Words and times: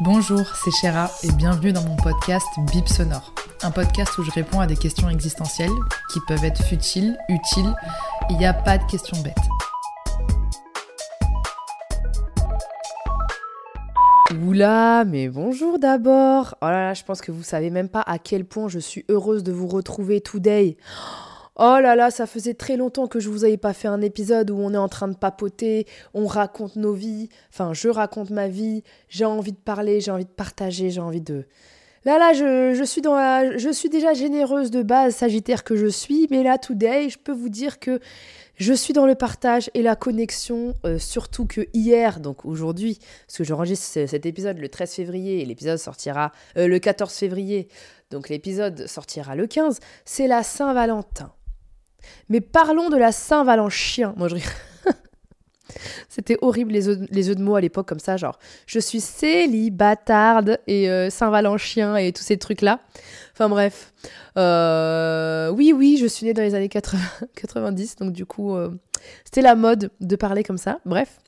Bonjour, 0.00 0.54
c'est 0.62 0.70
Chéra 0.72 1.10
et 1.22 1.32
bienvenue 1.32 1.72
dans 1.72 1.82
mon 1.82 1.96
podcast 1.96 2.46
Bip 2.70 2.86
Sonore. 2.86 3.32
Un 3.62 3.70
podcast 3.70 4.18
où 4.18 4.22
je 4.22 4.30
réponds 4.30 4.60
à 4.60 4.66
des 4.66 4.76
questions 4.76 5.08
existentielles 5.08 5.72
qui 6.12 6.20
peuvent 6.28 6.44
être 6.44 6.62
futiles, 6.62 7.16
utiles. 7.30 7.74
Il 8.28 8.36
n'y 8.36 8.44
a 8.44 8.52
pas 8.52 8.76
de 8.76 8.84
questions 8.90 9.16
bêtes. 9.22 9.34
Oula, 14.44 15.06
mais 15.06 15.28
bonjour 15.28 15.78
d'abord. 15.78 16.56
Oh 16.60 16.66
là 16.66 16.88
là, 16.88 16.94
je 16.94 17.02
pense 17.02 17.22
que 17.22 17.32
vous 17.32 17.42
savez 17.42 17.70
même 17.70 17.88
pas 17.88 18.02
à 18.02 18.18
quel 18.18 18.44
point 18.44 18.68
je 18.68 18.78
suis 18.78 19.06
heureuse 19.08 19.44
de 19.44 19.52
vous 19.52 19.66
retrouver 19.66 20.20
today. 20.20 20.76
Là 21.58 21.96
là, 21.96 22.10
ça 22.10 22.26
faisait 22.26 22.54
très 22.54 22.76
longtemps 22.76 23.06
que 23.06 23.18
je 23.20 23.28
vous 23.30 23.44
avais 23.44 23.56
pas 23.56 23.72
fait 23.72 23.88
un 23.88 24.02
épisode 24.02 24.50
où 24.50 24.56
on 24.58 24.74
est 24.74 24.78
en 24.78 24.88
train 24.88 25.08
de 25.08 25.16
papoter, 25.16 25.86
on 26.14 26.26
raconte 26.26 26.76
nos 26.76 26.92
vies, 26.92 27.28
enfin 27.50 27.72
je 27.72 27.88
raconte 27.88 28.30
ma 28.30 28.46
vie, 28.48 28.82
j'ai 29.08 29.24
envie 29.24 29.52
de 29.52 29.56
parler, 29.58 30.00
j'ai 30.00 30.10
envie 30.10 30.24
de 30.26 30.30
partager, 30.30 30.90
j'ai 30.90 31.00
envie 31.00 31.20
de... 31.22 31.44
Là 32.04 32.18
là, 32.18 32.32
je, 32.34 32.74
je 32.74 32.84
suis 32.84 33.00
dans 33.00 33.16
la- 33.16 33.56
je 33.58 33.68
suis 33.70 33.88
déjà 33.88 34.12
généreuse 34.14 34.70
de 34.70 34.82
base, 34.82 35.16
sagittaire 35.16 35.64
que 35.64 35.74
je 35.76 35.86
suis, 35.88 36.28
mais 36.30 36.42
là 36.44 36.56
today, 36.58 37.08
je 37.08 37.18
peux 37.18 37.32
vous 37.32 37.48
dire 37.48 37.80
que 37.80 37.98
je 38.54 38.72
suis 38.72 38.92
dans 38.92 39.06
le 39.06 39.14
partage 39.16 39.70
et 39.74 39.82
la 39.82 39.96
connexion, 39.96 40.74
euh, 40.84 40.98
surtout 40.98 41.46
que 41.46 41.66
hier, 41.74 42.20
donc 42.20 42.44
aujourd'hui, 42.44 42.98
parce 43.26 43.38
que 43.38 43.44
j'enregistre 43.44 43.86
ce- 43.86 44.06
cet 44.06 44.24
épisode 44.24 44.58
le 44.58 44.68
13 44.68 44.92
février 44.94 45.40
et 45.42 45.44
l'épisode 45.46 45.78
sortira 45.78 46.30
euh, 46.56 46.68
le 46.68 46.78
14 46.78 47.12
février, 47.12 47.66
donc 48.10 48.28
l'épisode 48.28 48.86
sortira 48.86 49.34
le 49.34 49.46
15, 49.48 49.80
c'est 50.04 50.28
la 50.28 50.42
Saint-Valentin. 50.44 51.32
Mais 52.28 52.40
parlons 52.40 52.90
de 52.90 52.96
la 52.96 53.12
Saint-Valentin. 53.12 54.14
Moi, 54.16 54.28
je. 54.28 54.36
C'était 56.08 56.38
horrible 56.40 56.72
les 56.72 56.88
œufs 56.88 57.36
de 57.36 57.42
mots 57.42 57.56
à 57.56 57.60
l'époque 57.60 57.88
comme 57.88 57.98
ça, 57.98 58.16
genre 58.16 58.38
je 58.66 58.78
suis 58.78 59.00
célibatarde 59.00 60.58
et 60.66 60.88
euh, 60.88 61.10
Saint-Valentin 61.10 61.96
et 61.96 62.12
tous 62.12 62.22
ces 62.22 62.38
trucs-là. 62.38 62.80
Enfin 63.32 63.48
bref. 63.48 63.92
Euh, 64.38 65.50
oui, 65.50 65.72
oui, 65.74 65.98
je 66.00 66.06
suis 66.06 66.26
née 66.26 66.34
dans 66.34 66.42
les 66.42 66.54
années 66.54 66.68
80 66.68 66.98
90, 67.34 67.96
donc 68.00 68.12
du 68.12 68.24
coup, 68.24 68.54
euh, 68.54 68.70
c'était 69.24 69.42
la 69.42 69.54
mode 69.54 69.90
de 70.00 70.16
parler 70.16 70.42
comme 70.42 70.58
ça. 70.58 70.78
Bref. 70.84 71.18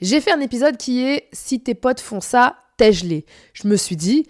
J'ai 0.00 0.20
fait 0.20 0.32
un 0.32 0.40
épisode 0.40 0.76
qui 0.76 1.04
est 1.04 1.28
Si 1.32 1.60
tes 1.60 1.74
potes 1.74 2.00
font 2.00 2.20
ça, 2.20 2.56
tège-les. 2.76 3.24
Je 3.52 3.68
me 3.68 3.76
suis 3.76 3.96
dit, 3.96 4.26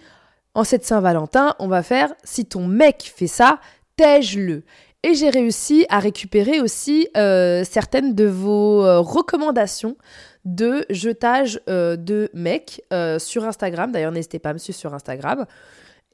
en 0.53 0.63
cette 0.63 0.85
Saint-Valentin, 0.85 1.55
on 1.59 1.67
va 1.67 1.83
faire 1.83 2.13
Si 2.23 2.45
ton 2.45 2.67
mec 2.67 3.11
fait 3.15 3.27
ça, 3.27 3.59
tège-le. 3.95 4.63
Et 5.05 5.15
j'ai 5.15 5.29
réussi 5.29 5.85
à 5.89 5.99
récupérer 5.99 6.61
aussi 6.61 7.09
euh, 7.17 7.65
certaines 7.65 8.15
de 8.15 8.23
vos 8.23 8.85
euh, 8.85 9.01
recommandations 9.01 9.97
de 10.45 10.85
jetage 10.89 11.59
euh, 11.67 11.97
de 11.97 12.29
mecs 12.33 12.81
sur 13.19 13.43
Instagram. 13.43 13.91
D'ailleurs, 13.91 14.13
n'hésitez 14.13 14.39
pas 14.39 14.51
à 14.51 14.53
me 14.53 14.57
suivre 14.57 14.79
sur 14.79 14.93
Instagram. 14.93 15.45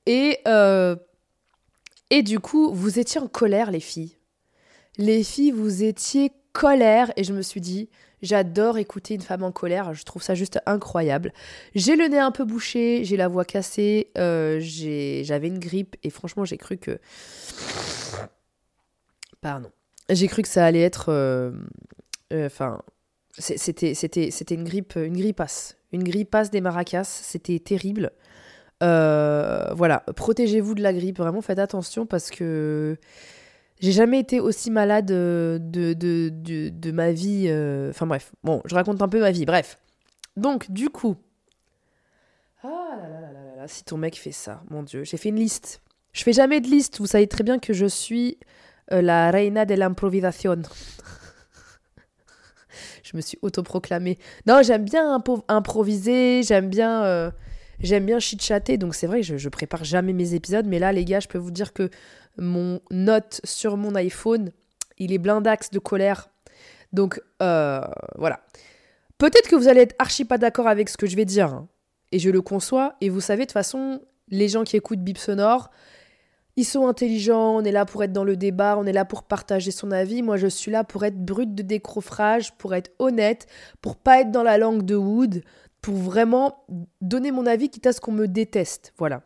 Et, 0.08 0.40
et 2.10 2.24
du 2.24 2.40
coup, 2.40 2.74
vous 2.74 2.98
étiez 2.98 3.22
en 3.22 3.28
colère, 3.28 3.70
les 3.70 3.80
filles. 3.80 4.18
Les 4.98 5.24
filles, 5.24 5.52
vous 5.52 5.84
étiez 5.84 6.32
colère. 6.52 7.12
Et 7.16 7.24
je 7.24 7.34
me 7.34 7.44
suis 7.44 7.62
dit, 7.62 7.90
j'adore 8.24 8.80
écouter 8.80 9.14
une 9.14 9.22
femme 9.22 9.44
en 9.44 9.52
colère. 9.52 9.94
Je 9.94 10.04
trouve 10.04 10.24
ça 10.24 10.34
juste 10.34 10.60
incroyable. 10.66 11.32
J'ai 11.76 11.96
le 11.96 12.08
nez 12.08 12.18
un 12.18 12.32
peu 12.32 12.44
bouché, 12.44 13.04
j'ai 13.04 13.18
la 13.18 13.28
voix 13.28 13.46
cassée, 13.46 14.10
j'avais 14.16 15.48
une 15.48 15.60
grippe. 15.60 15.96
Et 16.02 16.10
franchement, 16.10 16.44
j'ai 16.44 16.58
cru 16.58 16.78
que. 16.78 17.00
Pardon. 19.42 19.70
J'ai 20.10 20.28
cru 20.28 20.42
que 20.42 20.48
ça 20.48 20.66
allait 20.66 20.82
être. 20.82 21.10
euh, 21.10 21.52
euh, 22.34 22.48
Enfin. 22.48 22.82
c'était, 23.38 23.94
c'était, 23.94 24.32
c'était 24.32 24.56
une 24.56 24.64
grippe, 24.64 24.96
une 24.96 25.16
grippasse. 25.18 25.78
Une 25.92 26.04
grippasse 26.04 26.50
des 26.52 26.62
maracas. 26.62 27.04
C'était 27.04 27.60
terrible. 27.60 28.12
Euh, 28.84 29.74
voilà. 29.76 30.00
Protégez-vous 30.16 30.76
de 30.76 30.82
la 30.82 30.94
grippe. 30.94 31.18
Vraiment, 31.18 31.42
faites 31.42 31.60
attention 31.60 32.06
parce 32.06 32.30
que. 32.30 32.98
J'ai 33.80 33.94
jamais 33.94 34.20
été 34.20 34.42
aussi 34.42 34.72
malade 34.72 35.06
de, 35.06 35.58
de, 35.62 36.30
de, 36.34 36.92
ma 36.92 37.14
vie. 37.14 37.46
Enfin 37.90 38.06
bref, 38.06 38.34
bon, 38.44 38.62
je 38.66 38.76
raconte 38.76 39.02
un 39.02 39.08
peu 39.08 39.22
ma 39.22 39.32
vie. 39.32 39.46
Bref. 39.46 39.80
Donc, 40.36 40.70
du 40.70 40.90
coup. 40.90 41.16
Ah 42.62 42.68
là 42.98 43.08
là 43.08 43.22
là 43.22 43.32
là 43.32 43.32
là 43.32 43.56
là, 43.56 43.68
si 43.70 43.86
ton 43.86 43.96
mec 43.96 44.18
fait 44.18 44.34
ça, 44.34 44.62
mon 44.70 44.84
Dieu. 44.84 45.06
J'ai 45.06 45.16
fait 45.16 45.30
une 45.30 45.38
liste. 45.40 45.82
Je 46.12 46.24
fais 46.24 46.34
jamais 46.34 46.60
de 46.60 46.68
liste. 46.68 47.00
Vous 47.00 47.06
savez 47.08 47.28
très 47.28 47.44
bien 47.44 47.58
que 47.58 47.72
je 47.72 47.86
suis 47.86 48.38
la 48.90 49.32
reina 49.32 49.66
de 49.66 49.76
l'improvisation. 49.76 50.62
je 53.10 53.18
me 53.18 53.22
suis 53.22 53.38
autoproclamée. 53.42 54.18
Non, 54.46 54.62
j'aime 54.64 54.86
bien 54.86 55.22
improviser, 55.48 56.44
j'aime 56.44 56.70
bien, 56.70 57.04
euh, 57.04 57.32
j'aime 57.80 58.06
bien. 58.06 58.20
Donc 58.78 58.96
c'est 58.96 59.08
vrai 59.08 59.24
je 59.24 59.50
prépare 59.50 59.84
jamais 59.84 60.14
mes 60.14 60.34
épisodes, 60.34 60.66
mais 60.68 60.80
là, 60.80 60.92
les 60.92 61.06
gars, 61.06 61.20
je 61.20 61.28
peux 61.28 61.38
vous 61.38 61.52
dire 61.52 61.74
que 61.74 61.90
mon 62.38 62.80
note 62.92 63.42
sur 63.44 63.78
mon 63.78 63.96
iPhone, 63.96 64.52
il 64.98 65.12
est 65.12 65.18
blindax 65.18 65.72
de 65.72 65.80
colère. 65.80 66.30
Donc 66.94 67.22
euh, 67.42 67.82
voilà. 68.16 68.42
Peut-être 69.18 69.50
que 69.50 69.56
vous 69.56 69.68
allez 69.68 69.82
être 69.82 69.96
archi 70.00 70.24
pas 70.24 70.38
d'accord 70.38 70.68
avec 70.68 70.88
ce 70.88 70.98
que 70.98 71.06
je 71.06 71.16
vais 71.16 71.26
dire, 71.26 71.48
hein. 71.48 71.68
et 72.12 72.20
je 72.20 72.30
le 72.30 72.42
conçois. 72.42 72.96
Et 73.02 73.10
vous 73.10 73.22
savez, 73.22 73.42
de 73.42 73.48
toute 73.48 73.54
façon, 73.54 74.02
les 74.30 74.48
gens 74.48 74.64
qui 74.64 74.78
écoutent 74.78 75.02
Bip 75.02 75.18
Sonore, 75.18 75.72
ils 76.60 76.66
sont 76.66 76.88
intelligents, 76.88 77.56
on 77.56 77.64
est 77.64 77.72
là 77.72 77.86
pour 77.86 78.04
être 78.04 78.12
dans 78.12 78.26
le 78.26 78.36
débat, 78.36 78.76
on 78.78 78.86
est 78.86 78.92
là 78.92 79.06
pour 79.06 79.24
partager 79.24 79.72
son 79.72 79.92
avis. 79.92 80.22
Moi, 80.22 80.36
je 80.36 80.48
suis 80.48 80.72
là 80.72 80.84
pour 80.84 81.06
être 81.06 81.18
brute 81.18 81.56
de 81.56 81.64
décroffrage, 81.64 82.52
pour 82.58 82.76
être 82.76 82.92
honnête, 83.00 83.48
pour 83.82 83.96
pas 83.96 84.20
être 84.20 84.32
dans 84.32 84.44
la 84.44 84.58
langue 84.58 84.84
de 84.84 84.96
Wood, 84.96 85.42
pour 85.82 85.96
vraiment 85.96 86.66
donner 87.00 87.32
mon 87.32 87.46
avis, 87.46 87.70
quitte 87.70 87.88
à 87.88 87.94
ce 87.94 88.02
qu'on 88.02 88.12
me 88.12 88.28
déteste. 88.28 88.94
Voilà. 88.98 89.22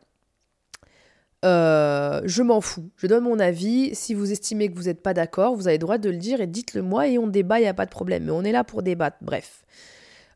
Euh, 1.43 2.21
je 2.23 2.43
m'en 2.43 2.61
fous. 2.61 2.91
Je 2.97 3.07
donne 3.07 3.23
mon 3.23 3.39
avis. 3.39 3.95
Si 3.95 4.13
vous 4.13 4.31
estimez 4.31 4.69
que 4.69 4.75
vous 4.75 4.83
n'êtes 4.83 5.01
pas 5.01 5.15
d'accord, 5.15 5.55
vous 5.55 5.67
avez 5.67 5.77
le 5.77 5.81
droit 5.81 5.97
de 5.97 6.11
le 6.11 6.17
dire 6.17 6.39
et 6.39 6.45
dites-le 6.45 6.83
moi 6.83 7.07
et 7.07 7.17
on 7.17 7.25
débat, 7.25 7.57
il 7.57 7.63
n'y 7.63 7.67
a 7.67 7.73
pas 7.73 7.87
de 7.87 7.91
problème. 7.91 8.25
Mais 8.25 8.31
on 8.31 8.43
est 8.43 8.51
là 8.51 8.63
pour 8.63 8.83
débattre. 8.83 9.17
Bref. 9.21 9.65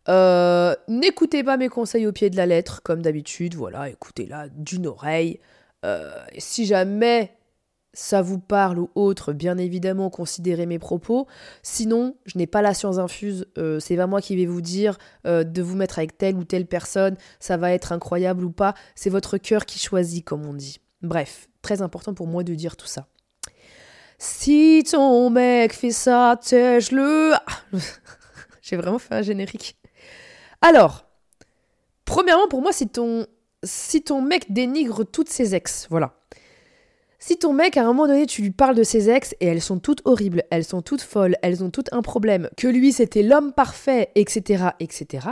Euh, 0.09 0.75
N'écoutez 0.87 1.43
pas 1.43 1.57
mes 1.57 1.69
conseils 1.69 2.07
au 2.07 2.11
pied 2.11 2.31
de 2.31 2.37
la 2.37 2.47
lettre, 2.47 2.81
comme 2.81 3.03
d'habitude. 3.03 3.53
Voilà, 3.53 3.87
écoutez-la 3.87 4.49
d'une 4.49 4.87
oreille. 4.87 5.39
Euh, 5.85 6.11
si 6.37 6.65
jamais 6.65 7.37
ça 7.93 8.21
vous 8.21 8.39
parle 8.39 8.79
ou 8.79 8.91
autre, 8.95 9.33
bien 9.33 9.57
évidemment, 9.57 10.09
considérez 10.09 10.65
mes 10.65 10.77
propos. 10.77 11.27
Sinon, 11.63 12.15
je 12.25 12.37
n'ai 12.37 12.45
pas 12.45 12.61
la 12.61 12.73
science 12.73 12.99
infuse. 12.99 13.47
euh, 13.57 13.79
c'est 13.79 13.95
pas 13.95 14.05
moi 14.07 14.21
qui 14.21 14.35
vais 14.35 14.45
vous 14.45 14.61
dire 14.61 14.97
euh, 15.25 15.43
de 15.43 15.61
vous 15.61 15.75
mettre 15.75 15.97
avec 15.97 16.17
telle 16.17 16.35
ou 16.35 16.43
telle 16.43 16.67
personne. 16.67 17.17
Ça 17.39 17.57
va 17.57 17.71
être 17.71 17.91
incroyable 17.91 18.43
ou 18.43 18.51
pas. 18.51 18.75
C'est 18.95 19.09
votre 19.09 19.37
cœur 19.37 19.65
qui 19.65 19.79
choisit, 19.79 20.23
comme 20.23 20.45
on 20.45 20.53
dit. 20.53 20.79
Bref, 21.01 21.49
très 21.61 21.81
important 21.81 22.13
pour 22.13 22.27
moi 22.27 22.43
de 22.43 22.53
dire 22.53 22.77
tout 22.77 22.87
ça. 22.87 23.07
Si 24.19 24.83
ton 24.89 25.29
mec 25.29 25.73
fait 25.73 25.91
ça, 25.91 26.39
tèche-le. 26.43 27.33
Ah, 27.33 27.41
J'ai 28.61 28.75
vraiment 28.75 28.99
fait 28.99 29.15
un 29.15 29.21
générique. 29.21 29.77
Alors, 30.61 31.05
premièrement, 32.05 32.47
pour 32.47 32.61
moi, 32.61 32.73
si 32.73 32.87
ton, 32.87 33.25
si 33.63 34.03
ton 34.03 34.21
mec 34.21 34.51
dénigre 34.51 35.03
toutes 35.03 35.29
ses 35.29 35.55
ex, 35.55 35.87
voilà. 35.89 36.13
Si 37.19 37.37
ton 37.37 37.51
mec, 37.51 37.77
à 37.77 37.81
un 37.81 37.87
moment 37.87 38.07
donné, 38.07 38.27
tu 38.27 38.43
lui 38.43 38.51
parles 38.51 38.75
de 38.75 38.83
ses 38.83 39.09
ex 39.09 39.35
et 39.39 39.47
elles 39.47 39.61
sont 39.61 39.79
toutes 39.79 40.01
horribles, 40.05 40.43
elles 40.51 40.63
sont 40.63 40.83
toutes 40.83 41.01
folles, 41.01 41.35
elles 41.41 41.63
ont 41.63 41.71
toutes 41.71 41.91
un 41.91 42.03
problème, 42.03 42.49
que 42.57 42.67
lui 42.67 42.91
c'était 42.91 43.23
l'homme 43.23 43.53
parfait, 43.53 44.11
etc., 44.15 44.65
etc., 44.79 45.27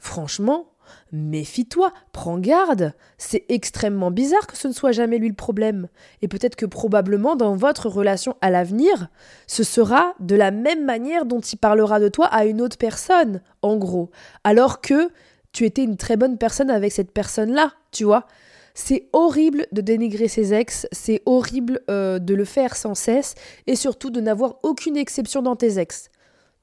franchement, 0.00 0.72
méfie-toi, 1.12 1.92
prends 2.12 2.38
garde. 2.38 2.92
C'est 3.18 3.44
extrêmement 3.48 4.10
bizarre 4.10 4.46
que 4.46 4.56
ce 4.56 4.68
ne 4.68 4.72
soit 4.72 4.92
jamais 4.92 5.18
lui 5.18 5.28
le 5.28 5.34
problème. 5.34 5.88
Et 6.22 6.28
peut-être 6.28 6.56
que 6.56 6.66
probablement 6.66 7.36
dans 7.36 7.56
votre 7.56 7.88
relation 7.88 8.36
à 8.40 8.50
l'avenir, 8.50 9.08
ce 9.46 9.62
sera 9.62 10.14
de 10.20 10.34
la 10.34 10.50
même 10.50 10.84
manière 10.84 11.24
dont 11.24 11.40
il 11.40 11.56
parlera 11.56 12.00
de 12.00 12.08
toi 12.08 12.26
à 12.26 12.44
une 12.44 12.60
autre 12.60 12.78
personne, 12.78 13.42
en 13.62 13.76
gros. 13.76 14.10
Alors 14.44 14.80
que 14.80 15.10
tu 15.52 15.64
étais 15.64 15.82
une 15.82 15.96
très 15.96 16.16
bonne 16.16 16.38
personne 16.38 16.70
avec 16.70 16.92
cette 16.92 17.12
personne-là, 17.12 17.72
tu 17.92 18.04
vois. 18.04 18.26
C'est 18.74 19.08
horrible 19.12 19.66
de 19.72 19.80
dénigrer 19.80 20.28
ses 20.28 20.54
ex, 20.54 20.86
c'est 20.92 21.22
horrible 21.26 21.80
euh, 21.90 22.20
de 22.20 22.34
le 22.34 22.44
faire 22.44 22.76
sans 22.76 22.94
cesse, 22.94 23.34
et 23.66 23.74
surtout 23.74 24.10
de 24.10 24.20
n'avoir 24.20 24.56
aucune 24.62 24.96
exception 24.96 25.42
dans 25.42 25.56
tes 25.56 25.80
ex. 25.80 26.10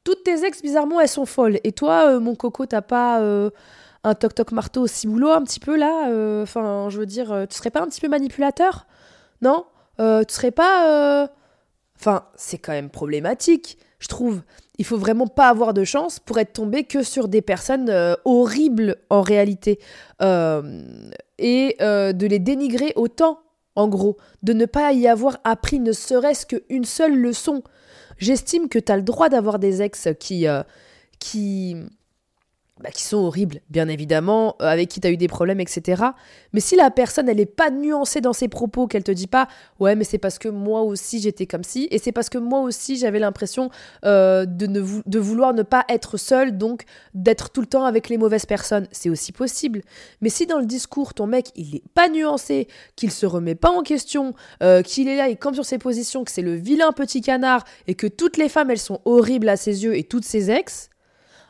Toutes 0.06 0.24
tes 0.24 0.46
ex, 0.46 0.62
bizarrement, 0.62 1.02
elles 1.02 1.10
sont 1.10 1.26
folles. 1.26 1.60
Et 1.64 1.74
toi, 1.74 2.12
euh, 2.12 2.20
mon 2.20 2.36
coco, 2.36 2.66
t'as 2.66 2.82
pas 2.82 3.20
euh, 3.22 3.50
un 4.06 4.14
toc-toc 4.14 4.54
marteau 4.54 4.84
au 4.84 4.88
ciboulot 4.88 5.32
un 5.32 5.44
petit 5.44 5.60
peu 5.60 5.76
là 5.76 6.10
Enfin, 6.42 6.88
je 6.90 7.00
veux 7.00 7.06
dire, 7.06 7.48
tu 7.50 7.58
serais 7.58 7.72
pas 7.72 7.82
un 7.82 7.88
petit 7.88 8.00
peu 8.00 8.08
manipulateur? 8.08 8.88
Non? 9.42 9.66
Tu 9.98 10.34
serais 10.34 10.52
pas... 10.52 11.30
Enfin, 12.00 12.28
c'est 12.36 12.60
quand 12.60 12.74
même 12.74 12.90
problématique, 12.90 13.78
je 14.00 14.08
trouve. 14.08 14.42
Il 14.78 14.86
faut 14.86 14.98
vraiment 14.98 15.28
pas 15.28 15.50
avoir 15.50 15.74
de 15.74 15.84
chance 15.84 16.20
pour 16.20 16.38
être 16.38 16.54
tombé 16.54 16.84
que 16.84 17.02
sur 17.02 17.28
des 17.28 17.42
personnes 17.42 17.90
horribles 18.26 18.98
en 19.10 19.22
réalité 19.22 19.80
et 21.38 21.76
euh, 21.82 22.14
de 22.14 22.28
les 22.28 22.40
dénigrer 22.40 22.94
autant, 22.96 23.40
en 23.76 23.88
gros, 23.88 24.18
de 24.44 24.54
ne 24.54 24.66
pas 24.66 24.94
y 24.94 25.08
avoir 25.08 25.38
appris 25.44 25.80
ne 25.80 25.92
serait-ce 25.92 26.46
qu'une 26.46 26.86
seule 26.86 27.16
leçon. 27.16 27.64
J'estime 28.18 28.70
que 28.70 28.80
tu 28.80 28.92
as 28.92 28.98
le 28.98 29.04
droit 29.04 29.30
d'avoir 29.30 29.60
des 29.60 29.82
ex 29.82 30.08
qui, 30.20 30.48
euh, 30.48 30.64
qui, 31.20 31.76
bah, 32.84 32.92
qui 32.92 33.04
sont 33.04 33.20
horribles, 33.20 33.62
bien 33.70 33.88
évidemment, 33.88 34.58
euh, 34.62 34.66
avec 34.66 34.90
qui 34.90 35.00
tu 35.00 35.08
as 35.08 35.10
eu 35.10 35.16
des 35.16 35.30
problèmes, 35.30 35.62
etc. 35.62 36.04
Mais 36.52 36.60
si 36.60 36.76
la 36.76 36.92
personne, 36.92 37.30
elle 37.30 37.38
n'est 37.38 37.46
pas 37.46 37.70
nuancée 37.70 38.20
dans 38.20 38.34
ses 38.34 38.50
propos, 38.50 38.86
qu'elle 38.86 39.06
te 39.06 39.14
dit 39.14 39.28
pas, 39.28 39.48
ouais, 39.80 39.96
mais 39.96 40.04
c'est 40.04 40.18
parce 40.18 40.38
que 40.38 40.50
moi 40.50 40.82
aussi 40.82 41.22
j'étais 41.22 41.46
comme 41.46 41.64
si, 41.64 41.88
et 41.90 42.00
c'est 42.00 42.12
parce 42.12 42.28
que 42.28 42.38
moi 42.38 42.60
aussi 42.60 42.98
j'avais 42.98 43.20
l'impression 43.20 43.70
euh, 44.04 44.46
de, 44.46 45.18
vouloir 45.20 45.54
ne 45.54 45.64
pas 45.64 45.86
être 45.88 46.18
seule, 46.18 46.58
donc 46.58 46.84
d'être 47.14 47.50
tout 47.50 47.62
le 47.62 47.68
temps 47.68 47.86
avec 47.86 48.10
les 48.10 48.18
mauvaises 48.18 48.46
personnes, 48.46 48.90
c'est 48.92 49.10
aussi 49.10 49.32
possible. 49.32 49.82
Mais 50.20 50.30
si 50.30 50.46
dans 50.46 50.60
le 50.60 50.66
discours, 50.66 51.14
ton 51.14 51.28
mec, 51.28 51.52
il 51.56 51.76
n'est 51.76 51.84
pas 51.94 52.10
nuancé, 52.10 52.68
qu'il 52.98 53.12
se 53.12 53.26
remet 53.26 53.56
pas 53.56 53.70
en 53.70 53.84
question, 53.84 54.34
euh, 54.62 54.82
qu'il 54.82 55.08
est 55.08 55.16
là, 55.16 55.30
il 55.30 55.38
campe 55.38 55.56
sur 55.56 55.64
ses 55.64 55.78
positions, 55.78 56.26
que 56.26 56.32
c'est 56.32 56.42
le 56.42 56.56
vilain 56.56 56.92
petit 56.92 57.22
canard, 57.22 57.64
et 57.88 57.96
que 57.96 58.08
toutes 58.08 58.36
les 58.36 58.50
femmes, 58.50 58.70
elles 58.70 58.80
sont 58.80 59.00
horribles 59.06 59.48
à 59.48 59.56
ses 59.56 59.86
yeux, 59.86 59.96
et 59.96 60.04
toutes 60.04 60.26
ses 60.26 60.52
ex, 60.52 60.90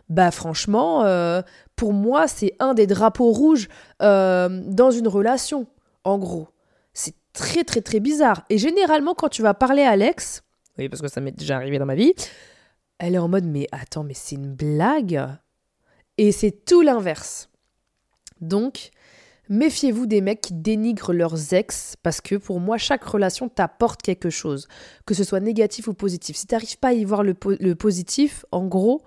bah 0.10 0.31
franchement, 0.31 1.04
euh, 1.06 1.42
pour 1.75 1.94
moi, 1.94 2.28
c'est 2.28 2.56
un 2.60 2.74
des 2.74 2.88
drapeaux 2.88 3.31
rouges 3.31 3.68
euh, 4.02 4.62
dans 4.66 4.92
une 4.92 5.07
relation, 5.07 5.68
en 6.04 6.18
gros. 6.18 6.48
C'est 6.94 7.16
très 7.34 7.63
très 7.63 7.81
très 7.81 8.00
bizarre. 8.00 8.44
Et 8.50 8.57
généralement, 8.57 9.16
quand 9.16 9.30
tu 9.30 9.42
vas 9.42 9.54
parler 9.54 9.84
à 9.84 9.92
Alex, 9.92 10.44
oui, 10.78 10.90
parce 10.90 11.02
que 11.02 11.07
ça 11.07 11.22
m'est 11.22 11.31
déjà 11.31 11.56
arrivé 11.56 11.80
dans 11.80 11.86
ma 11.86 11.96
vie, 11.96 12.13
elle 13.00 13.16
est 13.16 13.19
en 13.19 13.28
mode 13.28 13.46
mais 13.46 13.68
attends, 13.72 14.04
mais 14.04 14.13
c'est 14.13 14.36
une 14.36 14.54
blague. 14.54 15.25
Et 16.18 16.31
c'est 16.31 16.66
tout 16.66 16.81
l'inverse. 16.81 17.50
Donc, 18.42 18.92
méfiez-vous 19.50 20.06
des 20.06 20.22
mecs 20.22 20.42
qui 20.42 20.54
dénigrent 20.54 21.13
leurs 21.13 21.54
ex, 21.54 21.96
parce 22.04 22.22
que 22.22 22.36
pour 22.36 22.60
moi, 22.60 22.78
chaque 22.78 23.04
relation 23.04 23.50
t'apporte 23.50 24.02
quelque 24.02 24.30
chose, 24.30 24.68
que 25.06 25.13
ce 25.13 25.24
soit 25.24 25.40
négatif 25.40 25.88
ou 25.88 25.94
positif. 25.94 26.38
Si 26.38 26.48
tu 26.48 26.54
n'arrives 26.54 26.78
pas 26.78 26.90
à 26.90 26.94
y 26.94 27.04
voir 27.04 27.24
le 27.24 27.74
positif, 27.74 28.46
en 28.52 28.66
gros, 28.66 29.02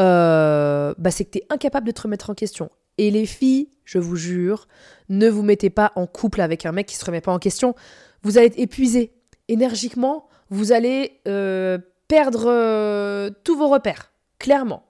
euh, 0.00 0.94
bah 0.98 1.10
c'est 1.10 1.24
que 1.24 1.30
tu 1.30 1.38
es 1.38 1.46
incapable 1.50 1.86
de 1.86 1.92
te 1.92 2.02
remettre 2.02 2.30
en 2.30 2.34
question. 2.34 2.70
Et 2.98 3.10
les 3.10 3.26
filles, 3.26 3.68
je 3.84 3.98
vous 3.98 4.16
jure, 4.16 4.68
ne 5.08 5.28
vous 5.28 5.42
mettez 5.42 5.70
pas 5.70 5.92
en 5.96 6.06
couple 6.06 6.40
avec 6.40 6.66
un 6.66 6.72
mec 6.72 6.86
qui 6.86 6.96
se 6.96 7.04
remet 7.04 7.20
pas 7.20 7.32
en 7.32 7.38
question. 7.38 7.74
Vous 8.22 8.38
allez 8.38 8.48
être 8.48 8.58
épuisé. 8.58 9.12
Énergiquement, 9.48 10.28
vous 10.50 10.72
allez 10.72 11.20
euh, 11.26 11.78
perdre 12.08 12.44
euh, 12.46 13.30
tous 13.44 13.56
vos 13.56 13.68
repères, 13.68 14.12
clairement. 14.38 14.84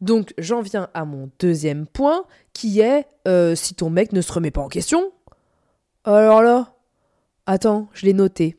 Donc 0.00 0.34
j'en 0.36 0.60
viens 0.60 0.90
à 0.92 1.04
mon 1.04 1.30
deuxième 1.38 1.86
point, 1.86 2.24
qui 2.52 2.80
est 2.80 3.06
si 3.56 3.74
ton 3.74 3.90
mec 3.90 4.12
ne 4.12 4.20
se 4.20 4.32
remet 4.32 4.50
pas 4.50 4.60
en 4.60 4.68
question. 4.68 5.10
Alors 6.04 6.42
là, 6.42 6.74
attends, 7.46 7.88
je 7.92 8.06
l'ai 8.06 8.12
noté. 8.12 8.56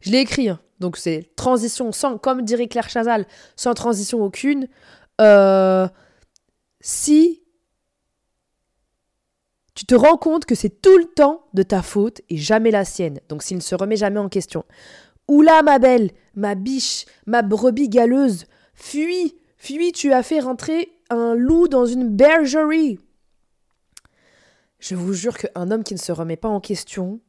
Je 0.00 0.10
l'ai 0.10 0.18
écrit. 0.18 0.48
Hein. 0.48 0.60
Donc 0.82 0.96
c'est 0.96 1.30
transition 1.36 1.92
sans, 1.92 2.18
comme 2.18 2.42
dirait 2.42 2.66
Claire 2.66 2.90
Chazal, 2.90 3.24
sans 3.54 3.72
transition 3.72 4.22
aucune. 4.22 4.66
Euh, 5.20 5.86
si 6.80 7.44
tu 9.74 9.86
te 9.86 9.94
rends 9.94 10.16
compte 10.16 10.44
que 10.44 10.56
c'est 10.56 10.82
tout 10.82 10.98
le 10.98 11.06
temps 11.06 11.46
de 11.54 11.62
ta 11.62 11.82
faute 11.82 12.20
et 12.28 12.36
jamais 12.36 12.72
la 12.72 12.84
sienne, 12.84 13.20
donc 13.28 13.44
s'il 13.44 13.56
ne 13.56 13.62
se 13.62 13.76
remet 13.76 13.96
jamais 13.96 14.18
en 14.18 14.28
question. 14.28 14.64
Oula 15.28 15.62
ma 15.62 15.78
belle, 15.78 16.10
ma 16.34 16.56
biche, 16.56 17.06
ma 17.26 17.42
brebis 17.42 17.88
galeuse, 17.88 18.46
fuis, 18.74 19.36
fuis, 19.56 19.92
tu 19.92 20.12
as 20.12 20.24
fait 20.24 20.40
rentrer 20.40 20.90
un 21.10 21.34
loup 21.36 21.68
dans 21.68 21.86
une 21.86 22.08
bergerie. 22.08 22.98
Je 24.80 24.96
vous 24.96 25.12
jure 25.12 25.38
qu'un 25.38 25.70
homme 25.70 25.84
qui 25.84 25.94
ne 25.94 26.00
se 26.00 26.10
remet 26.10 26.36
pas 26.36 26.48
en 26.48 26.58
question, 26.58 27.20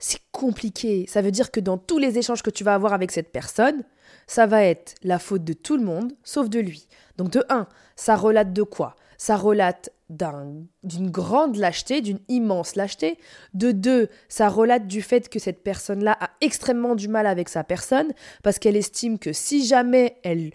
c'est 0.00 0.22
compliqué. 0.32 1.06
Ça 1.06 1.22
veut 1.22 1.30
dire 1.30 1.52
que 1.52 1.60
dans 1.60 1.78
tous 1.78 1.98
les 1.98 2.18
échanges 2.18 2.42
que 2.42 2.50
tu 2.50 2.64
vas 2.64 2.74
avoir 2.74 2.92
avec 2.92 3.12
cette 3.12 3.30
personne, 3.30 3.84
ça 4.26 4.46
va 4.46 4.64
être 4.64 4.94
la 5.04 5.20
faute 5.20 5.44
de 5.44 5.52
tout 5.52 5.76
le 5.76 5.84
monde, 5.84 6.12
sauf 6.24 6.48
de 6.48 6.58
lui. 6.58 6.88
Donc 7.16 7.30
de 7.30 7.44
un, 7.50 7.68
ça 7.94 8.16
relate 8.16 8.52
de 8.52 8.62
quoi? 8.62 8.96
Ça 9.18 9.36
relate 9.36 9.90
d'une 10.08 11.10
grande 11.10 11.56
lâcheté, 11.56 12.00
d'une 12.00 12.18
immense 12.28 12.74
lâcheté. 12.74 13.18
De 13.54 13.70
deux, 13.70 14.08
ça 14.28 14.48
relate 14.48 14.86
du 14.88 15.02
fait 15.02 15.28
que 15.28 15.38
cette 15.38 15.62
personne-là 15.62 16.16
a 16.18 16.30
extrêmement 16.40 16.96
du 16.96 17.06
mal 17.06 17.26
avec 17.26 17.48
sa 17.48 17.62
personne, 17.62 18.12
parce 18.42 18.58
qu'elle 18.58 18.76
estime 18.76 19.18
que 19.18 19.32
si 19.32 19.64
jamais 19.64 20.16
elle 20.24 20.50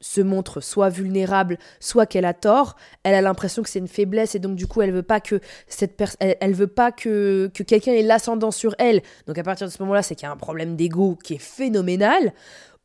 se 0.00 0.20
montre 0.20 0.60
soit 0.60 0.88
vulnérable, 0.88 1.58
soit 1.80 2.06
qu'elle 2.06 2.24
a 2.24 2.34
tort, 2.34 2.76
elle 3.02 3.14
a 3.14 3.20
l'impression 3.20 3.62
que 3.62 3.68
c'est 3.68 3.78
une 3.78 3.88
faiblesse 3.88 4.34
et 4.34 4.38
donc 4.38 4.54
du 4.54 4.66
coup 4.66 4.82
elle 4.82 4.92
veut 4.92 5.02
pas 5.02 5.20
que 5.20 5.40
cette 5.66 6.00
elle, 6.20 6.54
veut 6.54 6.66
pas 6.66 6.92
que, 6.92 7.50
que 7.52 7.62
quelqu'un 7.62 7.92
ait 7.92 8.02
l'ascendant 8.02 8.50
sur 8.50 8.74
elle. 8.78 9.02
Donc 9.26 9.38
à 9.38 9.42
partir 9.42 9.66
de 9.66 9.72
ce 9.72 9.82
moment-là, 9.82 10.02
c'est 10.02 10.14
qu'il 10.14 10.26
y 10.26 10.28
a 10.28 10.32
un 10.32 10.36
problème 10.36 10.76
d'ego 10.76 11.16
qui 11.22 11.34
est 11.34 11.38
phénoménal. 11.38 12.32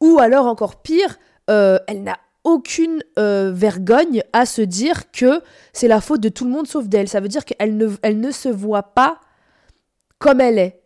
Ou 0.01 0.19
alors 0.19 0.47
encore 0.47 0.81
pire, 0.81 1.17
euh, 1.49 1.79
elle 1.87 2.03
n'a 2.03 2.17
aucune 2.43 3.01
euh, 3.17 3.51
vergogne 3.53 4.23
à 4.33 4.45
se 4.45 4.61
dire 4.61 5.11
que 5.11 5.41
c'est 5.71 5.87
la 5.87 6.01
faute 6.01 6.19
de 6.19 6.29
tout 6.29 6.45
le 6.45 6.51
monde 6.51 6.67
sauf 6.67 6.87
d'elle. 6.87 7.07
Ça 7.07 7.19
veut 7.19 7.29
dire 7.29 7.45
qu'elle 7.45 7.77
ne, 7.77 7.89
elle 8.01 8.19
ne 8.19 8.31
se 8.31 8.49
voit 8.49 8.93
pas 8.93 9.19
comme 10.19 10.41
elle 10.41 10.59
est. 10.59 10.81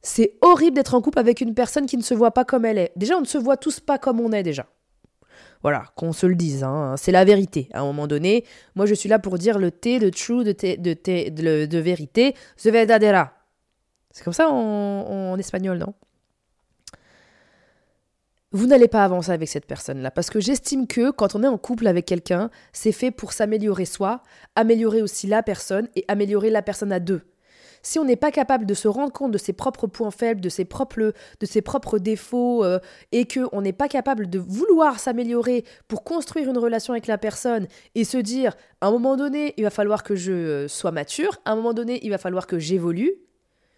C'est 0.00 0.36
horrible 0.40 0.76
d'être 0.76 0.94
en 0.94 1.00
couple 1.00 1.18
avec 1.18 1.40
une 1.40 1.54
personne 1.54 1.86
qui 1.86 1.96
ne 1.96 2.02
se 2.02 2.14
voit 2.14 2.32
pas 2.32 2.44
comme 2.44 2.64
elle 2.64 2.78
est. 2.78 2.92
Déjà, 2.96 3.16
on 3.16 3.20
ne 3.20 3.26
se 3.26 3.38
voit 3.38 3.56
tous 3.56 3.78
pas 3.78 3.98
comme 3.98 4.20
on 4.20 4.32
est 4.32 4.42
déjà. 4.42 4.66
Voilà, 5.62 5.84
qu'on 5.94 6.12
se 6.12 6.26
le 6.26 6.34
dise, 6.34 6.64
hein, 6.64 6.96
c'est 6.98 7.12
la 7.12 7.24
vérité. 7.24 7.68
À 7.72 7.80
un 7.80 7.84
moment 7.84 8.08
donné, 8.08 8.44
moi 8.74 8.86
je 8.86 8.94
suis 8.94 9.08
là 9.08 9.18
pour 9.18 9.38
dire 9.38 9.58
le 9.58 9.70
T, 9.70 9.98
le 9.98 10.10
true 10.10 10.44
de, 10.44 10.52
de, 10.52 11.66
de, 11.66 11.78
vérité, 11.78 12.34
the 12.62 12.68
verdadera. 12.68 13.32
C'est 14.10 14.24
comme 14.24 14.32
ça 14.32 14.48
en, 14.50 15.38
espagnol, 15.38 15.78
non? 15.78 15.94
Vous 18.54 18.66
n'allez 18.66 18.88
pas 18.88 19.02
avancer 19.02 19.30
avec 19.30 19.48
cette 19.48 19.64
personne-là. 19.64 20.10
Parce 20.10 20.28
que 20.28 20.38
j'estime 20.38 20.86
que 20.86 21.10
quand 21.10 21.34
on 21.34 21.42
est 21.42 21.48
en 21.48 21.56
couple 21.56 21.86
avec 21.86 22.04
quelqu'un, 22.04 22.50
c'est 22.74 22.92
fait 22.92 23.10
pour 23.10 23.32
s'améliorer 23.32 23.86
soi, 23.86 24.22
améliorer 24.56 25.00
aussi 25.00 25.26
la 25.26 25.42
personne 25.42 25.88
et 25.96 26.04
améliorer 26.08 26.50
la 26.50 26.60
personne 26.60 26.92
à 26.92 27.00
deux 27.00 27.22
si 27.82 27.98
on 27.98 28.04
n'est 28.04 28.16
pas 28.16 28.30
capable 28.30 28.64
de 28.64 28.74
se 28.74 28.88
rendre 28.88 29.12
compte 29.12 29.32
de 29.32 29.38
ses 29.38 29.52
propres 29.52 29.86
points 29.86 30.10
faibles, 30.10 30.40
de 30.40 30.48
ses 30.48 30.64
propres, 30.64 31.12
de 31.40 31.46
ses 31.46 31.62
propres 31.62 31.98
défauts, 31.98 32.64
euh, 32.64 32.78
et 33.10 33.26
qu'on 33.26 33.60
n'est 33.60 33.72
pas 33.72 33.88
capable 33.88 34.30
de 34.30 34.38
vouloir 34.38 34.98
s'améliorer 34.98 35.64
pour 35.88 36.04
construire 36.04 36.48
une 36.48 36.58
relation 36.58 36.94
avec 36.94 37.06
la 37.06 37.18
personne 37.18 37.66
et 37.94 38.04
se 38.04 38.18
dire, 38.18 38.54
à 38.80 38.86
un 38.86 38.90
moment 38.92 39.16
donné, 39.16 39.54
il 39.56 39.64
va 39.64 39.70
falloir 39.70 40.04
que 40.04 40.14
je 40.14 40.32
euh, 40.32 40.68
sois 40.68 40.92
mature, 40.92 41.38
à 41.44 41.52
un 41.52 41.56
moment 41.56 41.74
donné, 41.74 42.00
il 42.04 42.10
va 42.10 42.18
falloir 42.18 42.46
que 42.46 42.58
j'évolue, 42.58 43.12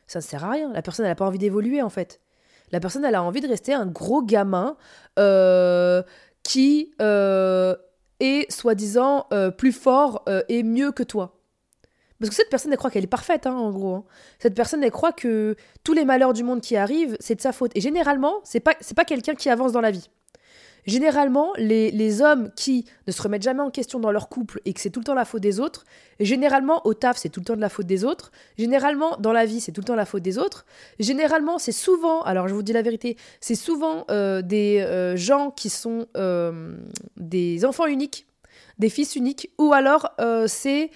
ça 0.06 0.18
ne 0.18 0.24
sert 0.24 0.44
à 0.44 0.50
rien. 0.50 0.72
La 0.72 0.82
personne, 0.82 1.06
n'a 1.06 1.14
pas 1.14 1.26
envie 1.26 1.38
d'évoluer, 1.38 1.80
en 1.80 1.88
fait. 1.88 2.20
La 2.72 2.80
personne, 2.80 3.04
elle 3.04 3.14
a 3.14 3.22
envie 3.22 3.40
de 3.40 3.48
rester 3.48 3.72
un 3.72 3.86
gros 3.86 4.22
gamin 4.22 4.76
euh, 5.18 6.02
qui 6.42 6.92
est, 6.98 8.52
soi-disant, 8.52 9.26
plus 9.56 9.72
fort 9.72 10.24
et 10.48 10.62
mieux 10.62 10.92
que 10.92 11.02
toi. 11.02 11.43
Parce 12.24 12.30
que 12.30 12.36
cette 12.36 12.48
personne, 12.48 12.72
elle 12.72 12.78
croit 12.78 12.90
qu'elle 12.90 13.04
est 13.04 13.06
parfaite, 13.06 13.46
hein, 13.46 13.52
en 13.52 13.70
gros. 13.70 13.96
Hein. 13.96 14.04
Cette 14.38 14.54
personne, 14.54 14.82
elle 14.82 14.90
croit 14.90 15.12
que 15.12 15.56
tous 15.82 15.92
les 15.92 16.06
malheurs 16.06 16.32
du 16.32 16.42
monde 16.42 16.62
qui 16.62 16.74
arrivent, 16.74 17.18
c'est 17.20 17.34
de 17.34 17.42
sa 17.42 17.52
faute. 17.52 17.70
Et 17.74 17.82
généralement, 17.82 18.36
c'est 18.44 18.60
pas, 18.60 18.72
c'est 18.80 18.96
pas 18.96 19.04
quelqu'un 19.04 19.34
qui 19.34 19.50
avance 19.50 19.72
dans 19.72 19.82
la 19.82 19.90
vie. 19.90 20.08
Généralement, 20.86 21.52
les, 21.58 21.90
les, 21.90 22.22
hommes 22.22 22.50
qui 22.56 22.86
ne 23.06 23.12
se 23.12 23.20
remettent 23.20 23.42
jamais 23.42 23.60
en 23.60 23.70
question 23.70 24.00
dans 24.00 24.10
leur 24.10 24.30
couple 24.30 24.62
et 24.64 24.72
que 24.72 24.80
c'est 24.80 24.88
tout 24.88 25.00
le 25.00 25.04
temps 25.04 25.12
la 25.12 25.26
faute 25.26 25.42
des 25.42 25.60
autres, 25.60 25.84
généralement 26.18 26.86
au 26.86 26.94
taf, 26.94 27.18
c'est 27.18 27.28
tout 27.28 27.40
le 27.40 27.44
temps 27.44 27.56
de 27.56 27.60
la 27.60 27.68
faute 27.68 27.86
des 27.86 28.04
autres, 28.04 28.32
généralement 28.56 29.18
dans 29.18 29.32
la 29.32 29.44
vie, 29.44 29.60
c'est 29.60 29.72
tout 29.72 29.82
le 29.82 29.86
temps 29.86 29.94
la 29.94 30.06
faute 30.06 30.22
des 30.22 30.38
autres, 30.38 30.64
généralement, 30.98 31.58
c'est 31.58 31.72
souvent, 31.72 32.22
alors 32.22 32.48
je 32.48 32.54
vous 32.54 32.62
dis 32.62 32.72
la 32.72 32.82
vérité, 32.82 33.18
c'est 33.40 33.54
souvent 33.54 34.04
euh, 34.10 34.40
des 34.40 34.80
euh, 34.80 35.14
gens 35.16 35.50
qui 35.50 35.70
sont 35.70 36.06
euh, 36.16 36.76
des 37.16 37.64
enfants 37.66 37.86
uniques, 37.86 38.26
des 38.78 38.90
fils 38.90 39.16
uniques, 39.16 39.50
ou 39.58 39.72
alors 39.72 40.10
c'est 40.46 40.90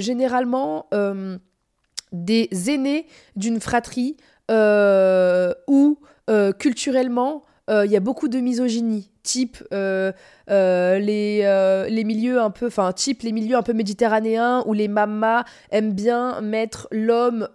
généralement 0.00 0.86
euh, 0.92 1.38
des 2.12 2.48
aînés 2.68 3.06
d'une 3.34 3.60
fratrie 3.60 4.16
euh, 4.50 5.52
où 5.66 5.98
culturellement 6.58 7.44
il 7.68 7.90
y 7.90 7.96
a 7.96 8.00
beaucoup 8.00 8.28
de 8.28 8.38
misogynie. 8.38 9.10
type 9.26 9.58
euh, 9.72 10.12
euh, 10.50 10.98
les, 10.98 11.40
euh, 11.42 12.04
milieux 12.04 12.40
un 12.40 12.50
peu, 12.50 12.70
méditerranéens 13.74 14.62
où 14.66 14.72
les 14.72 14.88
mamas 14.88 15.44
aiment 15.70 15.92
bien 15.92 16.40
mettre 16.40 16.88
l'homme 16.92 17.48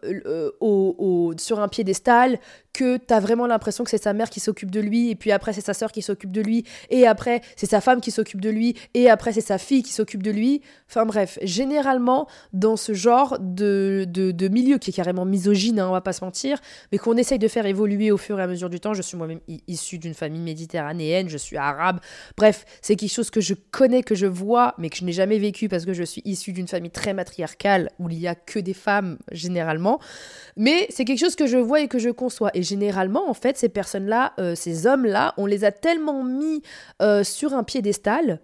sur 1.38 1.60
un 1.60 1.68
piédestal, 1.70 2.40
que 2.74 2.98
t'as 2.98 3.20
vraiment 3.20 3.48
l'impression 3.48 3.84
que 3.84 3.90
c'est 3.90 4.02
sa 4.02 4.14
mère 4.14 4.30
qui 4.30 4.40
s'occupe 4.40 4.72
de 4.72 4.80
lui, 4.80 5.10
et 5.10 5.16
puis 5.16 5.32
après 5.32 5.54
c'est 5.54 5.62
sa 5.62 5.74
sœur 5.74 5.92
qui 5.92 6.02
s'occupe 6.02 6.32
de 6.32 6.42
lui, 6.42 6.64
et 6.90 7.06
après 7.08 7.42
c'est 7.56 7.70
sa 7.70 7.82
femme 7.82 8.02
qui 8.02 8.12
s'occupe 8.12 8.42
de 8.42 8.50
lui, 8.50 8.76
et 8.94 9.10
après 9.10 9.34
c'est 9.34 9.42
sa 9.42 9.58
fille 9.58 9.84
qui 9.84 9.94
s'occupe 9.94 10.24
de 10.24 10.32
lui. 10.32 10.62
Enfin 10.90 11.06
bref, 11.06 11.38
généralement 11.42 12.28
dans 12.54 12.76
ce 12.76 12.94
genre 12.94 13.38
de, 13.40 14.06
de, 14.08 14.48
milieu 14.48 14.78
qui 14.78 14.92
est 14.92 14.94
carrément 14.94 15.26
misogyne, 15.26 15.80
hein, 15.80 15.88
on 15.88 15.92
va 15.92 16.02
pas 16.02 16.14
se 16.14 16.24
mentir, 16.24 16.60
mais 16.92 16.98
qu'on 16.98 17.18
essaye 17.18 17.40
de 17.40 17.48
faire 17.48 17.66
évoluer 17.66 18.12
au 18.12 18.18
fur 18.18 18.40
et 18.40 18.44
à 18.44 18.48
mesure 18.48 18.70
du 18.70 18.80
temps. 18.80 18.94
Je 18.94 19.02
suis 19.02 19.18
moi-même 19.18 19.40
issue 19.68 19.98
d'une 19.98 20.14
famille 20.14 20.42
méditerranéenne, 20.42 21.30
je 21.30 21.38
suis 21.38 21.58
arabe. 21.58 22.00
Bref, 22.38 22.66
c'est 22.82 22.96
quelque 22.96 23.12
chose 23.12 23.30
que 23.30 23.42
je 23.42 23.54
connais, 23.72 24.04
que 24.04 24.16
je 24.16 24.26
vois, 24.28 24.76
mais 24.78 24.90
que 24.90 24.98
je 24.98 25.06
n'ai 25.06 25.14
jamais 25.14 25.40
vécu 25.40 25.70
parce 25.70 25.86
que 25.86 25.94
je 25.94 26.04
suis 26.04 26.22
issue 26.26 26.54
d'une 26.54 26.68
famille 26.68 26.92
très 26.92 27.14
matriarcale 27.14 27.90
où 28.00 28.10
il 28.10 28.20
y 28.20 28.28
a 28.28 28.36
que 28.36 28.60
des 28.60 28.74
femmes 28.74 29.18
généralement. 29.32 30.00
Mais 30.58 30.88
c'est 30.90 31.06
quelque 31.06 31.20
chose 31.20 31.36
que 31.36 31.48
je 31.48 31.58
vois 31.58 31.82
et 31.82 31.88
que 31.88 32.00
je 32.00 32.10
conçois. 32.10 32.52
Généralement, 32.64 33.30
en 33.30 33.34
fait, 33.34 33.58
ces 33.58 33.70
personnes-là, 33.70 34.34
euh, 34.40 34.56
ces 34.56 34.88
hommes-là, 34.88 35.34
on 35.38 35.46
les 35.46 35.66
a 35.66 35.72
tellement 35.72 36.24
mis 36.24 36.62
euh, 37.02 37.24
sur 37.24 37.54
un 37.54 37.64
piédestal 37.64 38.40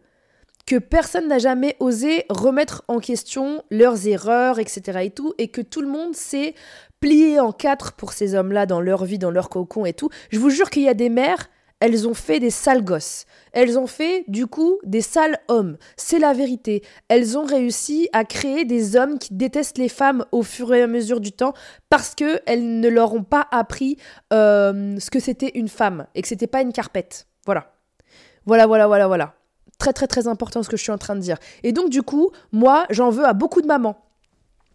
que 0.65 0.77
personne 0.77 1.29
n'a 1.29 1.39
jamais 1.39 1.77
osé 1.79 2.25
remettre 2.29 2.83
en 2.89 3.00
question 3.00 3.63
leurs 3.71 4.05
erreurs, 4.07 4.59
etc. 4.59 5.00
et 5.03 5.12
tout, 5.12 5.33
et 5.38 5.47
que 5.47 5.62
tout 5.62 5.81
le 5.81 5.88
monde 5.88 6.13
s'est 6.13 6.55
plié 7.00 7.39
en 7.39 7.51
quatre 7.51 7.93
pour 7.93 8.12
ces 8.12 8.36
hommes-là 8.36 8.65
dans 8.65 8.81
leur 8.81 9.05
vie, 9.05 9.17
dans 9.17 9.31
leur 9.31 9.50
cocon 9.50 9.86
et 9.86 9.93
tout. 9.93 10.09
Je 10.29 10.39
vous 10.39 10.50
jure 10.50 10.69
qu'il 10.69 10.83
y 10.83 10.89
a 10.89 10.93
des 10.93 11.09
mères, 11.09 11.50
elles 11.79 12.07
ont 12.07 12.13
fait 12.13 12.39
des 12.39 12.50
sales 12.50 12.84
gosses. 12.84 13.25
Elles 13.51 13.77
ont 13.77 13.88
fait, 13.88 14.24
du 14.27 14.48
coup, 14.48 14.79
des 14.84 15.01
sales 15.01 15.38
hommes. 15.48 15.77
C'est 15.96 16.19
la 16.19 16.34
vérité. 16.34 16.84
Elles 17.07 17.38
ont 17.38 17.46
réussi 17.46 18.10
à 18.13 18.25
créer 18.25 18.65
des 18.65 18.96
hommes 18.96 19.19
qui 19.19 19.34
détestent 19.34 19.77
les 19.77 19.89
femmes 19.89 20.25
au 20.31 20.43
fur 20.43 20.74
et 20.74 20.81
à 20.81 20.88
mesure 20.88 21.19
du 21.19 21.31
temps 21.31 21.53
parce 21.89 22.15
qu'elles 22.15 22.79
ne 22.79 22.89
leur 22.89 23.13
ont 23.13 23.24
pas 23.24 23.48
appris 23.51 23.98
euh, 24.34 24.98
ce 25.00 25.10
que 25.10 25.19
c'était 25.19 25.51
une 25.55 25.69
femme 25.69 26.07
et 26.15 26.22
que 26.22 26.27
c'était 26.27 26.48
pas 26.48 26.62
une 26.62 26.74
carpette. 26.74 27.27
Voilà. 27.46 27.74
Voilà, 28.46 28.65
voilà, 28.65 28.88
voilà, 28.88 29.07
voilà 29.07 29.34
très 29.77 29.93
très 29.93 30.07
très 30.07 30.27
important 30.27 30.63
ce 30.63 30.69
que 30.69 30.75
je 30.77 30.81
suis 30.81 30.91
en 30.91 30.98
train 30.98 31.15
de 31.15 31.22
dire. 31.22 31.38
Et 31.63 31.72
donc 31.72 31.89
du 31.89 32.01
coup, 32.01 32.31
moi, 32.51 32.86
j'en 32.89 33.10
veux 33.10 33.25
à 33.25 33.34
beaucoup 33.34 33.62
de 33.62 33.67
mamans. 33.67 34.07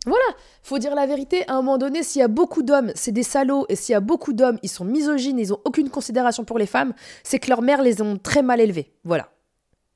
Voilà, 0.04 0.24
faut 0.62 0.78
dire 0.78 0.94
la 0.96 1.06
vérité, 1.06 1.46
à 1.48 1.52
un 1.52 1.56
moment 1.56 1.78
donné, 1.78 2.02
s'il 2.02 2.20
y 2.20 2.24
a 2.24 2.28
beaucoup 2.28 2.62
d'hommes, 2.62 2.90
c'est 2.96 3.12
des 3.12 3.22
salauds, 3.22 3.66
et 3.68 3.76
s'il 3.76 3.92
y 3.92 3.96
a 3.96 4.00
beaucoup 4.00 4.32
d'hommes, 4.32 4.58
ils 4.62 4.68
sont 4.68 4.84
misogynes, 4.84 5.38
ils 5.38 5.52
ont 5.52 5.60
aucune 5.64 5.90
considération 5.90 6.44
pour 6.44 6.58
les 6.58 6.66
femmes, 6.66 6.92
c'est 7.22 7.38
que 7.38 7.48
leurs 7.48 7.62
mères 7.62 7.82
les 7.82 8.02
ont 8.02 8.18
très 8.18 8.42
mal 8.42 8.60
élevés. 8.60 8.92
Voilà. 9.04 9.28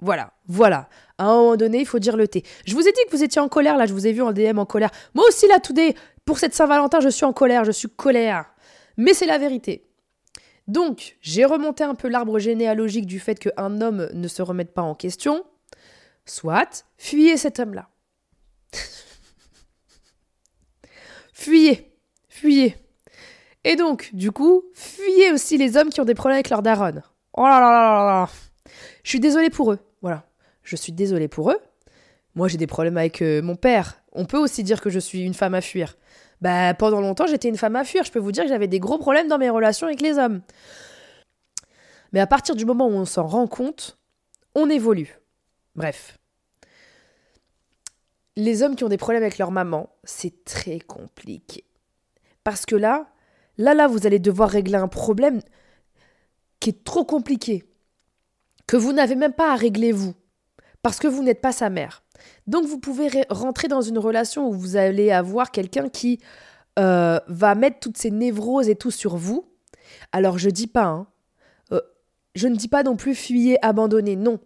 Voilà, 0.00 0.32
voilà. 0.46 0.88
À 1.18 1.24
un 1.24 1.36
moment 1.36 1.56
donné, 1.56 1.80
il 1.80 1.86
faut 1.86 1.98
dire 1.98 2.16
le 2.16 2.28
thé. 2.28 2.44
Je 2.66 2.74
vous 2.74 2.86
ai 2.86 2.92
dit 2.92 3.00
que 3.06 3.16
vous 3.16 3.24
étiez 3.24 3.40
en 3.40 3.48
colère, 3.48 3.76
là, 3.76 3.86
je 3.86 3.94
vous 3.94 4.06
ai 4.06 4.12
vu 4.12 4.22
en 4.22 4.32
DM 4.32 4.58
en 4.58 4.66
colère. 4.66 4.90
Moi 5.14 5.24
aussi, 5.26 5.48
là, 5.48 5.58
tout 5.58 5.74
pour 6.24 6.38
cette 6.38 6.54
Saint-Valentin, 6.54 7.00
je 7.00 7.08
suis 7.08 7.24
en 7.24 7.32
colère, 7.32 7.64
je 7.64 7.72
suis 7.72 7.88
colère. 7.88 8.44
Mais 8.96 9.14
c'est 9.14 9.26
la 9.26 9.38
vérité. 9.38 9.86
Donc, 10.68 11.16
j'ai 11.20 11.44
remonté 11.44 11.84
un 11.84 11.94
peu 11.94 12.08
l'arbre 12.08 12.38
généalogique 12.38 13.06
du 13.06 13.20
fait 13.20 13.38
qu'un 13.38 13.80
homme 13.80 14.08
ne 14.12 14.28
se 14.28 14.42
remette 14.42 14.74
pas 14.74 14.82
en 14.82 14.94
question. 14.94 15.44
Soit, 16.26 16.84
fuyez 16.98 17.36
cet 17.36 17.60
homme-là. 17.60 17.88
fuyez, 21.36 21.92
fuyez. 22.28 22.76
Et 23.62 23.76
donc, 23.76 24.10
du 24.12 24.32
coup, 24.32 24.64
fuyez 24.74 25.32
aussi 25.32 25.58
les 25.58 25.76
hommes 25.76 25.90
qui 25.90 26.00
ont 26.00 26.04
des 26.04 26.14
problèmes 26.14 26.36
avec 26.36 26.50
leur 26.50 26.62
daronne. 26.62 27.02
Oh 27.34 27.44
là 27.44 27.60
là 27.60 27.70
là 27.70 27.82
là 27.82 28.04
là. 28.04 28.28
Je 29.02 29.10
suis 29.10 29.20
désolée 29.20 29.50
pour 29.50 29.72
eux. 29.72 29.78
Voilà. 30.00 30.24
Je 30.62 30.76
suis 30.76 30.92
désolée 30.92 31.28
pour 31.28 31.50
eux. 31.50 31.58
Moi, 32.34 32.48
j'ai 32.48 32.56
des 32.56 32.66
problèmes 32.66 32.96
avec 32.96 33.22
euh, 33.22 33.42
mon 33.42 33.54
père. 33.54 34.02
On 34.12 34.24
peut 34.24 34.38
aussi 34.38 34.62
dire 34.62 34.80
que 34.80 34.90
je 34.90 34.98
suis 34.98 35.22
une 35.22 35.34
femme 35.34 35.54
à 35.54 35.60
fuir. 35.60 35.96
Bah, 36.40 36.74
pendant 36.74 37.00
longtemps, 37.00 37.26
j'étais 37.26 37.48
une 37.48 37.56
femme 37.56 37.76
à 37.76 37.84
fuir. 37.84 38.04
Je 38.04 38.12
peux 38.12 38.18
vous 38.18 38.32
dire 38.32 38.44
que 38.44 38.48
j'avais 38.48 38.68
des 38.68 38.80
gros 38.80 38.98
problèmes 38.98 39.28
dans 39.28 39.38
mes 39.38 39.50
relations 39.50 39.86
avec 39.86 40.00
les 40.00 40.18
hommes. 40.18 40.40
Mais 42.12 42.20
à 42.20 42.26
partir 42.26 42.56
du 42.56 42.64
moment 42.64 42.86
où 42.86 42.92
on 42.92 43.04
s'en 43.04 43.26
rend 43.26 43.46
compte, 43.46 43.98
on 44.54 44.70
évolue. 44.70 45.18
Bref. 45.74 46.18
Les 48.36 48.62
hommes 48.62 48.76
qui 48.76 48.84
ont 48.84 48.88
des 48.88 48.98
problèmes 48.98 49.22
avec 49.22 49.38
leur 49.38 49.50
maman, 49.50 49.88
c'est 50.04 50.44
très 50.44 50.78
compliqué. 50.78 51.64
Parce 52.44 52.66
que 52.66 52.76
là, 52.76 53.08
là, 53.56 53.74
là, 53.74 53.86
vous 53.86 54.06
allez 54.06 54.18
devoir 54.18 54.50
régler 54.50 54.76
un 54.76 54.88
problème 54.88 55.40
qui 56.60 56.70
est 56.70 56.84
trop 56.84 57.04
compliqué. 57.04 57.64
Que 58.66 58.76
vous 58.76 58.92
n'avez 58.92 59.14
même 59.14 59.32
pas 59.32 59.52
à 59.52 59.56
régler 59.56 59.92
vous. 59.92 60.14
Parce 60.82 60.98
que 60.98 61.08
vous 61.08 61.22
n'êtes 61.22 61.40
pas 61.40 61.52
sa 61.52 61.70
mère. 61.70 62.02
Donc 62.46 62.66
vous 62.66 62.78
pouvez 62.78 63.08
rentrer 63.30 63.68
dans 63.68 63.80
une 63.80 63.98
relation 63.98 64.48
où 64.48 64.52
vous 64.52 64.76
allez 64.76 65.10
avoir 65.10 65.50
quelqu'un 65.50 65.88
qui 65.88 66.20
euh, 66.78 67.18
va 67.28 67.54
mettre 67.54 67.80
toutes 67.80 67.96
ses 67.96 68.10
névroses 68.10 68.68
et 68.68 68.76
tout 68.76 68.90
sur 68.90 69.16
vous. 69.16 69.48
Alors 70.12 70.38
je 70.38 70.50
dis 70.50 70.66
pas, 70.66 70.84
hein, 70.84 71.06
euh, 71.72 71.80
je 72.34 72.48
ne 72.48 72.56
dis 72.56 72.68
pas 72.68 72.82
non 72.82 72.96
plus 72.96 73.14
fuyez, 73.14 73.64
abandonnez, 73.64 74.16
non. 74.16 74.38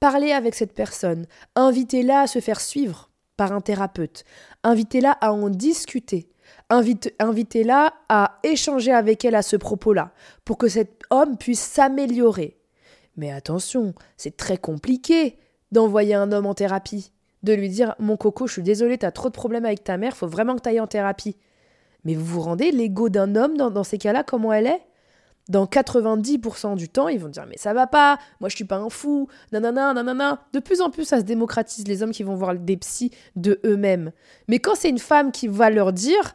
Parlez 0.00 0.32
avec 0.32 0.54
cette 0.54 0.74
personne, 0.74 1.26
invitez-la 1.54 2.20
à 2.22 2.26
se 2.26 2.40
faire 2.40 2.60
suivre 2.60 3.07
par 3.38 3.52
un 3.52 3.62
thérapeute, 3.62 4.24
invitez-la 4.64 5.12
à 5.12 5.32
en 5.32 5.48
discuter, 5.48 6.28
invitez-la 6.68 7.94
à 8.10 8.38
échanger 8.42 8.92
avec 8.92 9.24
elle 9.24 9.36
à 9.36 9.42
ce 9.42 9.56
propos-là, 9.56 10.12
pour 10.44 10.58
que 10.58 10.68
cet 10.68 11.02
homme 11.08 11.38
puisse 11.38 11.60
s'améliorer. 11.60 12.58
Mais 13.16 13.32
attention, 13.32 13.94
c'est 14.18 14.36
très 14.36 14.58
compliqué 14.58 15.38
d'envoyer 15.72 16.14
un 16.14 16.32
homme 16.32 16.46
en 16.46 16.54
thérapie 16.54 17.12
de 17.42 17.52
lui 17.52 17.68
dire 17.68 17.94
Mon 17.98 18.16
coco, 18.16 18.46
je 18.46 18.54
suis 18.54 18.62
désolé, 18.62 18.98
t'as 18.98 19.12
trop 19.12 19.28
de 19.28 19.34
problèmes 19.34 19.64
avec 19.64 19.84
ta 19.84 19.96
mère, 19.96 20.16
faut 20.16 20.26
vraiment 20.26 20.56
que 20.56 20.60
t'ailles 20.60 20.80
en 20.80 20.86
thérapie. 20.86 21.36
Mais 22.04 22.14
vous 22.14 22.24
vous 22.24 22.40
rendez 22.40 22.70
l'ego 22.70 23.08
d'un 23.08 23.36
homme 23.36 23.56
dans, 23.56 23.84
ces 23.84 23.98
cas-là, 23.98 24.22
comment 24.22 24.52
elle 24.52 24.66
est? 24.66 24.82
Dans 25.48 25.64
90% 25.64 26.76
du 26.76 26.88
temps, 26.88 27.08
ils 27.08 27.18
vont 27.18 27.28
dire 27.28 27.46
Mais 27.48 27.56
ça 27.56 27.72
va 27.72 27.86
pas, 27.86 28.18
moi 28.40 28.48
je 28.48 28.56
suis 28.56 28.64
pas 28.64 28.76
un 28.76 28.90
fou, 28.90 29.28
nanana, 29.52 29.94
nanana. 29.94 30.42
De 30.52 30.60
plus 30.60 30.80
en 30.80 30.90
plus, 30.90 31.04
ça 31.04 31.18
se 31.18 31.24
démocratise 31.24 31.88
les 31.88 32.02
hommes 32.02 32.10
qui 32.10 32.22
vont 32.22 32.34
voir 32.34 32.54
des 32.54 32.76
psys 32.76 33.12
de 33.36 33.58
eux-mêmes. 33.64 34.12
Mais 34.48 34.58
quand 34.58 34.74
c'est 34.74 34.90
une 34.90 34.98
femme 34.98 35.32
qui 35.32 35.48
va 35.48 35.70
leur 35.70 35.92
dire, 35.92 36.34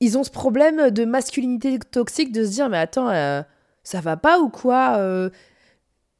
ils 0.00 0.18
ont 0.18 0.24
ce 0.24 0.30
problème 0.30 0.90
de 0.90 1.04
masculinité 1.04 1.78
toxique 1.78 2.32
de 2.32 2.44
se 2.44 2.50
dire 2.50 2.68
Mais 2.68 2.78
attends, 2.78 3.08
euh, 3.08 3.42
ça 3.82 4.00
va 4.00 4.16
pas 4.16 4.38
ou 4.40 4.50
quoi 4.50 4.96
euh, 4.98 5.30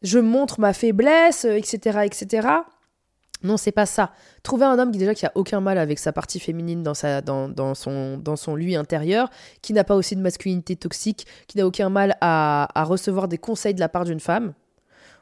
Je 0.03 0.19
montre 0.19 0.61
ma 0.61 0.73
faiblesse, 0.73 1.45
etc., 1.45 2.01
etc. 2.05 2.49
Non, 3.45 3.59
c'est 3.59 3.73
pas 3.73 3.85
ça. 3.85 4.11
Trouver 4.43 4.65
un 4.65 4.79
homme 4.79 4.91
qui 4.91 4.99
déjà 4.99 5.15
qui 5.15 5.27
a 5.27 5.33
aucun 5.35 5.61
mal 5.61 5.77
avec 5.77 5.99
sa 5.99 6.13
partie 6.13 6.41
féminine 6.41 6.83
dans, 6.83 6.95
sa, 6.95 7.21
dans, 7.21 7.49
dans, 7.49 7.75
son, 7.75 8.17
dans 8.17 8.37
son 8.37 8.57
lui 8.57 8.75
intérieur, 8.75 9.29
qui 9.61 9.75
n'a 9.75 9.85
pas 9.85 9.95
aussi 9.95 10.17
de 10.17 10.23
masculinité 10.23 10.77
toxique, 10.77 11.27
qui 11.47 11.59
n'a 11.59 11.67
aucun 11.67 11.91
mal 11.91 12.17
à, 12.23 12.69
recevoir 12.85 13.29
des 13.29 13.37
conseils 13.37 13.75
de 13.75 13.81
la 13.81 13.91
part 13.91 14.07
d'une 14.07 14.19
femme. 14.19 14.55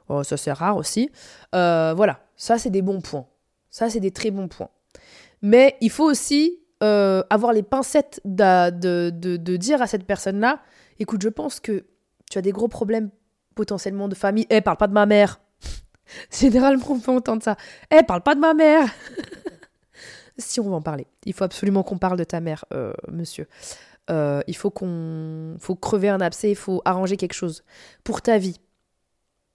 Oh, 0.09 0.23
ça 0.23 0.37
c'est 0.37 0.53
rare 0.53 0.77
aussi. 0.77 1.11
Euh, 1.55 1.95
voilà, 1.97 2.21
ça 2.37 2.59
c'est 2.59 2.71
des 2.71 2.83
bons 2.83 3.01
points. 3.01 3.27
Ça 3.71 3.91
c'est 3.91 4.01
des 4.01 4.13
très 4.13 4.31
bons 4.31 4.47
points. 4.49 4.71
Mais 5.43 5.77
il 5.81 5.91
faut 5.91 6.05
aussi 6.09 6.61
euh, 6.85 7.25
avoir 7.29 7.53
les 7.53 7.65
pincettes 7.65 8.21
de, 8.25 8.71
de, 8.71 9.11
de, 9.37 9.57
dire 9.57 9.83
à 9.83 9.89
cette 9.89 10.05
personne-là, 10.05 10.61
écoute, 11.01 11.23
je 11.23 11.29
pense 11.29 11.59
que 11.59 11.85
tu 12.31 12.39
as 12.39 12.43
des 12.43 12.53
gros 12.53 12.69
problèmes 12.69 13.11
potentiellement 13.57 14.07
de 14.07 14.15
famille. 14.15 14.47
Eh, 14.49 14.61
parle 14.61 14.77
pas 14.77 14.87
de 14.87 14.93
ma 14.93 15.07
mère. 15.07 15.41
Généralement, 16.31 16.85
on 16.91 17.01
peut 17.01 17.13
entendre 17.13 17.43
ça. 17.43 17.57
Eh, 17.91 18.03
parle 18.03 18.23
pas 18.23 18.35
de 18.35 18.41
ma 18.41 18.55
mère 18.55 18.87
Si 20.39 20.61
on 20.61 20.71
va 20.71 20.77
en 20.77 20.83
parler. 20.83 21.07
Il 21.27 21.35
faut 21.35 21.45
absolument 21.45 21.83
qu'on 21.83 21.99
parle 21.99 22.19
de 22.19 22.25
ta 22.25 22.41
mère, 22.41 22.65
euh, 22.73 22.93
monsieur. 23.09 23.47
Euh, 24.11 24.41
il 24.47 24.57
faut 24.57 24.71
qu'on 24.71 25.57
faut 25.61 25.77
crever 25.77 26.09
un 26.09 26.21
abcès, 26.21 26.51
il 26.51 26.57
faut 26.57 26.83
arranger 26.85 27.17
quelque 27.17 27.35
chose 27.35 27.63
pour 28.03 28.21
ta 28.23 28.39
vie, 28.39 28.59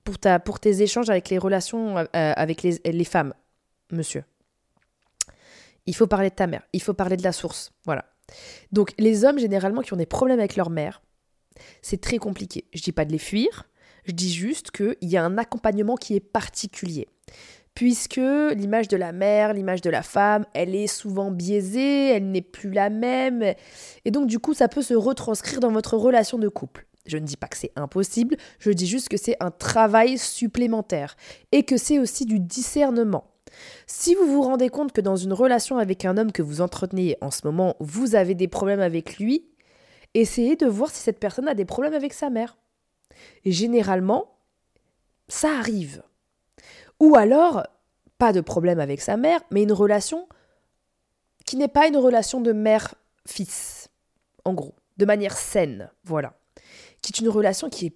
pour, 0.03 0.17
ta, 0.17 0.39
pour 0.39 0.59
tes 0.59 0.81
échanges 0.81 1.09
avec 1.09 1.29
les 1.29 1.37
relations 1.37 1.97
euh, 1.97 2.05
avec 2.13 2.63
les, 2.63 2.79
les 2.85 3.03
femmes, 3.03 3.33
monsieur. 3.91 4.23
Il 5.85 5.95
faut 5.95 6.07
parler 6.07 6.29
de 6.29 6.35
ta 6.35 6.47
mère, 6.47 6.63
il 6.71 6.81
faut 6.81 6.93
parler 6.93 7.17
de 7.17 7.23
la 7.23 7.33
source, 7.33 7.73
voilà. 7.85 8.05
Donc 8.71 8.93
les 8.97 9.25
hommes 9.25 9.39
généralement 9.39 9.81
qui 9.81 9.93
ont 9.93 9.97
des 9.97 10.05
problèmes 10.05 10.39
avec 10.39 10.55
leur 10.55 10.69
mère, 10.69 11.01
c'est 11.81 11.99
très 11.99 12.17
compliqué. 12.17 12.65
Je 12.73 12.81
dis 12.81 12.91
pas 12.91 13.03
de 13.03 13.11
les 13.11 13.17
fuir, 13.17 13.67
je 14.07 14.13
dis 14.13 14.33
juste 14.33 14.71
qu'il 14.71 14.95
y 15.01 15.17
a 15.17 15.23
un 15.23 15.37
accompagnement 15.37 15.95
qui 15.95 16.15
est 16.15 16.21
particulier. 16.21 17.07
Puisque 17.73 18.15
l'image 18.55 18.87
de 18.87 18.97
la 18.97 19.11
mère, 19.11 19.53
l'image 19.53 19.81
de 19.81 19.89
la 19.89 20.01
femme, 20.01 20.45
elle 20.53 20.73
est 20.73 20.87
souvent 20.87 21.29
biaisée, 21.29 22.09
elle 22.09 22.31
n'est 22.31 22.41
plus 22.41 22.71
la 22.71 22.89
même. 22.89 23.43
Et 24.03 24.11
donc 24.11 24.27
du 24.27 24.39
coup, 24.39 24.53
ça 24.53 24.67
peut 24.67 24.81
se 24.81 24.95
retranscrire 24.95 25.59
dans 25.59 25.71
votre 25.71 25.95
relation 25.95 26.39
de 26.39 26.47
couple. 26.47 26.87
Je 27.05 27.17
ne 27.17 27.25
dis 27.25 27.37
pas 27.37 27.47
que 27.47 27.57
c'est 27.57 27.71
impossible, 27.75 28.35
je 28.59 28.71
dis 28.71 28.87
juste 28.87 29.09
que 29.09 29.17
c'est 29.17 29.37
un 29.39 29.51
travail 29.51 30.17
supplémentaire 30.17 31.15
et 31.51 31.63
que 31.63 31.77
c'est 31.77 31.99
aussi 31.99 32.25
du 32.25 32.39
discernement. 32.39 33.25
Si 33.85 34.15
vous 34.15 34.25
vous 34.25 34.41
rendez 34.41 34.69
compte 34.69 34.91
que 34.91 35.01
dans 35.01 35.15
une 35.15 35.33
relation 35.33 35.77
avec 35.77 36.03
un 36.05 36.17
homme 36.17 36.31
que 36.31 36.41
vous 36.41 36.61
entretenez 36.61 37.17
en 37.21 37.31
ce 37.31 37.41
moment, 37.45 37.75
vous 37.79 38.15
avez 38.15 38.35
des 38.35 38.47
problèmes 38.47 38.81
avec 38.81 39.19
lui, 39.19 39.45
essayez 40.13 40.55
de 40.55 40.65
voir 40.65 40.89
si 40.89 41.01
cette 41.01 41.19
personne 41.19 41.47
a 41.47 41.53
des 41.53 41.65
problèmes 41.65 41.93
avec 41.93 42.13
sa 42.13 42.29
mère. 42.29 42.57
Et 43.45 43.51
généralement, 43.51 44.33
Ça 45.29 45.57
arrive. 45.57 46.03
Ou 46.99 47.15
alors, 47.15 47.63
pas 48.17 48.31
de 48.31 48.41
problème 48.41 48.79
avec 48.79 49.01
sa 49.01 49.17
mère, 49.17 49.41
mais 49.51 49.63
une 49.63 49.73
relation 49.73 50.27
qui 51.45 51.57
n'est 51.57 51.67
pas 51.67 51.87
une 51.87 51.97
relation 51.97 52.41
de 52.41 52.51
mère-fils, 52.51 53.89
en 54.45 54.53
gros, 54.53 54.75
de 54.97 55.05
manière 55.05 55.37
saine, 55.37 55.91
voilà. 56.03 56.33
Qui 57.01 57.11
est 57.13 57.19
une 57.19 57.29
relation 57.29 57.69
qui 57.69 57.87
est 57.87 57.95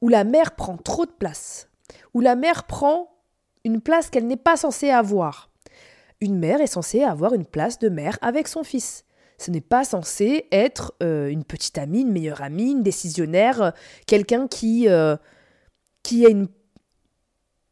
où 0.00 0.08
la 0.08 0.24
mère 0.24 0.54
prend 0.54 0.76
trop 0.76 1.06
de 1.06 1.12
place, 1.12 1.68
où 2.14 2.20
la 2.20 2.36
mère 2.36 2.64
prend 2.64 3.10
une 3.64 3.80
place 3.80 4.10
qu'elle 4.10 4.26
n'est 4.26 4.36
pas 4.36 4.56
censée 4.56 4.90
avoir. 4.90 5.50
Une 6.20 6.38
mère 6.38 6.60
est 6.60 6.66
censée 6.66 7.02
avoir 7.02 7.34
une 7.34 7.46
place 7.46 7.78
de 7.78 7.88
mère 7.88 8.18
avec 8.22 8.48
son 8.48 8.64
fils. 8.64 9.04
Ce 9.38 9.50
n'est 9.52 9.60
pas 9.60 9.84
censé 9.84 10.46
être 10.50 10.94
euh, 11.02 11.28
une 11.28 11.44
petite 11.44 11.78
amie, 11.78 12.02
une 12.02 12.10
meilleure 12.10 12.42
amie, 12.42 12.72
une 12.72 12.82
décisionnaire, 12.82 13.62
euh, 13.62 13.70
quelqu'un 14.06 14.48
qui, 14.48 14.88
euh, 14.88 15.16
qui, 16.02 16.24
une, 16.24 16.48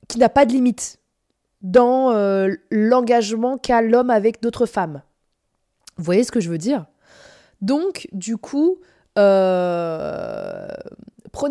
qui 0.06 0.18
n'a 0.18 0.28
pas 0.28 0.46
de 0.46 0.52
limite 0.52 1.00
dans 1.62 2.12
l'engagement 2.70 3.58
qu'a 3.58 3.82
l'homme 3.82 4.10
avec 4.10 4.40
d'autres 4.40 4.66
femmes. 4.66 5.02
Vous 5.96 6.04
voyez 6.04 6.22
ce 6.22 6.30
que 6.30 6.38
je 6.38 6.48
veux 6.48 6.58
dire? 6.58 6.86
Donc, 7.60 8.06
du 8.12 8.36
coup, 8.36 8.78
prenez 9.14 9.24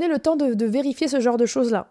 le 0.08 0.18
temps 0.20 0.38
de, 0.38 0.66
vérifier 0.66 1.10
ce 1.10 1.20
genre 1.20 1.36
de 1.36 1.46
choses-là. 1.46 1.90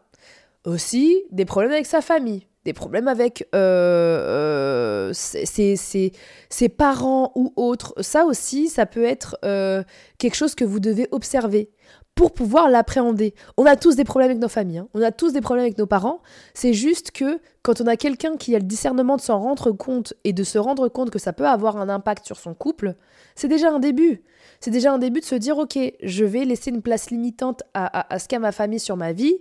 Aussi, 0.64 1.22
des 1.32 1.44
problèmes 1.44 1.72
avec 1.72 1.84
sa 1.84 2.00
famille, 2.00 2.46
des 2.64 2.72
problèmes 2.72 3.08
avec 3.08 3.46
euh, 3.54 5.10
euh, 5.10 5.12
ses, 5.12 6.68
parents 6.68 7.32
ou 7.34 7.52
autres. 7.56 7.94
Ça 8.00 8.24
aussi, 8.24 8.68
ça 8.68 8.86
peut 8.86 9.04
être 9.04 9.36
euh, 9.44 9.82
quelque 10.18 10.34
chose 10.34 10.54
que 10.54 10.64
vous 10.64 10.80
devez 10.80 11.08
observer 11.10 11.70
pour 12.14 12.32
pouvoir 12.32 12.70
l'appréhender. 12.70 13.34
On 13.56 13.66
a 13.66 13.74
tous 13.74 13.96
des 13.96 14.04
problèmes 14.04 14.30
avec 14.30 14.40
nos 14.40 14.48
familles, 14.48 14.78
hein. 14.78 14.88
on 14.94 15.02
a 15.02 15.10
tous 15.10 15.32
des 15.32 15.40
problèmes 15.40 15.64
avec 15.64 15.78
nos 15.78 15.86
parents. 15.86 16.22
C'est 16.54 16.72
juste 16.72 17.10
que 17.10 17.40
quand 17.62 17.80
on 17.80 17.86
a 17.86 17.96
quelqu'un 17.96 18.36
qui 18.36 18.54
a 18.54 18.58
le 18.58 18.64
discernement 18.64 19.16
de 19.16 19.20
s'en 19.20 19.40
rendre 19.40 19.72
compte 19.72 20.14
et 20.22 20.32
de 20.32 20.44
se 20.44 20.58
rendre 20.58 20.88
compte 20.88 21.10
que 21.10 21.18
ça 21.18 21.32
peut 21.32 21.46
avoir 21.46 21.76
un 21.76 21.88
impact 21.88 22.24
sur 22.24 22.36
son 22.36 22.54
couple, 22.54 22.94
c'est 23.34 23.48
déjà 23.48 23.70
un 23.70 23.80
début 23.80 24.22
c'est 24.64 24.70
déjà 24.70 24.94
un 24.94 24.98
début 24.98 25.20
de 25.20 25.26
se 25.26 25.34
dire, 25.34 25.58
ok, 25.58 25.78
je 26.02 26.24
vais 26.24 26.46
laisser 26.46 26.70
une 26.70 26.80
place 26.80 27.10
limitante 27.10 27.62
à, 27.74 28.18
ce 28.18 28.28
qu'a 28.28 28.38
ma 28.38 28.50
famille 28.50 28.80
sur 28.80 28.96
ma 28.96 29.12
vie 29.12 29.36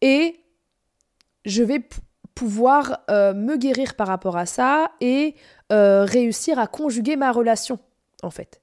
et 0.00 0.40
je 1.44 1.62
vais 1.62 1.80
pouvoir 2.40 3.00
euh, 3.10 3.34
me 3.34 3.58
guérir 3.58 3.96
par 3.96 4.06
rapport 4.06 4.38
à 4.38 4.46
ça 4.46 4.92
et 5.02 5.34
euh, 5.72 6.06
réussir 6.06 6.58
à 6.58 6.66
conjuguer 6.66 7.16
ma 7.16 7.32
relation, 7.32 7.78
en 8.22 8.30
fait. 8.30 8.62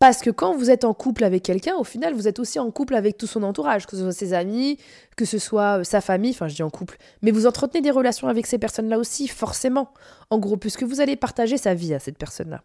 Parce 0.00 0.22
que 0.22 0.30
quand 0.30 0.56
vous 0.56 0.72
êtes 0.72 0.82
en 0.82 0.92
couple 0.92 1.22
avec 1.22 1.44
quelqu'un, 1.44 1.76
au 1.76 1.84
final, 1.84 2.14
vous 2.14 2.26
êtes 2.26 2.40
aussi 2.40 2.58
en 2.58 2.68
couple 2.72 2.96
avec 2.96 3.16
tout 3.16 3.28
son 3.28 3.44
entourage, 3.44 3.86
que 3.86 3.94
ce 3.94 4.02
soit 4.02 4.10
ses 4.10 4.32
amis, 4.32 4.78
que 5.16 5.24
ce 5.24 5.38
soit 5.38 5.78
euh, 5.78 5.84
sa 5.84 6.00
famille, 6.00 6.32
enfin 6.32 6.48
je 6.48 6.56
dis 6.56 6.64
en 6.64 6.68
couple, 6.68 6.96
mais 7.22 7.30
vous 7.30 7.46
entretenez 7.46 7.80
des 7.80 7.92
relations 7.92 8.26
avec 8.26 8.44
ces 8.44 8.58
personnes-là 8.58 8.98
aussi, 8.98 9.28
forcément. 9.28 9.94
En 10.30 10.40
gros, 10.40 10.56
puisque 10.56 10.82
vous 10.82 11.00
allez 11.00 11.14
partager 11.14 11.58
sa 11.58 11.74
vie 11.74 11.94
à 11.94 12.00
cette 12.00 12.18
personne-là. 12.18 12.64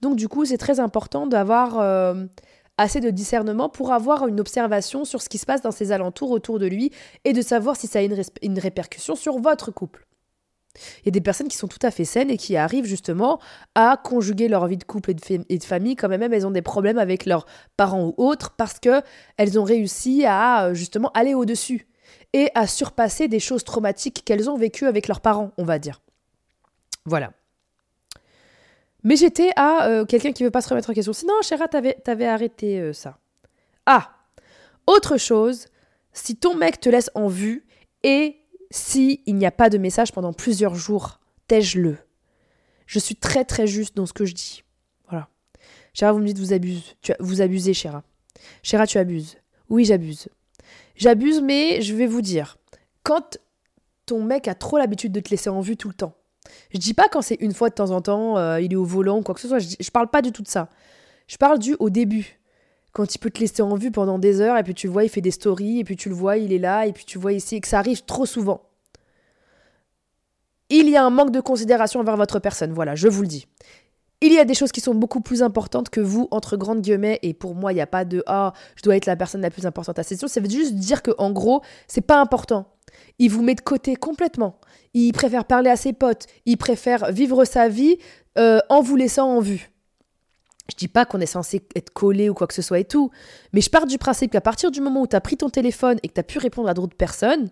Donc 0.00 0.16
du 0.16 0.26
coup, 0.26 0.44
c'est 0.44 0.58
très 0.58 0.80
important 0.80 1.28
d'avoir 1.28 1.78
assez 2.78 3.00
de 3.00 3.10
discernement 3.10 3.68
pour 3.68 3.92
avoir 3.92 4.26
une 4.26 4.40
observation 4.40 5.04
sur 5.04 5.22
ce 5.22 5.28
qui 5.28 5.38
se 5.38 5.46
passe 5.46 5.62
dans 5.62 5.70
ses 5.70 5.92
alentours 5.92 6.30
autour 6.30 6.58
de 6.58 6.66
lui 6.66 6.90
et 7.24 7.32
de 7.32 7.42
savoir 7.42 7.76
si 7.76 7.86
ça 7.86 7.98
a 7.98 8.02
une, 8.02 8.58
répercussion 8.58 9.14
sur 9.14 9.38
votre 9.38 9.70
couple. 9.70 10.06
Il 11.00 11.06
y 11.06 11.08
a 11.08 11.12
des 11.12 11.20
personnes 11.20 11.48
qui 11.48 11.56
sont 11.56 11.68
tout 11.68 11.78
à 11.82 11.90
fait 11.90 12.06
saines 12.06 12.30
et 12.30 12.38
qui 12.38 12.56
arrivent 12.56 12.86
justement 12.86 13.40
à 13.74 14.00
conjuguer 14.02 14.48
leur 14.48 14.66
vie 14.66 14.78
de 14.78 14.84
couple 14.84 15.10
et 15.10 15.58
de, 15.58 15.64
famille 15.64 15.96
quand 15.96 16.08
même 16.08 16.32
elles 16.32 16.46
ont 16.46 16.50
des 16.50 16.62
problèmes 16.62 16.96
avec 16.96 17.26
leurs 17.26 17.44
parents 17.76 18.06
ou 18.06 18.14
autres 18.16 18.54
parce 18.56 18.78
que 18.78 19.02
elles 19.36 19.58
ont 19.58 19.64
réussi 19.64 20.24
à 20.24 20.72
justement 20.72 21.10
aller 21.12 21.34
au-dessus 21.34 21.88
et 22.32 22.48
à 22.54 22.66
surpasser 22.66 23.28
des 23.28 23.40
choses 23.40 23.64
traumatiques 23.64 24.22
qu'elles 24.24 24.48
ont 24.48 24.56
vécues 24.56 24.86
avec 24.86 25.08
leurs 25.08 25.20
parents, 25.20 25.52
on 25.58 25.64
va 25.64 25.78
dire. 25.78 26.00
Voilà. 27.04 27.32
Mais 29.04 29.16
j'étais 29.16 29.50
à 29.56 29.88
euh, 29.88 30.04
quelqu'un 30.04 30.32
qui 30.32 30.44
veut 30.44 30.50
pas 30.50 30.60
se 30.60 30.68
remettre 30.68 30.90
en 30.90 30.94
question. 30.94 31.12
Sinon, 31.12 31.34
Chéra, 31.42 31.66
t'avais, 31.68 32.26
arrêté 32.26 32.80
euh, 32.80 32.92
ça. 32.92 33.18
Ah 33.86 34.12
Autre 34.86 35.16
chose, 35.16 35.66
si 36.12 36.36
ton 36.36 36.54
mec 36.54 36.80
te 36.80 36.88
laisse 36.88 37.10
en 37.14 37.26
vue 37.26 37.66
et 38.02 38.36
si 38.70 39.22
il 39.26 39.36
n'y 39.36 39.46
a 39.46 39.50
pas 39.50 39.70
de 39.70 39.78
message 39.78 40.12
pendant 40.12 40.32
plusieurs 40.32 40.74
jours, 40.74 41.20
tège-le. 41.46 41.98
Je 42.86 42.98
suis 42.98 43.16
très 43.16 43.44
très 43.44 43.66
juste 43.66 43.96
dans 43.96 44.06
ce 44.06 44.12
que 44.12 44.24
je 44.24 44.34
dis. 44.34 44.62
Voilà. 45.08 45.28
Chéra, 45.94 46.12
vous 46.12 46.18
me 46.18 46.26
dites 46.26 46.38
vous 46.38 46.52
abusez. 46.52 46.82
Tu, 47.00 47.12
vous 47.18 47.40
abusez, 47.40 47.74
Chéra. 47.74 48.02
Chéra, 48.62 48.86
tu 48.86 48.98
abuses. 48.98 49.36
Oui, 49.68 49.84
j'abuse. 49.84 50.28
J'abuse, 50.96 51.40
mais 51.40 51.80
je 51.80 51.94
vais 51.94 52.06
vous 52.06 52.20
dire, 52.20 52.58
quand 53.02 53.38
ton 54.06 54.22
mec 54.22 54.48
a 54.48 54.54
trop 54.54 54.78
l'habitude 54.78 55.12
de 55.12 55.20
te 55.20 55.30
laisser 55.30 55.48
en 55.48 55.60
vue 55.60 55.76
tout 55.76 55.88
le 55.88 55.94
temps, 55.94 56.14
je 56.70 56.78
dis 56.78 56.94
pas 56.94 57.08
quand 57.08 57.22
c'est 57.22 57.36
une 57.40 57.54
fois 57.54 57.68
de 57.68 57.74
temps 57.74 57.90
en 57.90 58.00
temps, 58.00 58.38
euh, 58.38 58.60
il 58.60 58.72
est 58.72 58.76
au 58.76 58.84
volant 58.84 59.18
ou 59.18 59.22
quoi 59.22 59.34
que 59.34 59.40
ce 59.40 59.48
soit. 59.48 59.58
Je, 59.58 59.76
je, 59.78 59.90
parle 59.90 60.08
pas 60.08 60.22
du 60.22 60.32
tout 60.32 60.42
de 60.42 60.48
ça. 60.48 60.68
Je 61.26 61.36
parle 61.36 61.58
du 61.58 61.76
au 61.78 61.90
début. 61.90 62.38
Quand 62.92 63.14
il 63.14 63.18
peut 63.18 63.30
te 63.30 63.40
laisser 63.40 63.62
en 63.62 63.74
vue 63.74 63.90
pendant 63.90 64.18
des 64.18 64.40
heures 64.40 64.58
et 64.58 64.62
puis 64.62 64.74
tu 64.74 64.86
le 64.86 64.92
vois, 64.92 65.04
il 65.04 65.08
fait 65.08 65.22
des 65.22 65.30
stories 65.30 65.78
et 65.78 65.84
puis 65.84 65.96
tu 65.96 66.10
le 66.10 66.14
vois, 66.14 66.36
il 66.36 66.52
est 66.52 66.58
là 66.58 66.86
et 66.86 66.92
puis 66.92 67.04
tu 67.06 67.18
vois 67.18 67.32
ici 67.32 67.56
et 67.56 67.60
que 67.60 67.68
ça 67.68 67.78
arrive 67.78 68.04
trop 68.04 68.26
souvent. 68.26 68.62
Il 70.68 70.88
y 70.88 70.96
a 70.96 71.04
un 71.04 71.10
manque 71.10 71.30
de 71.30 71.40
considération 71.40 72.00
envers 72.00 72.16
votre 72.16 72.38
personne, 72.38 72.72
voilà, 72.72 72.94
je 72.94 73.08
vous 73.08 73.22
le 73.22 73.28
dis. 73.28 73.46
Il 74.22 74.32
y 74.32 74.38
a 74.38 74.44
des 74.44 74.54
choses 74.54 74.70
qui 74.70 74.80
sont 74.80 74.94
beaucoup 74.94 75.20
plus 75.20 75.42
importantes 75.42 75.90
que 75.90 76.00
vous, 76.00 76.28
entre 76.30 76.56
grandes 76.56 76.80
guillemets, 76.80 77.18
et 77.22 77.34
pour 77.34 77.56
moi, 77.56 77.72
il 77.72 77.74
n'y 77.74 77.80
a 77.80 77.88
pas 77.88 78.04
de 78.04 78.22
Ah, 78.26 78.52
je 78.76 78.82
dois 78.82 78.96
être 78.96 79.06
la 79.06 79.16
personne 79.16 79.40
la 79.40 79.50
plus 79.50 79.66
importante 79.66 79.98
à 79.98 80.04
cette 80.04 80.18
session. 80.18 80.28
Ça 80.28 80.40
veut 80.40 80.48
juste 80.48 80.74
dire 80.74 81.02
que, 81.02 81.10
en 81.18 81.32
gros, 81.32 81.60
c'est 81.88 82.02
pas 82.02 82.20
important. 82.20 82.68
Il 83.18 83.30
vous 83.30 83.42
met 83.42 83.54
de 83.54 83.60
côté 83.60 83.96
complètement. 83.96 84.60
Il 84.94 85.12
préfère 85.12 85.44
parler 85.44 85.70
à 85.70 85.76
ses 85.76 85.92
potes. 85.92 86.26
Il 86.46 86.56
préfère 86.56 87.12
vivre 87.12 87.44
sa 87.44 87.68
vie 87.68 87.98
euh, 88.38 88.60
en 88.68 88.80
vous 88.80 88.96
laissant 88.96 89.28
en 89.28 89.40
vue. 89.40 89.70
Je 90.70 90.76
dis 90.76 90.88
pas 90.88 91.04
qu'on 91.04 91.20
est 91.20 91.26
censé 91.26 91.62
être 91.74 91.90
collé 91.90 92.28
ou 92.28 92.34
quoi 92.34 92.46
que 92.46 92.54
ce 92.54 92.62
soit 92.62 92.78
et 92.78 92.84
tout, 92.84 93.10
mais 93.52 93.60
je 93.60 93.68
pars 93.68 93.86
du 93.86 93.98
principe 93.98 94.30
qu'à 94.30 94.40
partir 94.40 94.70
du 94.70 94.80
moment 94.80 95.02
où 95.02 95.06
tu 95.06 95.16
as 95.16 95.20
pris 95.20 95.36
ton 95.36 95.50
téléphone 95.50 95.98
et 96.02 96.08
que 96.08 96.14
tu 96.14 96.20
as 96.20 96.24
pu 96.24 96.38
répondre 96.38 96.68
à 96.68 96.74
d'autres 96.74 96.96
personnes, 96.96 97.50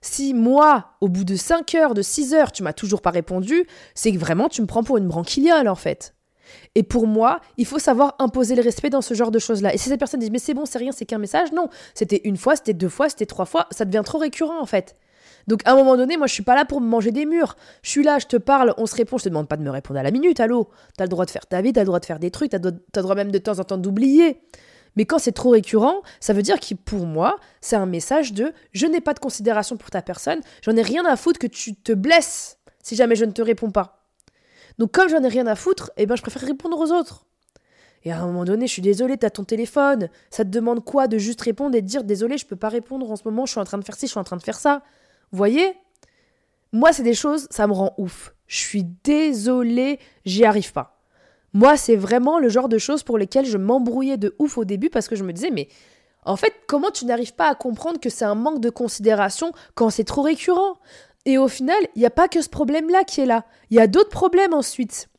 si 0.00 0.34
moi, 0.34 0.92
au 1.00 1.08
bout 1.08 1.24
de 1.24 1.36
5 1.36 1.74
heures, 1.74 1.94
de 1.94 2.02
6 2.02 2.34
heures, 2.34 2.52
tu 2.52 2.62
m'as 2.62 2.72
toujours 2.72 3.02
pas 3.02 3.10
répondu, 3.10 3.66
c'est 3.94 4.12
que 4.12 4.18
vraiment 4.18 4.48
tu 4.48 4.62
me 4.62 4.66
prends 4.66 4.84
pour 4.84 4.98
une 4.98 5.08
branquillole 5.08 5.68
en 5.68 5.74
fait. 5.74 6.14
Et 6.74 6.82
pour 6.82 7.06
moi, 7.06 7.40
il 7.56 7.66
faut 7.66 7.78
savoir 7.78 8.14
imposer 8.18 8.54
le 8.54 8.62
respect 8.62 8.90
dans 8.90 9.02
ce 9.02 9.14
genre 9.14 9.30
de 9.30 9.38
choses-là. 9.38 9.74
Et 9.74 9.78
si 9.78 9.88
ces 9.88 9.96
personnes 9.96 10.20
disent 10.20 10.30
mais 10.30 10.38
c'est 10.38 10.54
bon, 10.54 10.66
c'est 10.66 10.78
rien, 10.78 10.92
c'est 10.92 11.04
qu'un 11.04 11.18
message, 11.18 11.52
non, 11.52 11.68
c'était 11.94 12.20
une 12.24 12.36
fois, 12.36 12.56
c'était 12.56 12.74
deux 12.74 12.88
fois, 12.88 13.08
c'était 13.08 13.26
trois 13.26 13.46
fois, 13.46 13.66
ça 13.70 13.84
devient 13.84 14.02
trop 14.04 14.18
récurrent 14.18 14.60
en 14.60 14.66
fait. 14.66 14.94
Donc 15.46 15.62
à 15.64 15.72
un 15.72 15.76
moment 15.76 15.96
donné, 15.96 16.16
moi 16.16 16.26
je 16.26 16.34
suis 16.34 16.42
pas 16.42 16.54
là 16.54 16.64
pour 16.64 16.80
me 16.80 16.86
manger 16.86 17.10
des 17.10 17.24
murs. 17.24 17.56
Je 17.82 17.90
suis 17.90 18.02
là, 18.02 18.18
je 18.18 18.26
te 18.26 18.36
parle, 18.36 18.74
on 18.76 18.86
se 18.86 18.94
répond, 18.94 19.16
je 19.18 19.24
te 19.24 19.28
demande 19.30 19.48
pas 19.48 19.56
de 19.56 19.62
me 19.62 19.70
répondre 19.70 19.98
à 19.98 20.02
la 20.02 20.10
minute, 20.10 20.40
allô. 20.40 20.68
T'as 20.96 21.04
le 21.04 21.08
droit 21.08 21.24
de 21.24 21.30
faire 21.30 21.46
ta 21.46 21.62
vie, 21.62 21.72
t'as 21.72 21.80
le 21.80 21.86
droit 21.86 22.00
de 22.00 22.04
faire 22.04 22.18
des 22.18 22.30
trucs, 22.30 22.50
t'as 22.50 22.58
le 22.58 23.02
droit 23.02 23.14
même 23.14 23.30
de 23.30 23.38
temps 23.38 23.58
en 23.58 23.64
temps 23.64 23.78
d'oublier. 23.78 24.40
Mais 24.96 25.04
quand 25.04 25.18
c'est 25.18 25.32
trop 25.32 25.50
récurrent, 25.50 26.02
ça 26.20 26.32
veut 26.32 26.42
dire 26.42 26.60
que 26.60 26.74
pour 26.74 27.06
moi, 27.06 27.36
c'est 27.60 27.76
un 27.76 27.86
message 27.86 28.32
de 28.32 28.52
je 28.72 28.86
n'ai 28.86 29.00
pas 29.00 29.14
de 29.14 29.20
considération 29.20 29.76
pour 29.76 29.90
ta 29.90 30.02
personne, 30.02 30.40
j'en 30.62 30.76
ai 30.76 30.82
rien 30.82 31.04
à 31.06 31.16
foutre 31.16 31.38
que 31.38 31.46
tu 31.46 31.74
te 31.74 31.92
blesses 31.92 32.58
si 32.82 32.96
jamais 32.96 33.16
je 33.16 33.24
ne 33.24 33.32
te 33.32 33.42
réponds 33.42 33.70
pas. 33.70 33.97
Donc 34.78 34.92
comme 34.92 35.08
j'en 35.08 35.22
ai 35.22 35.28
rien 35.28 35.46
à 35.46 35.54
foutre, 35.54 35.90
eh 35.96 36.06
ben 36.06 36.16
je 36.16 36.22
préfère 36.22 36.42
répondre 36.42 36.78
aux 36.78 36.92
autres. 36.92 37.26
Et 38.04 38.12
à 38.12 38.20
un 38.20 38.26
moment 38.26 38.44
donné, 38.44 38.66
je 38.66 38.72
suis 38.72 38.82
désolée, 38.82 39.16
t'as 39.16 39.30
ton 39.30 39.44
téléphone. 39.44 40.08
Ça 40.30 40.44
te 40.44 40.50
demande 40.50 40.84
quoi 40.84 41.08
de 41.08 41.18
juste 41.18 41.40
répondre 41.40 41.76
et 41.76 41.82
de 41.82 41.86
dire 41.86 42.04
désolé, 42.04 42.38
je 42.38 42.46
peux 42.46 42.56
pas 42.56 42.68
répondre 42.68 43.10
en 43.10 43.16
ce 43.16 43.24
moment, 43.24 43.44
je 43.44 43.52
suis 43.52 43.60
en 43.60 43.64
train 43.64 43.78
de 43.78 43.84
faire 43.84 43.96
ci, 43.96 44.06
je 44.06 44.12
suis 44.12 44.20
en 44.20 44.24
train 44.24 44.36
de 44.36 44.42
faire 44.42 44.58
ça. 44.58 44.82
Vous 45.32 45.38
voyez? 45.38 45.74
Moi, 46.72 46.92
c'est 46.92 47.02
des 47.02 47.14
choses, 47.14 47.48
ça 47.50 47.66
me 47.66 47.72
rend 47.72 47.94
ouf. 47.98 48.34
Je 48.46 48.58
suis 48.58 48.84
désolée, 49.04 49.98
j'y 50.24 50.44
arrive 50.44 50.72
pas. 50.72 51.00
Moi, 51.54 51.76
c'est 51.76 51.96
vraiment 51.96 52.38
le 52.38 52.48
genre 52.48 52.68
de 52.68 52.78
choses 52.78 53.02
pour 53.02 53.18
lesquelles 53.18 53.46
je 53.46 53.58
m'embrouillais 53.58 54.18
de 54.18 54.34
ouf 54.38 54.58
au 54.58 54.64
début 54.64 54.90
parce 54.90 55.08
que 55.08 55.16
je 55.16 55.24
me 55.24 55.32
disais, 55.32 55.50
mais 55.50 55.68
en 56.24 56.36
fait, 56.36 56.52
comment 56.66 56.90
tu 56.90 57.06
n'arrives 57.06 57.34
pas 57.34 57.48
à 57.48 57.54
comprendre 57.54 57.98
que 57.98 58.10
c'est 58.10 58.24
un 58.24 58.34
manque 58.34 58.60
de 58.60 58.70
considération 58.70 59.52
quand 59.74 59.88
c'est 59.90 60.04
trop 60.04 60.22
récurrent? 60.22 60.78
Et 61.28 61.36
au 61.36 61.46
final, 61.46 61.76
il 61.94 61.98
n'y 61.98 62.06
a 62.06 62.10
pas 62.10 62.26
que 62.26 62.40
ce 62.40 62.48
problème-là 62.48 63.04
qui 63.04 63.20
est 63.20 63.26
là. 63.26 63.44
Il 63.68 63.76
y 63.76 63.80
a 63.80 63.86
d'autres 63.86 64.08
problèmes 64.08 64.54
ensuite 64.54 65.10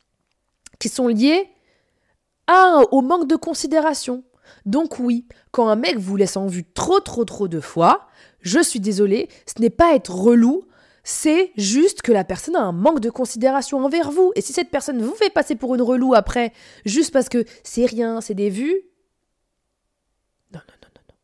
qui 0.80 0.88
sont 0.88 1.06
liés 1.06 1.48
à, 2.48 2.80
au 2.90 3.00
manque 3.00 3.28
de 3.28 3.36
considération. 3.36 4.24
Donc 4.66 4.98
oui, 4.98 5.28
quand 5.52 5.68
un 5.68 5.76
mec 5.76 5.98
vous 5.98 6.16
laisse 6.16 6.36
en 6.36 6.48
vue 6.48 6.64
trop 6.64 6.98
trop 6.98 7.24
trop 7.24 7.46
de 7.46 7.60
fois, 7.60 8.08
je 8.40 8.58
suis 8.58 8.80
désolée, 8.80 9.28
ce 9.46 9.62
n'est 9.62 9.70
pas 9.70 9.94
être 9.94 10.12
relou, 10.12 10.64
c'est 11.04 11.52
juste 11.56 12.02
que 12.02 12.10
la 12.10 12.24
personne 12.24 12.56
a 12.56 12.62
un 12.62 12.72
manque 12.72 12.98
de 12.98 13.08
considération 13.08 13.78
envers 13.78 14.10
vous. 14.10 14.32
Et 14.34 14.40
si 14.40 14.52
cette 14.52 14.70
personne 14.70 15.00
vous 15.00 15.14
fait 15.14 15.30
passer 15.30 15.54
pour 15.54 15.76
une 15.76 15.82
relou 15.82 16.14
après, 16.14 16.52
juste 16.84 17.12
parce 17.12 17.28
que 17.28 17.44
c'est 17.62 17.86
rien, 17.86 18.20
c'est 18.20 18.34
des 18.34 18.50
vues, 18.50 18.82
non, 20.52 20.58
non, 20.58 20.74
non, 20.82 20.88
non, 20.96 21.02
non. 21.08 21.14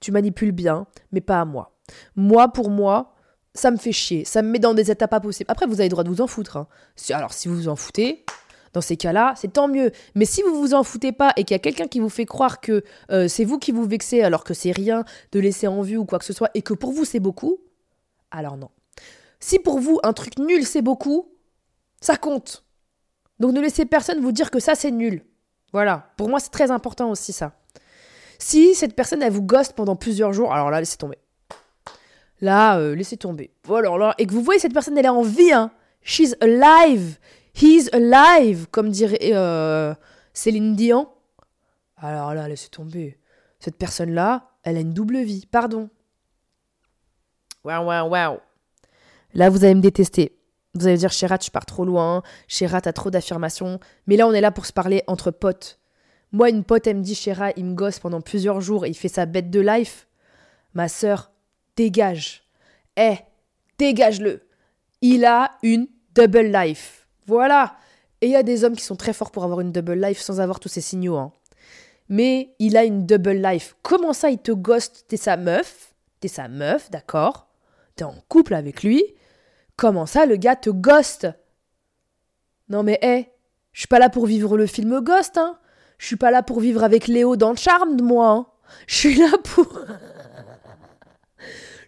Tu 0.00 0.10
manipules 0.10 0.50
bien, 0.50 0.88
mais 1.12 1.20
pas 1.20 1.40
à 1.40 1.44
moi. 1.44 1.78
Moi, 2.16 2.48
pour 2.48 2.68
moi, 2.68 3.13
ça 3.54 3.70
me 3.70 3.76
fait 3.76 3.92
chier, 3.92 4.24
ça 4.24 4.42
me 4.42 4.48
met 4.48 4.58
dans 4.58 4.74
des 4.74 4.90
états 4.90 5.08
pas 5.08 5.20
possibles. 5.20 5.50
Après, 5.50 5.66
vous 5.66 5.74
avez 5.74 5.84
le 5.84 5.90
droit 5.90 6.04
de 6.04 6.08
vous 6.08 6.20
en 6.20 6.26
foutre. 6.26 6.56
Hein. 6.56 6.66
Alors, 7.10 7.32
si 7.32 7.48
vous 7.48 7.54
vous 7.54 7.68
en 7.68 7.76
foutez, 7.76 8.24
Dans 8.72 8.80
ces 8.80 8.96
cas-là, 8.96 9.34
c'est 9.36 9.52
tant 9.52 9.68
mieux. 9.68 9.92
Mais 10.16 10.24
si 10.24 10.42
vous 10.42 10.56
vous 10.56 10.74
en 10.74 10.82
foutez 10.82 11.12
pas 11.12 11.32
et 11.36 11.44
qu'il 11.44 11.54
y 11.54 11.60
a 11.60 11.60
quelqu'un 11.60 11.86
qui 11.86 12.00
vous 12.00 12.08
fait 12.08 12.26
croire 12.26 12.60
que 12.60 12.82
euh, 13.12 13.28
c'est 13.28 13.44
vous 13.44 13.60
qui 13.60 13.70
vous 13.70 13.84
vexez 13.84 14.22
alors 14.22 14.42
que 14.42 14.52
c'est 14.52 14.72
rien 14.72 15.04
de 15.30 15.38
laisser 15.38 15.68
en 15.68 15.80
vue 15.80 15.96
ou 15.96 16.04
quoi 16.04 16.18
que 16.18 16.24
ce 16.24 16.32
soit 16.32 16.50
et 16.54 16.62
que 16.62 16.74
pour 16.74 16.90
vous 16.90 17.04
c'est 17.04 17.20
beaucoup, 17.20 17.58
alors 18.32 18.56
non. 18.56 18.70
Si 19.38 19.60
pour 19.60 19.78
vous 19.78 20.00
un 20.02 20.12
truc 20.12 20.40
nul 20.40 20.66
c'est 20.66 20.82
beaucoup, 20.82 21.28
ça 22.00 22.16
compte. 22.16 22.64
Donc 23.38 23.52
ne 23.52 23.60
laissez 23.60 23.86
personne 23.86 24.20
vous 24.20 24.32
dire 24.32 24.50
que 24.50 24.58
ça 24.58 24.74
c'est 24.74 24.90
nul. 24.90 25.22
Voilà, 25.72 26.12
pour 26.16 26.28
moi 26.28 26.40
c'est 26.40 26.50
très 26.50 26.72
important 26.72 27.10
aussi 27.10 27.32
ça. 27.32 27.52
Si 28.40 28.74
cette 28.74 28.96
personne 28.96 29.22
elle 29.22 29.32
vous 29.32 29.42
ghost 29.42 29.74
pendant 29.74 29.94
plusieurs 29.94 30.32
jours, 30.32 30.52
alors 30.52 30.70
là 30.70 30.80
laissez 30.80 30.96
tomber. 30.96 31.18
Là, 32.40 32.78
euh, 32.78 32.94
laissez 32.94 33.16
tomber. 33.16 33.50
Voilà, 33.64 33.96
là, 33.96 34.14
et 34.18 34.26
que 34.26 34.32
vous 34.32 34.42
voyez 34.42 34.60
cette 34.60 34.74
personne 34.74 34.98
elle 34.98 35.06
est 35.06 35.08
en 35.08 35.22
vie, 35.22 35.52
hein. 35.52 35.70
She's 36.02 36.36
alive. 36.40 37.18
He's 37.54 37.88
alive, 37.92 38.66
comme 38.70 38.90
dirait 38.90 39.18
euh, 39.32 39.94
Céline 40.32 40.74
Dion. 40.74 41.08
Alors 41.96 42.34
là, 42.34 42.48
laissez 42.48 42.68
tomber. 42.68 43.18
Cette 43.58 43.76
personne-là, 43.76 44.50
elle 44.62 44.76
a 44.76 44.80
une 44.80 44.92
double 44.92 45.22
vie. 45.22 45.46
Pardon. 45.50 45.88
Waouh, 47.64 47.86
waouh, 47.86 48.10
waouh. 48.10 48.38
Là, 49.32 49.48
vous 49.48 49.64
allez 49.64 49.74
me 49.74 49.80
détester. 49.80 50.36
Vous 50.74 50.86
allez 50.86 50.98
dire, 50.98 51.12
Chérat, 51.12 51.38
je 51.42 51.50
pars 51.50 51.64
trop 51.64 51.84
loin. 51.84 52.22
Chérat, 52.48 52.80
t'as 52.80 52.92
trop 52.92 53.10
d'affirmations. 53.10 53.78
Mais 54.06 54.16
là, 54.16 54.26
on 54.26 54.32
est 54.32 54.40
là 54.40 54.50
pour 54.50 54.66
se 54.66 54.72
parler 54.72 55.02
entre 55.06 55.30
potes. 55.30 55.78
Moi, 56.32 56.50
une 56.50 56.64
pote, 56.64 56.86
elle 56.86 56.96
me 56.96 57.02
dit, 57.02 57.14
Chérat, 57.14 57.52
il 57.56 57.64
me 57.64 57.74
gosse 57.74 58.00
pendant 58.00 58.20
plusieurs 58.20 58.60
jours 58.60 58.84
et 58.84 58.88
il 58.88 58.94
fait 58.94 59.08
sa 59.08 59.24
bête 59.24 59.50
de 59.50 59.60
life. 59.60 60.08
Ma 60.74 60.88
sœur, 60.88 61.30
dégage. 61.76 62.42
Eh, 62.96 63.16
dégage-le. 63.78 64.42
Il 65.00 65.24
a 65.24 65.52
une 65.62 65.88
double 66.14 66.46
life. 66.52 67.06
Voilà. 67.26 67.76
Et 68.20 68.26
il 68.26 68.32
y 68.32 68.36
a 68.36 68.42
des 68.42 68.64
hommes 68.64 68.76
qui 68.76 68.84
sont 68.84 68.96
très 68.96 69.12
forts 69.12 69.30
pour 69.30 69.44
avoir 69.44 69.60
une 69.60 69.72
double 69.72 69.94
life 69.94 70.20
sans 70.20 70.40
avoir 70.40 70.60
tous 70.60 70.68
ces 70.68 70.80
signaux. 70.80 71.16
Hein. 71.16 71.32
Mais 72.08 72.54
il 72.58 72.76
a 72.76 72.84
une 72.84 73.06
double 73.06 73.32
life. 73.32 73.76
Comment 73.82 74.12
ça, 74.12 74.30
il 74.30 74.38
te 74.38 74.52
ghost? 74.52 75.04
T'es 75.08 75.16
sa 75.16 75.36
meuf? 75.36 75.94
T'es 76.20 76.28
sa 76.28 76.48
meuf, 76.48 76.90
d'accord 76.90 77.48
T'es 77.96 78.04
en 78.04 78.14
couple 78.28 78.54
avec 78.54 78.82
lui? 78.82 79.04
Comment 79.76 80.06
ça, 80.06 80.26
le 80.26 80.36
gars 80.36 80.56
te 80.56 80.70
ghost? 80.70 81.28
Non 82.68 82.82
mais 82.82 82.98
hé, 83.02 83.06
hey, 83.06 83.28
je 83.72 83.80
suis 83.80 83.88
pas 83.88 83.98
là 83.98 84.08
pour 84.08 84.26
vivre 84.26 84.56
le 84.56 84.66
film 84.66 85.00
Ghost, 85.00 85.36
hein. 85.36 85.58
Je 85.98 86.06
suis 86.06 86.16
pas 86.16 86.30
là 86.30 86.42
pour 86.42 86.60
vivre 86.60 86.82
avec 86.82 87.08
Léo 87.08 87.36
dans 87.36 87.50
le 87.50 87.56
charme 87.56 87.96
de 87.96 88.02
moi. 88.02 88.30
Hein. 88.30 88.46
Je 88.86 88.94
suis 88.94 89.14
là 89.16 89.30
pour. 89.42 89.66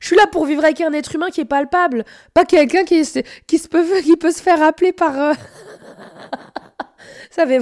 Je 0.01 0.09
suis 0.09 0.16
là 0.16 0.27
pour 0.27 0.47
vivre 0.47 0.64
avec 0.64 0.81
un 0.81 0.92
être 0.92 1.14
humain 1.14 1.31
qui 1.31 1.40
est 1.40 1.47
palpable, 1.47 2.05
pas 2.35 2.45
quelqu'un 2.45 2.85
qui, 2.85 3.03
qui, 3.47 3.59
se 3.59 3.69
peut, 3.69 3.85
qui 4.03 4.16
peut 4.16 4.31
se 4.31 4.42
faire 4.42 4.62
appeler 4.62 4.92
par. 4.92 5.19
Euh, 5.19 5.33
ça 7.31 7.47
fait. 7.47 7.61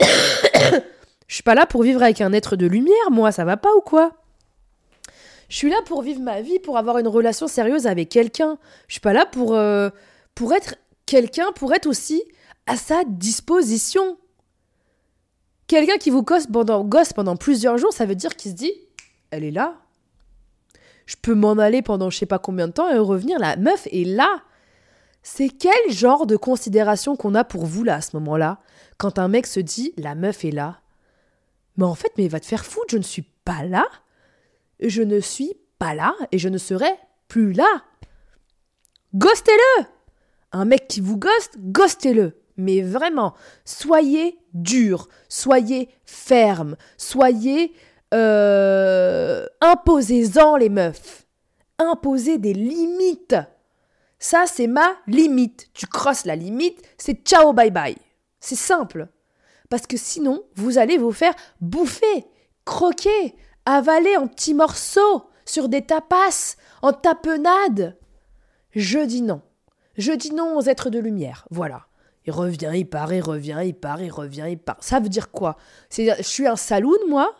Je 1.26 1.34
suis 1.34 1.42
pas 1.44 1.54
là 1.54 1.64
pour 1.64 1.84
vivre 1.84 2.02
avec 2.02 2.20
un 2.20 2.32
être 2.32 2.56
de 2.56 2.66
lumière, 2.66 3.10
moi, 3.10 3.30
ça 3.30 3.44
va 3.44 3.56
pas 3.56 3.72
ou 3.76 3.80
quoi? 3.80 4.12
Je 5.48 5.56
suis 5.56 5.70
là 5.70 5.76
pour 5.84 6.02
vivre 6.02 6.20
ma 6.20 6.40
vie, 6.40 6.58
pour 6.58 6.78
avoir 6.78 6.98
une 6.98 7.06
relation 7.08 7.46
sérieuse 7.46 7.86
avec 7.86 8.08
quelqu'un. 8.08 8.58
Je 8.88 8.94
suis 8.94 9.00
pas 9.00 9.12
là 9.12 9.26
pour, 9.26 9.54
euh, 9.54 9.90
pour 10.34 10.52
être 10.54 10.76
quelqu'un, 11.06 11.52
pour 11.52 11.72
être 11.74 11.86
aussi 11.86 12.22
à 12.66 12.76
sa 12.76 13.02
disposition. 13.04 14.16
Quelqu'un 15.66 15.98
qui 15.98 16.10
vous 16.10 16.22
gosse 16.22 16.46
pendant, 16.46 16.84
gosse 16.84 17.12
pendant 17.12 17.36
plusieurs 17.36 17.78
jours, 17.78 17.92
ça 17.92 18.06
veut 18.06 18.14
dire 18.14 18.36
qu'il 18.36 18.52
se 18.52 18.56
dit 18.56 18.72
elle 19.30 19.44
est 19.44 19.50
là, 19.50 19.76
je 21.06 21.16
peux 21.20 21.34
m'en 21.34 21.52
aller 21.58 21.82
pendant 21.82 22.08
je 22.08 22.18
sais 22.18 22.26
pas 22.26 22.38
combien 22.38 22.68
de 22.68 22.72
temps 22.72 22.88
et 22.88 22.96
revenir. 22.96 23.38
La 23.38 23.56
meuf 23.56 23.88
est 23.90 24.04
là. 24.04 24.42
C'est 25.22 25.48
quel 25.48 25.90
genre 25.90 26.26
de 26.26 26.36
considération 26.36 27.16
qu'on 27.16 27.34
a 27.34 27.42
pour 27.42 27.66
vous 27.66 27.82
là 27.82 27.96
à 27.96 28.00
ce 28.00 28.16
moment-là? 28.16 28.60
Quand 28.96 29.18
un 29.18 29.28
mec 29.28 29.46
se 29.46 29.60
dit 29.60 29.92
la 29.96 30.14
meuf 30.14 30.44
est 30.44 30.50
là 30.52 30.80
Mais 31.76 31.84
en 31.84 31.96
fait, 31.96 32.12
mais 32.16 32.28
va 32.28 32.38
te 32.38 32.46
faire 32.46 32.64
foutre, 32.64 32.92
je 32.92 32.98
ne 32.98 33.02
suis 33.02 33.26
pas 33.44 33.64
là. 33.64 33.86
Je 34.78 35.02
ne 35.02 35.20
suis 35.20 35.56
pas 35.78 35.94
là 35.94 36.14
et 36.32 36.38
je 36.38 36.48
ne 36.48 36.58
serai 36.58 36.90
plus 37.26 37.52
là. 37.52 37.82
Ghostez-le 39.14 39.86
Un 40.52 40.64
mec 40.64 40.86
qui 40.86 41.00
vous 41.00 41.18
ghost, 41.18 41.56
ghostez-le 41.58 42.40
mais 42.60 42.82
vraiment, 42.82 43.34
soyez 43.64 44.38
dur, 44.52 45.08
soyez 45.28 45.88
ferme, 46.04 46.76
soyez 46.96 47.72
euh, 48.12 49.46
imposez-en 49.60 50.56
les 50.56 50.68
meufs. 50.68 51.26
Imposez 51.78 52.38
des 52.38 52.52
limites. 52.52 53.36
Ça, 54.18 54.44
c'est 54.46 54.66
ma 54.66 54.96
limite. 55.06 55.68
Tu 55.72 55.86
crosses 55.86 56.26
la 56.26 56.36
limite, 56.36 56.82
c'est 56.98 57.26
ciao, 57.26 57.52
bye 57.52 57.70
bye. 57.70 57.96
C'est 58.38 58.56
simple. 58.56 59.08
Parce 59.70 59.86
que 59.86 59.96
sinon, 59.96 60.42
vous 60.56 60.78
allez 60.78 60.98
vous 60.98 61.12
faire 61.12 61.34
bouffer, 61.60 62.26
croquer, 62.64 63.34
avaler 63.64 64.16
en 64.16 64.26
petits 64.26 64.54
morceaux, 64.54 65.30
sur 65.46 65.68
des 65.68 65.82
tapas, 65.82 66.56
en 66.82 66.92
tapenade. 66.92 67.96
Je 68.72 68.98
dis 69.00 69.22
non. 69.22 69.42
Je 69.96 70.12
dis 70.12 70.32
non 70.32 70.56
aux 70.56 70.62
êtres 70.62 70.90
de 70.90 70.98
lumière. 70.98 71.46
Voilà. 71.50 71.86
Il 72.26 72.32
revient, 72.32 72.72
il 72.74 72.88
part, 72.88 73.12
il 73.12 73.22
revient, 73.22 73.60
il 73.64 73.74
part, 73.74 74.02
il 74.02 74.10
revient, 74.10 74.46
il 74.48 74.58
part. 74.58 74.76
Ça 74.80 75.00
veut 75.00 75.08
dire 75.08 75.30
quoi? 75.30 75.56
C'est 75.88 76.14
je 76.18 76.22
suis 76.22 76.46
un 76.46 76.56
saloon, 76.56 76.98
moi 77.08 77.34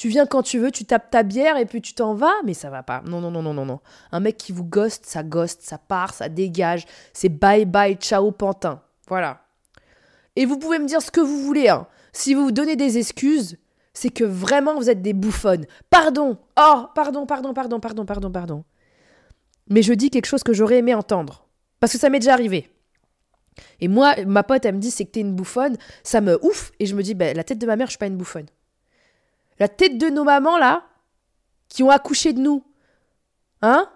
tu 0.00 0.08
viens 0.08 0.24
quand 0.24 0.42
tu 0.42 0.58
veux, 0.58 0.70
tu 0.70 0.86
tapes 0.86 1.10
ta 1.10 1.22
bière 1.22 1.58
et 1.58 1.66
puis 1.66 1.82
tu 1.82 1.92
t'en 1.92 2.14
vas, 2.14 2.32
mais 2.46 2.54
ça 2.54 2.70
va 2.70 2.82
pas. 2.82 3.02
Non, 3.04 3.20
non, 3.20 3.30
non, 3.30 3.42
non, 3.42 3.52
non, 3.52 3.66
non. 3.66 3.80
Un 4.12 4.20
mec 4.20 4.38
qui 4.38 4.50
vous 4.50 4.64
ghost, 4.64 5.04
ça 5.04 5.22
ghost, 5.22 5.60
ça 5.60 5.76
part, 5.76 6.14
ça 6.14 6.30
dégage. 6.30 6.86
C'est 7.12 7.28
bye 7.28 7.66
bye, 7.66 7.96
ciao, 7.96 8.32
pantin. 8.32 8.80
Voilà. 9.08 9.42
Et 10.36 10.46
vous 10.46 10.58
pouvez 10.58 10.78
me 10.78 10.86
dire 10.86 11.02
ce 11.02 11.10
que 11.10 11.20
vous 11.20 11.42
voulez. 11.42 11.68
Hein. 11.68 11.86
Si 12.14 12.32
vous 12.32 12.44
vous 12.44 12.50
donnez 12.50 12.76
des 12.76 12.96
excuses, 12.96 13.58
c'est 13.92 14.08
que 14.08 14.24
vraiment 14.24 14.74
vous 14.74 14.88
êtes 14.88 15.02
des 15.02 15.12
bouffonnes. 15.12 15.66
Pardon. 15.90 16.38
Oh, 16.58 16.86
pardon, 16.94 17.26
pardon, 17.26 17.52
pardon, 17.52 17.78
pardon, 17.78 18.06
pardon, 18.06 18.30
pardon. 18.30 18.64
Mais 19.68 19.82
je 19.82 19.92
dis 19.92 20.08
quelque 20.08 20.24
chose 20.24 20.42
que 20.42 20.54
j'aurais 20.54 20.78
aimé 20.78 20.94
entendre. 20.94 21.46
Parce 21.78 21.92
que 21.92 21.98
ça 21.98 22.08
m'est 22.08 22.20
déjà 22.20 22.32
arrivé. 22.32 22.70
Et 23.80 23.88
moi, 23.88 24.14
ma 24.26 24.44
pote, 24.44 24.64
elle 24.64 24.76
me 24.76 24.80
dit 24.80 24.90
c'est 24.90 25.04
que 25.04 25.10
t'es 25.10 25.20
une 25.20 25.34
bouffonne. 25.34 25.76
Ça 26.04 26.22
me 26.22 26.42
ouf. 26.42 26.72
Et 26.80 26.86
je 26.86 26.94
me 26.94 27.02
dis, 27.02 27.12
ben, 27.12 27.36
la 27.36 27.44
tête 27.44 27.58
de 27.58 27.66
ma 27.66 27.76
mère, 27.76 27.88
je 27.88 27.90
suis 27.90 27.98
pas 27.98 28.06
une 28.06 28.16
bouffonne. 28.16 28.46
La 29.60 29.68
tête 29.68 29.98
de 29.98 30.08
nos 30.08 30.24
mamans, 30.24 30.58
là, 30.58 30.84
qui 31.68 31.82
ont 31.82 31.90
accouché 31.90 32.32
de 32.32 32.40
nous. 32.40 32.64
Hein? 33.62 33.88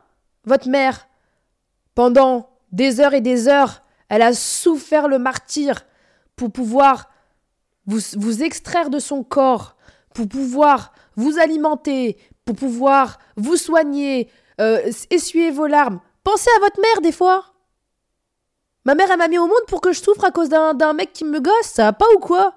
Votre 0.44 0.68
mère, 0.68 1.08
pendant 1.94 2.50
des 2.70 3.00
heures 3.00 3.14
et 3.14 3.22
des 3.22 3.48
heures, 3.48 3.82
elle 4.08 4.22
a 4.22 4.34
souffert 4.34 5.08
le 5.08 5.18
martyr 5.18 5.86
pour 6.36 6.52
pouvoir 6.52 7.10
vous, 7.86 8.42
extraire 8.42 8.90
de 8.90 8.98
son 8.98 9.24
corps, 9.24 9.76
pour 10.14 10.28
pouvoir 10.28 10.92
vous 11.16 11.38
alimenter, 11.38 12.18
pour 12.44 12.56
pouvoir 12.56 13.18
vous 13.36 13.56
soigner, 13.56 14.30
euh, 14.60 14.90
essuyer 15.10 15.50
vos 15.50 15.66
larmes. 15.66 16.00
Pensez 16.22 16.50
à 16.56 16.60
votre 16.60 16.80
mère 16.80 17.00
des 17.00 17.12
fois. 17.12 17.44
Ma 18.84 18.94
mère, 18.94 19.10
elle 19.10 19.18
m'a 19.18 19.28
mis 19.28 19.38
au 19.38 19.46
monde 19.46 19.64
pour 19.66 19.80
que 19.80 19.92
je 19.92 20.02
souffre 20.02 20.24
à 20.24 20.30
cause 20.30 20.50
d'un 20.50 20.92
mec 20.92 21.12
qui 21.12 21.24
me 21.24 21.40
gosse, 21.40 21.66
ça 21.66 21.84
va 21.84 21.92
pas 21.92 22.06
ou 22.14 22.18
quoi? 22.18 22.54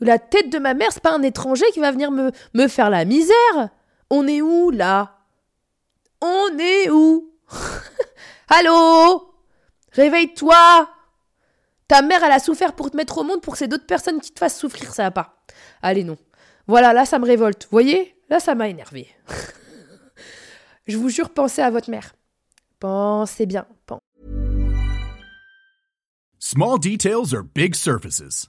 La 0.00 0.18
tête 0.18 0.50
de 0.50 0.58
ma 0.58 0.74
mère, 0.74 0.92
c'est 0.92 1.02
pas 1.02 1.14
un 1.14 1.22
étranger 1.22 1.64
qui 1.72 1.80
va 1.80 1.92
venir 1.92 2.10
me, 2.10 2.68
faire 2.68 2.90
la 2.90 3.04
misère. 3.04 3.70
On 4.10 4.26
est 4.26 4.40
où 4.40 4.70
là? 4.70 5.18
On 6.20 6.58
est 6.58 6.90
où? 6.90 7.32
Allô? 8.48 9.34
Réveille-toi 9.92 10.88
Ta 11.86 12.02
mère, 12.02 12.22
elle 12.24 12.32
a 12.32 12.38
souffert 12.38 12.72
pour 12.72 12.90
te 12.90 12.96
mettre 12.96 13.18
au 13.18 13.24
monde 13.24 13.40
pour 13.40 13.52
que 13.52 13.58
c'est 13.58 13.68
d'autres 13.68 13.86
personnes 13.86 14.20
qui 14.20 14.32
te 14.32 14.38
fassent 14.38 14.58
souffrir, 14.58 14.94
ça 14.94 15.04
va 15.04 15.10
pas. 15.10 15.44
Allez, 15.82 16.04
non. 16.04 16.16
Voilà, 16.66 16.92
là, 16.92 17.04
ça 17.04 17.18
me 17.18 17.26
révolte. 17.26 17.64
Vous 17.64 17.70
voyez? 17.70 18.16
Là, 18.30 18.40
ça 18.40 18.54
m'a 18.54 18.68
énervé. 18.68 19.08
Je 20.86 20.96
vous 20.96 21.10
jure, 21.10 21.30
pensez 21.30 21.62
à 21.62 21.70
votre 21.70 21.90
mère. 21.90 22.14
Pensez 22.80 23.46
bien. 23.46 23.66
Small 26.38 26.78
details 26.78 27.34
are 27.34 27.42
big 27.42 27.74
surfaces. 27.74 28.48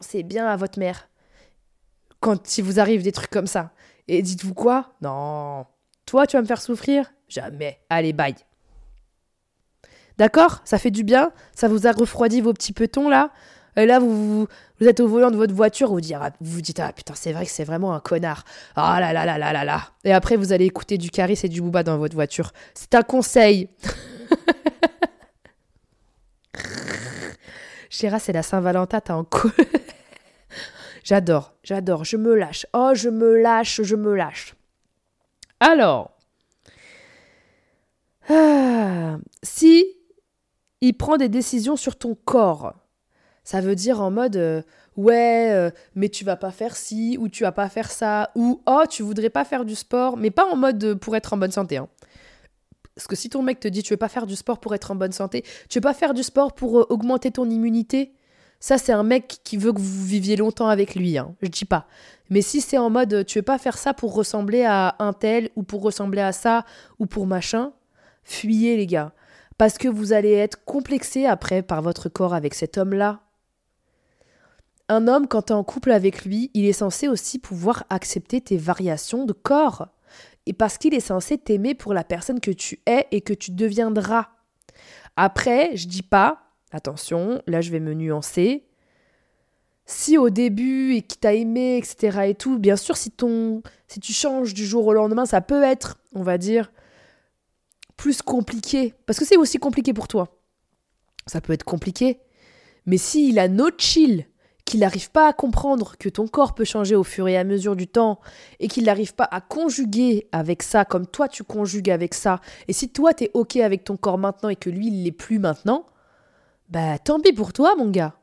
c'est 0.00 0.22
bien 0.22 0.46
à 0.46 0.56
votre 0.56 0.78
mère. 0.78 1.08
Quand 2.20 2.46
si 2.46 2.62
vous 2.62 2.80
arrive 2.80 3.02
des 3.02 3.12
trucs 3.12 3.30
comme 3.30 3.46
ça. 3.46 3.72
Et 4.08 4.22
dites-vous 4.22 4.54
quoi? 4.54 4.94
Non. 5.02 5.66
Toi, 6.06 6.26
tu 6.26 6.36
vas 6.36 6.42
me 6.42 6.46
faire 6.46 6.60
souffrir? 6.60 7.12
Jamais. 7.28 7.80
Allez, 7.90 8.12
bye. 8.12 8.34
D'accord? 10.18 10.60
Ça 10.64 10.78
fait 10.78 10.90
du 10.90 11.04
bien? 11.04 11.32
Ça 11.54 11.68
vous 11.68 11.86
a 11.86 11.92
refroidi 11.92 12.40
vos 12.40 12.52
petits 12.52 12.72
petons 12.72 13.08
là? 13.08 13.30
Et 13.78 13.84
là, 13.84 13.98
vous, 13.98 14.46
vous, 14.80 14.86
êtes 14.86 15.00
au 15.00 15.08
volant 15.08 15.30
de 15.30 15.36
votre 15.36 15.52
voiture, 15.52 15.90
vous, 15.90 16.00
vous 16.40 16.50
vous 16.50 16.60
dites 16.62 16.80
Ah 16.80 16.92
putain, 16.92 17.12
c'est 17.14 17.32
vrai 17.32 17.44
que 17.44 17.50
c'est 17.50 17.64
vraiment 17.64 17.92
un 17.92 18.00
connard. 18.00 18.44
Ah 18.74 18.98
là 19.00 19.12
là 19.12 19.26
là 19.26 19.36
là 19.36 19.52
là 19.52 19.64
là. 19.64 19.82
Et 20.04 20.14
après, 20.14 20.36
vous 20.36 20.52
allez 20.52 20.64
écouter 20.64 20.96
du 20.96 21.10
Caris 21.10 21.40
et 21.42 21.48
du 21.48 21.60
Booba 21.60 21.82
dans 21.82 21.98
votre 21.98 22.14
voiture. 22.14 22.52
C'est 22.72 22.94
un 22.94 23.02
conseil. 23.02 23.68
Chéra, 27.90 28.18
c'est 28.18 28.32
la 28.32 28.42
Saint-Valentin, 28.42 29.00
t'as 29.00 29.14
un 29.14 29.26
J'adore, 31.04 31.54
j'adore, 31.62 32.04
je 32.04 32.16
me 32.16 32.34
lâche. 32.34 32.66
Oh, 32.72 32.90
je 32.94 33.08
me 33.08 33.36
lâche, 33.40 33.82
je 33.82 33.94
me 33.94 34.14
lâche. 34.14 34.56
Alors, 35.60 36.16
ah, 38.28 39.18
si 39.42 39.84
il 40.80 40.94
prend 40.94 41.16
des 41.16 41.28
décisions 41.28 41.76
sur 41.76 41.96
ton 41.96 42.16
corps, 42.16 42.74
ça 43.44 43.60
veut 43.60 43.76
dire 43.76 44.00
en 44.00 44.10
mode 44.10 44.36
euh, 44.36 44.62
ouais, 44.96 45.50
euh, 45.52 45.70
mais 45.94 46.08
tu 46.08 46.24
vas 46.24 46.36
pas 46.36 46.50
faire 46.50 46.76
ci 46.76 47.16
ou 47.20 47.28
tu 47.28 47.44
vas 47.44 47.52
pas 47.52 47.68
faire 47.68 47.90
ça 47.90 48.30
ou 48.34 48.60
oh, 48.66 48.82
tu 48.90 49.04
voudrais 49.04 49.30
pas 49.30 49.44
faire 49.44 49.64
du 49.64 49.76
sport, 49.76 50.16
mais 50.16 50.32
pas 50.32 50.46
en 50.46 50.56
mode 50.56 50.82
euh, 50.82 50.94
pour 50.96 51.14
être 51.14 51.32
en 51.32 51.36
bonne 51.36 51.52
santé. 51.52 51.76
Hein. 51.76 51.88
Parce 52.96 53.06
que 53.06 53.14
si 53.14 53.28
ton 53.28 53.42
mec 53.42 53.60
te 53.60 53.68
dit 53.68 53.82
tu 53.82 53.92
veux 53.92 53.98
pas 53.98 54.08
faire 54.08 54.26
du 54.26 54.36
sport 54.36 54.58
pour 54.58 54.74
être 54.74 54.90
en 54.90 54.96
bonne 54.96 55.12
santé, 55.12 55.44
tu 55.68 55.78
veux 55.78 55.82
pas 55.82 55.94
faire 55.94 56.14
du 56.14 56.22
sport 56.22 56.54
pour 56.54 56.90
augmenter 56.90 57.30
ton 57.30 57.48
immunité, 57.48 58.12
ça 58.58 58.78
c'est 58.78 58.92
un 58.92 59.02
mec 59.02 59.40
qui 59.44 59.56
veut 59.56 59.72
que 59.72 59.80
vous 59.80 60.04
viviez 60.04 60.36
longtemps 60.36 60.68
avec 60.68 60.94
lui, 60.94 61.18
hein. 61.18 61.34
je 61.42 61.48
dis 61.48 61.64
pas. 61.66 61.86
Mais 62.30 62.40
si 62.40 62.60
c'est 62.60 62.78
en 62.78 62.90
mode 62.90 63.24
tu 63.26 63.38
veux 63.38 63.44
pas 63.44 63.58
faire 63.58 63.78
ça 63.78 63.94
pour 63.94 64.14
ressembler 64.14 64.64
à 64.64 64.96
un 64.98 65.12
tel 65.12 65.50
ou 65.56 65.62
pour 65.62 65.82
ressembler 65.82 66.22
à 66.22 66.32
ça 66.32 66.64
ou 66.98 67.06
pour 67.06 67.26
machin, 67.26 67.72
fuyez 68.24 68.76
les 68.76 68.86
gars. 68.86 69.12
Parce 69.58 69.78
que 69.78 69.88
vous 69.88 70.12
allez 70.12 70.32
être 70.32 70.64
complexé 70.64 71.26
après 71.26 71.62
par 71.62 71.82
votre 71.82 72.08
corps 72.08 72.34
avec 72.34 72.54
cet 72.54 72.78
homme-là 72.78 73.20
un 74.88 75.08
homme, 75.08 75.26
quand 75.26 75.42
tu 75.42 75.52
es 75.52 75.56
en 75.56 75.64
couple 75.64 75.90
avec 75.90 76.24
lui, 76.24 76.50
il 76.54 76.64
est 76.64 76.72
censé 76.72 77.08
aussi 77.08 77.38
pouvoir 77.38 77.84
accepter 77.90 78.40
tes 78.40 78.56
variations 78.56 79.24
de 79.24 79.32
corps. 79.32 79.88
Et 80.46 80.52
parce 80.52 80.78
qu'il 80.78 80.94
est 80.94 81.00
censé 81.00 81.38
t'aimer 81.38 81.74
pour 81.74 81.92
la 81.92 82.04
personne 82.04 82.40
que 82.40 82.50
tu 82.50 82.80
es 82.86 83.06
et 83.10 83.20
que 83.20 83.32
tu 83.32 83.50
deviendras. 83.50 84.28
Après, 85.16 85.76
je 85.76 85.88
dis 85.88 86.02
pas, 86.02 86.52
attention, 86.70 87.42
là 87.46 87.60
je 87.60 87.70
vais 87.70 87.80
me 87.80 87.94
nuancer. 87.94 88.64
Si 89.86 90.18
au 90.18 90.30
début 90.30 90.94
et 90.94 91.02
qu'il 91.02 91.20
t'a 91.20 91.34
aimé, 91.34 91.76
etc. 91.76 92.20
et 92.26 92.34
tout, 92.34 92.58
bien 92.58 92.76
sûr, 92.76 92.96
si 92.96 93.10
ton, 93.10 93.62
si 93.86 94.00
tu 94.00 94.12
changes 94.12 94.52
du 94.52 94.66
jour 94.66 94.86
au 94.86 94.92
lendemain, 94.92 95.26
ça 95.26 95.40
peut 95.40 95.62
être, 95.62 95.98
on 96.12 96.22
va 96.22 96.38
dire, 96.38 96.72
plus 97.96 98.20
compliqué. 98.20 98.94
Parce 99.06 99.18
que 99.18 99.24
c'est 99.24 99.36
aussi 99.36 99.58
compliqué 99.58 99.92
pour 99.92 100.08
toi. 100.08 100.40
Ça 101.26 101.40
peut 101.40 101.52
être 101.52 101.64
compliqué. 101.64 102.20
Mais 102.84 102.98
s'il 102.98 103.38
a 103.38 103.48
no 103.48 103.68
chill 103.78 104.26
qu'il 104.66 104.80
n'arrive 104.80 105.10
pas 105.10 105.28
à 105.28 105.32
comprendre 105.32 105.96
que 105.96 106.08
ton 106.08 106.26
corps 106.26 106.54
peut 106.54 106.64
changer 106.64 106.96
au 106.96 107.04
fur 107.04 107.28
et 107.28 107.38
à 107.38 107.44
mesure 107.44 107.76
du 107.76 107.86
temps 107.86 108.20
et 108.60 108.68
qu'il 108.68 108.84
n'arrive 108.84 109.14
pas 109.14 109.28
à 109.30 109.40
conjuguer 109.40 110.26
avec 110.32 110.62
ça 110.62 110.84
comme 110.84 111.06
toi 111.06 111.28
tu 111.28 111.44
conjugues 111.44 111.88
avec 111.88 112.12
ça, 112.12 112.40
et 112.68 112.74
si 112.74 112.90
toi 112.90 113.14
t'es 113.14 113.30
ok 113.32 113.56
avec 113.56 113.84
ton 113.84 113.96
corps 113.96 114.18
maintenant 114.18 114.50
et 114.50 114.56
que 114.56 114.68
lui 114.68 114.88
il 114.88 115.04
l'est 115.04 115.12
plus 115.12 115.38
maintenant, 115.38 115.86
bah 116.68 116.98
tant 116.98 117.20
pis 117.20 117.32
pour 117.32 117.52
toi 117.52 117.74
mon 117.76 117.90
gars. 117.90 118.14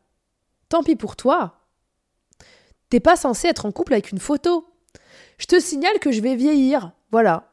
Tant 0.69 0.83
pis 0.83 0.95
pour 0.95 1.15
toi. 1.15 1.61
T'es 2.89 2.99
pas 2.99 3.15
censé 3.15 3.47
être 3.47 3.65
en 3.65 3.71
couple 3.71 3.93
avec 3.93 4.11
une 4.11 4.19
photo. 4.19 4.67
Je 5.37 5.45
te 5.45 5.59
signale 5.59 5.99
que 5.99 6.11
je 6.11 6.21
vais 6.21 6.35
vieillir. 6.35 6.91
Voilà. 7.11 7.49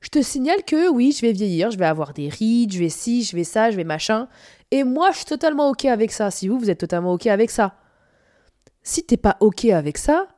Je 0.00 0.08
te 0.08 0.22
signale 0.22 0.62
que 0.64 0.88
oui, 0.88 1.12
je 1.12 1.20
vais 1.20 1.32
vieillir, 1.32 1.70
je 1.70 1.78
vais 1.78 1.86
avoir 1.86 2.12
des 2.12 2.28
rides, 2.28 2.72
je 2.72 2.78
vais 2.78 2.88
ci, 2.88 3.24
je 3.24 3.36
vais 3.36 3.44
ça, 3.44 3.70
je 3.70 3.76
vais 3.76 3.84
machin. 3.84 4.28
Et 4.70 4.84
moi, 4.84 5.10
je 5.10 5.16
suis 5.18 5.26
totalement 5.26 5.68
ok 5.70 5.84
avec 5.86 6.12
ça. 6.12 6.30
Si 6.30 6.48
vous, 6.48 6.58
vous 6.58 6.70
êtes 6.70 6.78
totalement 6.78 7.12
ok 7.12 7.26
avec 7.26 7.50
ça. 7.50 7.74
Si 8.86 9.02
t'es 9.02 9.16
pas 9.16 9.36
OK 9.40 9.64
avec 9.64 9.98
ça, 9.98 10.28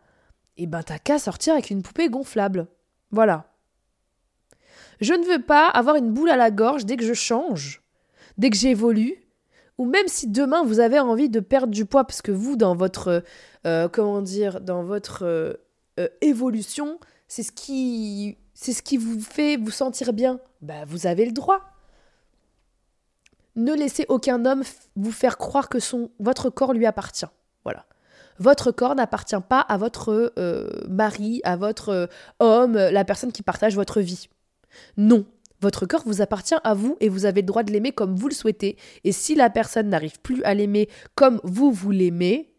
eh 0.57 0.67
ben 0.67 0.83
t'as 0.83 0.99
qu'à 0.99 1.19
sortir 1.19 1.53
avec 1.53 1.69
une 1.69 1.83
poupée 1.83 2.09
gonflable. 2.09 2.67
Voilà. 3.11 3.53
Je 5.03 5.13
ne 5.13 5.23
veux 5.27 5.43
pas 5.43 5.69
avoir 5.69 5.97
une 5.97 6.15
boule 6.15 6.31
à 6.31 6.37
la 6.39 6.51
gorge 6.51 6.87
dès 6.87 6.97
que 6.97 7.05
je 7.05 7.13
change, 7.13 7.83
dès 8.39 8.49
que 8.49 8.57
j'évolue, 8.57 9.23
ou 9.77 9.85
même 9.85 10.09
si 10.09 10.29
demain 10.29 10.65
vous 10.65 10.81
avez 10.81 10.99
envie 10.99 11.29
de 11.29 11.41
perdre 11.41 11.75
du 11.75 11.85
poids 11.85 12.05
parce 12.05 12.23
que 12.23 12.33
vous, 12.33 12.57
dans 12.57 12.75
votre, 12.75 13.23
euh, 13.67 13.87
comment 13.91 14.23
dire, 14.23 14.63
dans 14.63 14.83
votre 14.83 15.27
euh, 15.27 15.53
euh, 16.01 16.09
évolution, 16.23 16.99
c'est 17.27 17.43
ce 17.43 17.53
qui, 17.53 18.39
c'est 18.55 18.73
ce 18.73 18.83
qui 18.83 18.97
vous 18.97 19.21
fait 19.21 19.59
vous 19.59 19.71
sentir 19.71 20.15
bien. 20.15 20.41
Ben, 20.63 20.87
vous 20.87 21.07
avez 21.07 21.27
le 21.27 21.33
droit. 21.33 21.61
Ne 23.57 23.75
laissez 23.75 24.07
aucun 24.09 24.47
homme 24.47 24.63
vous 24.97 25.13
faire 25.13 25.37
croire 25.37 25.69
que 25.69 25.81
son, 25.81 26.11
votre 26.19 26.49
corps 26.49 26.73
lui 26.73 26.87
appartient. 26.87 27.27
Voilà. 27.65 27.85
Votre 28.39 28.71
corps 28.71 28.95
n'appartient 28.95 29.37
pas 29.49 29.61
à 29.61 29.77
votre 29.77 30.33
euh, 30.39 30.69
mari, 30.89 31.41
à 31.45 31.57
votre 31.57 31.89
euh, 31.89 32.07
homme, 32.39 32.75
la 32.75 33.05
personne 33.05 33.33
qui 33.33 33.43
partage 33.43 33.75
votre 33.75 34.01
vie. 34.01 34.29
Non, 34.97 35.27
votre 35.61 35.87
corps 35.87 36.03
vous 36.07 36.23
appartient 36.23 36.55
à 36.63 36.75
vous 36.75 36.97
et 37.01 37.09
vous 37.09 37.25
avez 37.25 37.41
le 37.41 37.47
droit 37.47 37.63
de 37.63 37.73
l'aimer 37.73 37.93
comme 37.93 38.15
vous 38.15 38.29
le 38.29 38.35
souhaitez. 38.35 38.77
Et 39.05 39.13
si 39.13 39.35
la 39.35 39.51
personne 39.51 39.89
n'arrive 39.89 40.21
plus 40.21 40.43
à 40.45 40.55
l'aimer 40.55 40.89
comme 41.15 41.41
vous 41.43 41.73
vous 41.73 41.91
l'aimez, 41.91 42.55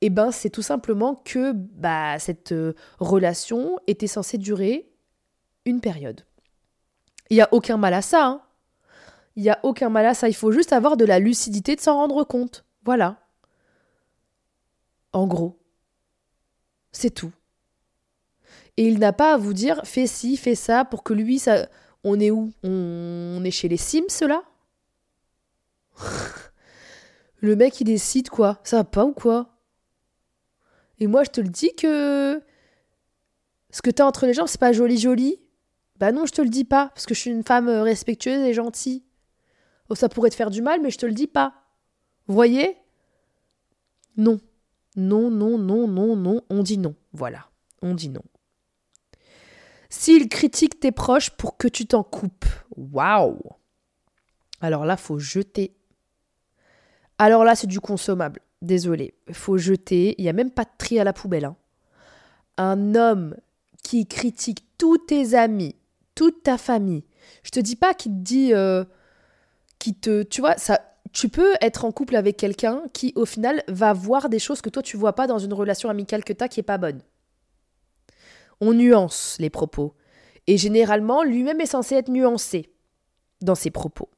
eh 0.00 0.10
ben 0.10 0.32
c'est 0.32 0.50
tout 0.50 0.62
simplement 0.62 1.14
que 1.24 1.52
bah, 1.52 2.18
cette 2.18 2.52
euh, 2.52 2.74
relation 2.98 3.78
était 3.86 4.08
censée 4.08 4.38
durer 4.38 4.90
une 5.64 5.80
période. 5.80 6.22
Il 7.30 7.36
n'y 7.36 7.42
a 7.42 7.48
aucun 7.52 7.76
mal 7.76 7.94
à 7.94 8.02
ça. 8.02 8.26
Hein. 8.26 8.42
Il 9.36 9.44
n'y 9.44 9.50
a 9.50 9.60
aucun 9.62 9.88
mal 9.88 10.04
à 10.04 10.14
ça. 10.14 10.28
Il 10.28 10.34
faut 10.34 10.50
juste 10.50 10.72
avoir 10.72 10.96
de 10.96 11.04
la 11.04 11.20
lucidité 11.20 11.76
de 11.76 11.80
s'en 11.80 11.94
rendre 11.94 12.24
compte. 12.24 12.64
Voilà. 12.84 13.21
En 15.12 15.26
gros. 15.26 15.58
C'est 16.92 17.10
tout. 17.10 17.32
Et 18.76 18.86
il 18.86 18.98
n'a 18.98 19.12
pas 19.12 19.34
à 19.34 19.36
vous 19.36 19.52
dire 19.52 19.80
fais 19.84 20.06
ci, 20.06 20.36
fais 20.36 20.54
ça 20.54 20.84
pour 20.84 21.02
que 21.02 21.12
lui, 21.12 21.38
ça. 21.38 21.68
On 22.04 22.18
est 22.18 22.30
où? 22.30 22.52
On 22.64 23.42
est 23.44 23.50
chez 23.50 23.68
les 23.68 23.76
Sims 23.76 24.26
là? 24.26 24.42
Le 27.38 27.56
mec 27.56 27.80
il 27.80 27.84
décide 27.84 28.28
quoi? 28.28 28.60
Ça 28.64 28.78
va 28.78 28.84
pas 28.84 29.04
ou 29.04 29.12
quoi? 29.12 29.58
Et 30.98 31.06
moi 31.06 31.24
je 31.24 31.30
te 31.30 31.40
le 31.40 31.48
dis 31.48 31.74
que. 31.76 32.42
Ce 33.70 33.82
que 33.82 33.90
t'as 33.90 34.04
entre 34.04 34.26
les 34.26 34.34
jambes, 34.34 34.48
c'est 34.48 34.60
pas 34.60 34.72
joli 34.72 34.98
joli 34.98 35.40
Bah 35.96 36.12
non, 36.12 36.26
je 36.26 36.32
te 36.32 36.42
le 36.42 36.50
dis 36.50 36.64
pas, 36.64 36.88
parce 36.88 37.06
que 37.06 37.14
je 37.14 37.20
suis 37.20 37.30
une 37.30 37.42
femme 37.42 37.68
respectueuse 37.68 38.44
et 38.46 38.52
gentille. 38.52 39.02
Oh, 39.88 39.94
ça 39.94 40.08
pourrait 40.08 40.30
te 40.30 40.34
faire 40.34 40.50
du 40.50 40.60
mal, 40.60 40.80
mais 40.82 40.90
je 40.90 40.98
te 40.98 41.06
le 41.06 41.12
dis 41.12 41.26
pas. 41.26 41.54
Vous 42.26 42.34
voyez? 42.34 42.76
Non. 44.16 44.40
Non, 44.96 45.30
non, 45.30 45.58
non, 45.58 45.88
non, 45.88 46.16
non, 46.16 46.42
on 46.50 46.62
dit 46.62 46.78
non. 46.78 46.94
Voilà, 47.12 47.46
on 47.80 47.94
dit 47.94 48.08
non. 48.08 48.22
S'il 49.88 50.28
critique 50.28 50.80
tes 50.80 50.92
proches 50.92 51.30
pour 51.30 51.56
que 51.56 51.68
tu 51.68 51.86
t'en 51.86 52.02
coupes, 52.02 52.46
waouh 52.76 53.38
Alors 54.60 54.84
là, 54.84 54.96
faut 54.96 55.18
jeter. 55.18 55.74
Alors 57.18 57.44
là, 57.44 57.54
c'est 57.54 57.66
du 57.66 57.80
consommable. 57.80 58.40
Désolé, 58.62 59.14
faut 59.32 59.58
jeter. 59.58 60.14
Il 60.18 60.22
n'y 60.22 60.30
a 60.30 60.34
même 60.34 60.50
pas 60.50 60.64
de 60.64 60.70
tri 60.78 60.98
à 60.98 61.04
la 61.04 61.12
poubelle. 61.12 61.44
Hein. 61.44 61.56
Un 62.56 62.94
homme 62.94 63.36
qui 63.82 64.06
critique 64.06 64.64
tous 64.78 64.98
tes 64.98 65.34
amis, 65.34 65.76
toute 66.14 66.42
ta 66.42 66.58
famille. 66.58 67.04
Je 67.42 67.50
te 67.50 67.60
dis 67.60 67.76
pas 67.76 67.94
qu'il 67.94 68.12
te 68.12 68.18
dit, 68.18 68.54
euh, 68.54 68.84
te, 69.78 70.22
tu 70.22 70.40
vois, 70.40 70.56
ça, 70.56 70.91
tu 71.12 71.28
peux 71.28 71.54
être 71.60 71.84
en 71.84 71.92
couple 71.92 72.16
avec 72.16 72.36
quelqu'un 72.36 72.82
qui, 72.92 73.12
au 73.16 73.26
final, 73.26 73.62
va 73.68 73.92
voir 73.92 74.28
des 74.28 74.38
choses 74.38 74.60
que 74.60 74.70
toi, 74.70 74.82
tu 74.82 74.96
vois 74.96 75.14
pas 75.14 75.26
dans 75.26 75.38
une 75.38 75.52
relation 75.52 75.90
amicale 75.90 76.24
que 76.24 76.32
tu 76.32 76.42
as 76.42 76.48
qui 76.48 76.60
est 76.60 76.64
pas 76.64 76.78
bonne. 76.78 77.00
On 78.60 78.72
nuance 78.72 79.36
les 79.38 79.50
propos. 79.50 79.94
Et 80.46 80.56
généralement, 80.56 81.22
lui-même 81.22 81.60
est 81.60 81.66
censé 81.66 81.96
être 81.96 82.08
nuancé 82.08 82.72
dans 83.42 83.54
ses 83.54 83.70
propos. 83.70 84.08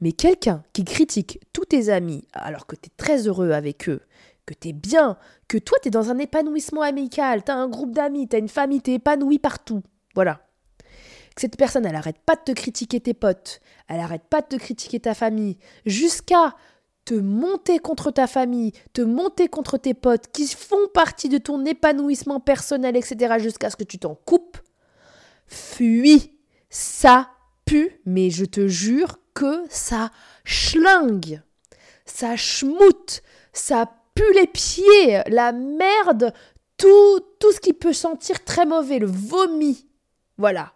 Mais 0.00 0.12
quelqu'un 0.12 0.62
qui 0.72 0.84
critique 0.84 1.40
tous 1.52 1.64
tes 1.66 1.88
amis 1.88 2.26
alors 2.32 2.66
que 2.66 2.76
tu 2.76 2.86
es 2.86 2.92
très 2.96 3.26
heureux 3.26 3.50
avec 3.52 3.88
eux, 3.88 4.02
que 4.44 4.54
tu 4.54 4.68
es 4.68 4.72
bien, 4.72 5.16
que 5.48 5.58
toi 5.58 5.78
tu 5.82 5.88
es 5.88 5.90
dans 5.90 6.10
un 6.10 6.18
épanouissement 6.18 6.82
amical, 6.82 7.44
tu 7.44 7.50
as 7.50 7.56
un 7.56 7.68
groupe 7.68 7.92
d'amis, 7.92 8.28
tu 8.28 8.36
as 8.36 8.38
une 8.38 8.48
famille, 8.48 8.82
tu 8.82 8.90
es 8.90 8.94
épanoui 8.94 9.38
partout. 9.38 9.82
Voilà 10.14 10.45
cette 11.36 11.56
personne, 11.56 11.84
elle 11.84 11.96
arrête 11.96 12.18
pas 12.24 12.36
de 12.36 12.40
te 12.40 12.52
critiquer 12.52 13.00
tes 13.00 13.14
potes, 13.14 13.60
elle 13.88 14.00
arrête 14.00 14.24
pas 14.28 14.40
de 14.40 14.46
te 14.46 14.56
critiquer 14.56 15.00
ta 15.00 15.14
famille, 15.14 15.58
jusqu'à 15.84 16.54
te 17.04 17.14
monter 17.14 17.78
contre 17.78 18.10
ta 18.10 18.26
famille, 18.26 18.72
te 18.92 19.02
monter 19.02 19.48
contre 19.48 19.78
tes 19.78 19.94
potes 19.94 20.28
qui 20.32 20.48
font 20.48 20.88
partie 20.92 21.28
de 21.28 21.38
ton 21.38 21.64
épanouissement 21.64 22.40
personnel, 22.40 22.96
etc., 22.96 23.36
jusqu'à 23.38 23.70
ce 23.70 23.76
que 23.76 23.84
tu 23.84 23.98
t'en 23.98 24.14
coupes, 24.14 24.58
fuis. 25.46 26.32
Ça 26.68 27.30
pue, 27.64 28.00
mais 28.06 28.30
je 28.30 28.44
te 28.44 28.66
jure 28.66 29.18
que 29.34 29.64
ça 29.68 30.10
schlingue, 30.44 31.40
ça 32.04 32.36
schmoute, 32.36 33.22
ça 33.52 33.92
pue 34.14 34.32
les 34.34 34.48
pieds, 34.48 35.22
la 35.28 35.52
merde, 35.52 36.34
tout, 36.76 37.20
tout 37.38 37.52
ce 37.52 37.60
qui 37.60 37.72
peut 37.72 37.92
sentir 37.92 38.44
très 38.44 38.66
mauvais, 38.66 38.98
le 38.98 39.06
vomi. 39.06 39.86
Voilà 40.38 40.75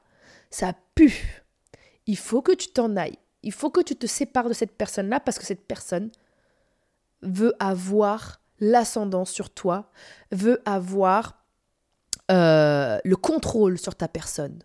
ça 0.50 0.74
pue. 0.94 1.44
Il 2.06 2.16
faut 2.16 2.42
que 2.42 2.52
tu 2.52 2.68
t'en 2.68 2.96
ailles. 2.96 3.18
Il 3.42 3.52
faut 3.52 3.70
que 3.70 3.80
tu 3.80 3.96
te 3.96 4.06
sépares 4.06 4.48
de 4.48 4.54
cette 4.54 4.76
personne-là 4.76 5.20
parce 5.20 5.38
que 5.38 5.46
cette 5.46 5.66
personne 5.66 6.10
veut 7.22 7.54
avoir 7.58 8.40
l'ascendance 8.58 9.30
sur 9.30 9.50
toi, 9.50 9.90
veut 10.32 10.60
avoir 10.66 11.44
euh, 12.30 12.98
le 13.02 13.16
contrôle 13.16 13.78
sur 13.78 13.94
ta 13.94 14.08
personne, 14.08 14.62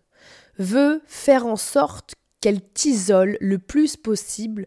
veut 0.58 1.02
faire 1.06 1.46
en 1.46 1.56
sorte 1.56 2.14
qu'elle 2.40 2.60
t'isole 2.60 3.38
le 3.40 3.58
plus 3.58 3.96
possible 3.96 4.66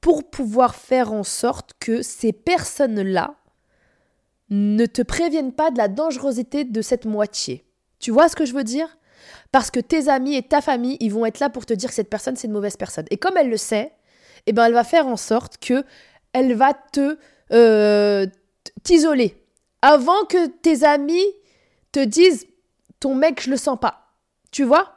pour 0.00 0.30
pouvoir 0.30 0.74
faire 0.74 1.12
en 1.12 1.22
sorte 1.22 1.74
que 1.78 2.02
ces 2.02 2.32
personnes-là 2.32 3.36
ne 4.48 4.86
te 4.86 5.02
préviennent 5.02 5.52
pas 5.52 5.70
de 5.70 5.78
la 5.78 5.88
dangerosité 5.88 6.64
de 6.64 6.82
cette 6.82 7.04
moitié. 7.04 7.66
Tu 7.98 8.10
vois 8.10 8.28
ce 8.28 8.36
que 8.36 8.46
je 8.46 8.54
veux 8.54 8.64
dire? 8.64 8.96
Parce 9.52 9.70
que 9.70 9.80
tes 9.80 10.08
amis 10.08 10.36
et 10.36 10.42
ta 10.42 10.60
famille, 10.60 10.96
ils 11.00 11.12
vont 11.12 11.26
être 11.26 11.40
là 11.40 11.50
pour 11.50 11.66
te 11.66 11.74
dire 11.74 11.88
que 11.88 11.94
cette 11.94 12.10
personne, 12.10 12.36
c'est 12.36 12.46
une 12.46 12.52
mauvaise 12.52 12.76
personne. 12.76 13.06
Et 13.10 13.16
comme 13.16 13.36
elle 13.36 13.50
le 13.50 13.56
sait, 13.56 13.92
eh 14.46 14.52
ben, 14.52 14.66
elle 14.66 14.72
va 14.72 14.84
faire 14.84 15.06
en 15.06 15.16
sorte 15.16 15.58
que 15.58 15.84
elle 16.32 16.54
va 16.54 16.74
te 16.74 17.18
euh, 17.52 18.26
t'isoler. 18.82 19.36
Avant 19.82 20.24
que 20.28 20.46
tes 20.46 20.84
amis 20.84 21.26
te 21.92 22.00
disent 22.00 22.46
ton 23.00 23.14
mec, 23.14 23.42
je 23.42 23.50
le 23.50 23.56
sens 23.56 23.78
pas. 23.80 24.12
Tu 24.50 24.64
vois? 24.64 24.96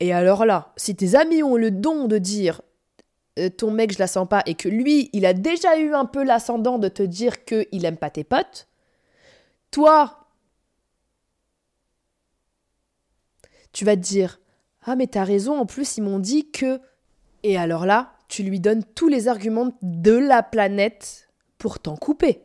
Et 0.00 0.12
alors 0.12 0.44
là, 0.44 0.72
si 0.76 0.94
tes 0.94 1.16
amis 1.16 1.42
ont 1.42 1.56
le 1.56 1.70
don 1.70 2.06
de 2.06 2.18
dire 2.18 2.60
euh, 3.38 3.48
ton 3.48 3.70
mec, 3.70 3.92
je 3.92 3.98
la 3.98 4.06
sens 4.06 4.28
pas, 4.28 4.42
et 4.46 4.54
que 4.54 4.68
lui, 4.68 5.10
il 5.12 5.26
a 5.26 5.32
déjà 5.32 5.78
eu 5.78 5.94
un 5.94 6.04
peu 6.04 6.22
l'ascendant 6.22 6.78
de 6.78 6.88
te 6.88 7.02
dire 7.02 7.44
qu'il 7.44 7.84
aime 7.84 7.96
pas 7.96 8.10
tes 8.10 8.24
potes, 8.24 8.68
toi, 9.70 10.17
tu 13.72 13.84
vas 13.84 13.96
te 13.96 14.00
dire 14.00 14.40
Ah, 14.82 14.96
mais 14.96 15.06
t'as 15.06 15.24
raison, 15.24 15.58
en 15.58 15.66
plus, 15.66 15.96
ils 15.96 16.02
m'ont 16.02 16.18
dit 16.18 16.50
que. 16.50 16.80
Et 17.42 17.56
alors 17.56 17.86
là, 17.86 18.12
tu 18.28 18.42
lui 18.42 18.60
donnes 18.60 18.84
tous 18.94 19.08
les 19.08 19.28
arguments 19.28 19.72
de 19.82 20.12
la 20.12 20.42
planète 20.42 21.28
pour 21.56 21.78
t'en 21.78 21.96
couper. 21.96 22.42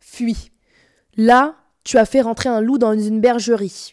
Fuis. 0.00 0.50
Là, 1.16 1.56
tu 1.84 1.98
as 1.98 2.04
fait 2.04 2.20
rentrer 2.20 2.48
un 2.48 2.60
loup 2.60 2.78
dans 2.78 2.98
une 2.98 3.20
bergerie. 3.20 3.92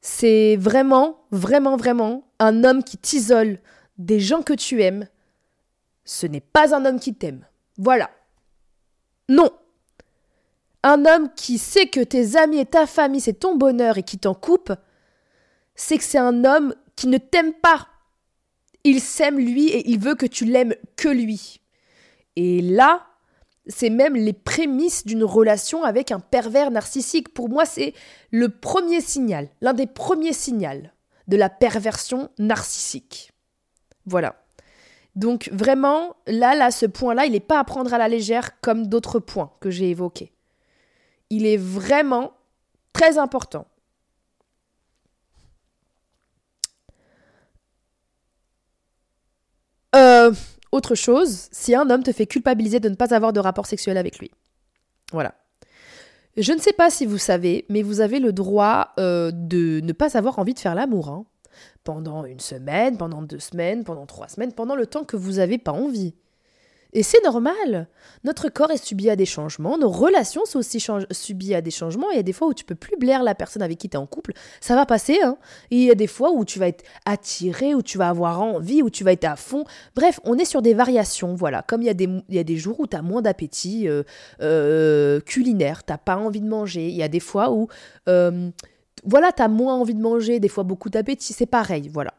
C'est 0.00 0.56
vraiment, 0.56 1.24
vraiment, 1.30 1.76
vraiment 1.76 2.24
un 2.38 2.64
homme 2.64 2.82
qui 2.82 2.96
t'isole 2.96 3.58
des 3.98 4.18
gens 4.18 4.42
que 4.42 4.54
tu 4.54 4.82
aimes, 4.82 5.06
ce 6.04 6.26
n'est 6.26 6.40
pas 6.40 6.74
un 6.74 6.84
homme 6.84 6.98
qui 6.98 7.14
t'aime. 7.14 7.46
Voilà. 7.76 8.10
Non. 9.28 9.50
Un 10.82 11.04
homme 11.04 11.28
qui 11.34 11.58
sait 11.58 11.86
que 11.86 12.00
tes 12.00 12.36
amis 12.36 12.58
et 12.58 12.66
ta 12.66 12.86
famille, 12.86 13.20
c'est 13.20 13.34
ton 13.34 13.56
bonheur 13.56 13.98
et 13.98 14.02
qui 14.02 14.18
t'en 14.18 14.34
coupe, 14.34 14.72
c'est 15.74 15.98
que 15.98 16.04
c'est 16.04 16.18
un 16.18 16.44
homme 16.44 16.74
qui 16.96 17.06
ne 17.06 17.18
t'aime 17.18 17.52
pas. 17.52 17.88
Il 18.84 19.00
s'aime 19.00 19.38
lui 19.38 19.68
et 19.68 19.90
il 19.90 19.98
veut 19.98 20.14
que 20.14 20.26
tu 20.26 20.44
l'aimes 20.44 20.74
que 20.96 21.08
lui. 21.08 21.60
Et 22.36 22.62
là, 22.62 23.06
c'est 23.66 23.90
même 23.90 24.16
les 24.16 24.32
prémices 24.32 25.04
d'une 25.04 25.24
relation 25.24 25.84
avec 25.84 26.12
un 26.12 26.20
pervers 26.20 26.70
narcissique. 26.70 27.34
Pour 27.34 27.48
moi, 27.48 27.64
c'est 27.64 27.94
le 28.30 28.48
premier 28.48 29.00
signal, 29.00 29.48
l'un 29.60 29.74
des 29.74 29.86
premiers 29.86 30.32
signaux 30.32 30.88
de 31.28 31.36
la 31.36 31.48
perversion 31.48 32.30
narcissique. 32.38 33.32
Voilà. 34.06 34.36
Donc 35.14 35.50
vraiment, 35.52 36.16
là, 36.26 36.54
là, 36.54 36.70
ce 36.70 36.86
point-là, 36.86 37.26
il 37.26 37.32
n'est 37.32 37.40
pas 37.40 37.58
à 37.58 37.64
prendre 37.64 37.92
à 37.92 37.98
la 37.98 38.08
légère 38.08 38.60
comme 38.60 38.86
d'autres 38.86 39.18
points 39.18 39.52
que 39.60 39.70
j'ai 39.70 39.90
évoqués. 39.90 40.32
Il 41.30 41.46
est 41.46 41.56
vraiment 41.56 42.32
très 42.92 43.18
important. 43.18 43.66
Euh, 49.94 50.32
autre 50.72 50.94
chose, 50.94 51.48
si 51.50 51.74
un 51.74 51.88
homme 51.90 52.02
te 52.02 52.12
fait 52.12 52.26
culpabiliser 52.26 52.78
de 52.78 52.88
ne 52.88 52.94
pas 52.94 53.14
avoir 53.14 53.32
de 53.32 53.40
rapport 53.40 53.66
sexuel 53.66 53.96
avec 53.96 54.18
lui. 54.18 54.30
Voilà. 55.12 55.34
Je 56.36 56.52
ne 56.52 56.58
sais 56.58 56.72
pas 56.72 56.90
si 56.90 57.06
vous 57.06 57.18
savez, 57.18 57.64
mais 57.68 57.82
vous 57.82 58.00
avez 58.00 58.20
le 58.20 58.32
droit 58.32 58.92
euh, 58.98 59.32
de 59.32 59.80
ne 59.82 59.92
pas 59.92 60.16
avoir 60.16 60.38
envie 60.38 60.54
de 60.54 60.60
faire 60.60 60.74
l'amour. 60.76 61.08
Hein 61.08 61.26
pendant 61.84 62.24
une 62.24 62.40
semaine, 62.40 62.96
pendant 62.96 63.22
deux 63.22 63.38
semaines, 63.38 63.84
pendant 63.84 64.06
trois 64.06 64.28
semaines, 64.28 64.52
pendant 64.52 64.74
le 64.74 64.86
temps 64.86 65.04
que 65.04 65.16
vous 65.16 65.32
n'avez 65.32 65.58
pas 65.58 65.72
envie. 65.72 66.14
Et 66.92 67.02
c'est 67.02 67.22
normal. 67.22 67.88
Notre 68.24 68.48
corps 68.48 68.70
est 68.70 68.84
subi 68.84 69.08
à 69.10 69.16
des 69.16 69.26
changements, 69.26 69.78
nos 69.78 69.88
relations 69.88 70.44
sont 70.44 70.58
aussi 70.58 70.84
subies 71.10 71.54
à 71.54 71.60
des 71.60 71.70
changements. 71.70 72.10
Il 72.10 72.16
y 72.16 72.20
a 72.20 72.24
des 72.24 72.32
fois 72.32 72.48
où 72.48 72.54
tu 72.54 72.64
peux 72.64 72.74
plus 72.74 72.96
blaire 72.96 73.22
la 73.22 73.34
personne 73.34 73.62
avec 73.62 73.78
qui 73.78 73.88
tu 73.88 73.96
es 73.96 73.98
en 73.98 74.06
couple, 74.06 74.32
ça 74.60 74.74
va 74.74 74.86
passer. 74.86 75.18
Hein. 75.22 75.36
Il 75.70 75.82
y 75.82 75.90
a 75.90 75.94
des 75.94 76.06
fois 76.06 76.32
où 76.32 76.44
tu 76.44 76.58
vas 76.58 76.68
être 76.68 76.84
attiré, 77.06 77.74
où 77.74 77.82
tu 77.82 77.98
vas 77.98 78.08
avoir 78.08 78.42
envie, 78.42 78.82
où 78.82 78.90
tu 78.90 79.04
vas 79.04 79.12
être 79.12 79.24
à 79.24 79.36
fond. 79.36 79.64
Bref, 79.94 80.20
on 80.24 80.36
est 80.38 80.44
sur 80.44 80.62
des 80.62 80.74
variations, 80.74 81.34
voilà. 81.34 81.62
Comme 81.62 81.82
il 81.82 81.86
y 81.86 82.38
a 82.38 82.44
des, 82.44 82.56
jours 82.56 82.80
où 82.80 82.86
tu 82.86 82.96
as 82.96 83.02
moins 83.02 83.22
d'appétit 83.22 83.88
euh, 83.88 84.02
euh, 84.42 85.20
culinaire, 85.20 85.84
tu 85.84 85.94
pas 86.04 86.16
envie 86.16 86.40
de 86.40 86.48
manger. 86.48 86.88
Il 86.88 86.96
y 86.96 87.02
a 87.02 87.08
des 87.08 87.20
fois 87.20 87.50
où... 87.50 87.68
Euh, 88.08 88.50
voilà, 89.04 89.32
t'as 89.32 89.48
moins 89.48 89.74
envie 89.74 89.94
de 89.94 90.00
manger, 90.00 90.40
des 90.40 90.48
fois 90.48 90.64
beaucoup 90.64 90.90
d'appétit, 90.90 91.32
c'est 91.32 91.46
pareil, 91.46 91.88
voilà. 91.92 92.12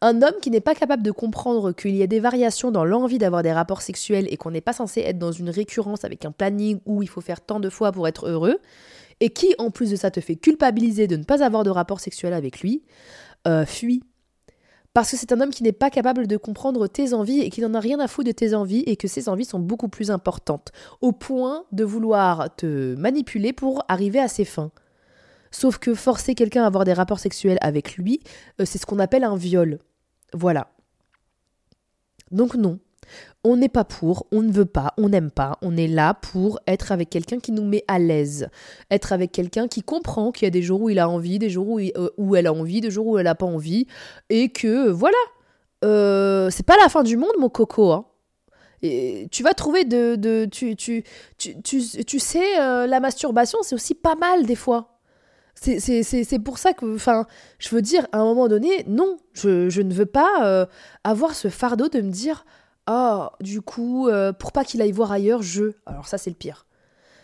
Un 0.00 0.22
homme 0.22 0.34
qui 0.40 0.50
n'est 0.50 0.60
pas 0.60 0.74
capable 0.74 1.02
de 1.02 1.10
comprendre 1.10 1.72
qu'il 1.72 1.96
y 1.96 2.02
a 2.02 2.06
des 2.06 2.20
variations 2.20 2.70
dans 2.70 2.84
l'envie 2.84 3.18
d'avoir 3.18 3.42
des 3.42 3.52
rapports 3.52 3.82
sexuels 3.82 4.26
et 4.30 4.36
qu'on 4.36 4.50
n'est 4.50 4.60
pas 4.60 4.72
censé 4.72 5.00
être 5.00 5.18
dans 5.18 5.32
une 5.32 5.50
récurrence 5.50 6.04
avec 6.04 6.24
un 6.24 6.32
planning 6.32 6.80
où 6.86 7.02
il 7.02 7.08
faut 7.08 7.20
faire 7.20 7.40
tant 7.40 7.60
de 7.60 7.68
fois 7.68 7.92
pour 7.92 8.08
être 8.08 8.28
heureux, 8.28 8.58
et 9.20 9.30
qui 9.30 9.54
en 9.58 9.70
plus 9.70 9.90
de 9.90 9.96
ça 9.96 10.10
te 10.10 10.20
fait 10.20 10.36
culpabiliser 10.36 11.06
de 11.06 11.16
ne 11.16 11.24
pas 11.24 11.44
avoir 11.44 11.62
de 11.62 11.70
rapport 11.70 12.00
sexuel 12.00 12.32
avec 12.32 12.60
lui, 12.60 12.82
euh, 13.46 13.66
fuis. 13.66 14.02
Parce 14.92 15.12
que 15.12 15.16
c'est 15.16 15.30
un 15.32 15.40
homme 15.40 15.50
qui 15.50 15.62
n'est 15.62 15.72
pas 15.72 15.90
capable 15.90 16.26
de 16.26 16.36
comprendre 16.36 16.88
tes 16.88 17.14
envies 17.14 17.40
et 17.40 17.50
qui 17.50 17.60
n'en 17.60 17.74
a 17.74 17.80
rien 17.80 18.00
à 18.00 18.08
foutre 18.08 18.26
de 18.26 18.32
tes 18.32 18.54
envies 18.54 18.82
et 18.86 18.96
que 18.96 19.06
ses 19.06 19.28
envies 19.28 19.44
sont 19.44 19.60
beaucoup 19.60 19.88
plus 19.88 20.10
importantes, 20.10 20.72
au 21.00 21.12
point 21.12 21.64
de 21.70 21.84
vouloir 21.84 22.54
te 22.56 22.96
manipuler 22.96 23.52
pour 23.52 23.84
arriver 23.88 24.18
à 24.18 24.26
ses 24.26 24.44
fins. 24.44 24.72
Sauf 25.50 25.78
que 25.78 25.94
forcer 25.94 26.34
quelqu'un 26.34 26.62
à 26.62 26.66
avoir 26.66 26.84
des 26.84 26.92
rapports 26.92 27.18
sexuels 27.18 27.58
avec 27.60 27.96
lui, 27.96 28.20
euh, 28.60 28.64
c'est 28.64 28.78
ce 28.78 28.86
qu'on 28.86 28.98
appelle 28.98 29.24
un 29.24 29.36
viol. 29.36 29.78
Voilà. 30.32 30.68
Donc 32.30 32.54
non, 32.54 32.78
on 33.42 33.56
n'est 33.56 33.68
pas 33.68 33.84
pour, 33.84 34.26
on 34.30 34.42
ne 34.42 34.52
veut 34.52 34.66
pas, 34.66 34.94
on 34.96 35.08
n'aime 35.08 35.32
pas, 35.32 35.58
on 35.62 35.76
est 35.76 35.88
là 35.88 36.14
pour 36.14 36.60
être 36.68 36.92
avec 36.92 37.10
quelqu'un 37.10 37.40
qui 37.40 37.50
nous 37.50 37.64
met 37.64 37.84
à 37.88 37.98
l'aise, 37.98 38.48
être 38.92 39.12
avec 39.12 39.32
quelqu'un 39.32 39.66
qui 39.66 39.82
comprend 39.82 40.30
qu'il 40.30 40.46
y 40.46 40.46
a 40.46 40.50
des 40.50 40.62
jours 40.62 40.82
où 40.82 40.90
il 40.90 41.00
a 41.00 41.08
envie, 41.08 41.40
des 41.40 41.50
jours 41.50 41.68
où, 41.68 41.80
euh, 41.80 42.10
où 42.16 42.36
elle 42.36 42.46
a 42.46 42.52
envie, 42.52 42.80
des 42.80 42.90
jours 42.90 43.06
où 43.08 43.18
elle 43.18 43.24
n'a 43.24 43.34
pas 43.34 43.46
envie, 43.46 43.88
et 44.28 44.50
que 44.50 44.88
voilà, 44.88 45.16
euh, 45.84 46.50
c'est 46.50 46.66
pas 46.66 46.76
la 46.80 46.88
fin 46.88 47.02
du 47.02 47.16
monde 47.16 47.32
mon 47.40 47.48
coco. 47.48 47.90
Hein. 47.90 48.06
Et 48.82 49.28
tu 49.32 49.42
vas 49.42 49.52
trouver 49.52 49.84
de... 49.84 50.14
de 50.14 50.46
tu, 50.50 50.76
tu, 50.76 51.04
tu, 51.36 51.60
tu, 51.62 52.18
sais, 52.18 52.56
la 52.56 53.00
masturbation 53.00 53.58
c'est 53.62 53.74
aussi 53.74 53.94
pas 53.94 54.14
mal 54.14 54.46
des 54.46 54.54
fois. 54.54 54.99
C'est 55.60 56.38
pour 56.42 56.56
ça 56.56 56.72
que, 56.72 56.94
enfin, 56.94 57.26
je 57.58 57.68
veux 57.74 57.82
dire, 57.82 58.06
à 58.12 58.18
un 58.18 58.24
moment 58.24 58.48
donné, 58.48 58.82
non, 58.86 59.18
je, 59.34 59.80
ne 59.82 59.92
veux 59.92 60.06
pas 60.06 60.46
euh, 60.46 60.64
avoir 61.04 61.34
ce 61.34 61.48
fardeau 61.48 61.88
de 61.88 62.00
me 62.00 62.10
dire, 62.10 62.46
ah, 62.86 63.32
du 63.40 63.60
coup, 63.60 64.08
euh, 64.08 64.32
pour 64.32 64.52
pas 64.52 64.64
qu'il 64.64 64.80
aille 64.80 64.92
voir 64.92 65.12
ailleurs, 65.12 65.42
je. 65.42 65.72
Alors 65.84 66.08
ça, 66.08 66.16
c'est 66.16 66.30
le 66.30 66.36
pire. 66.36 66.66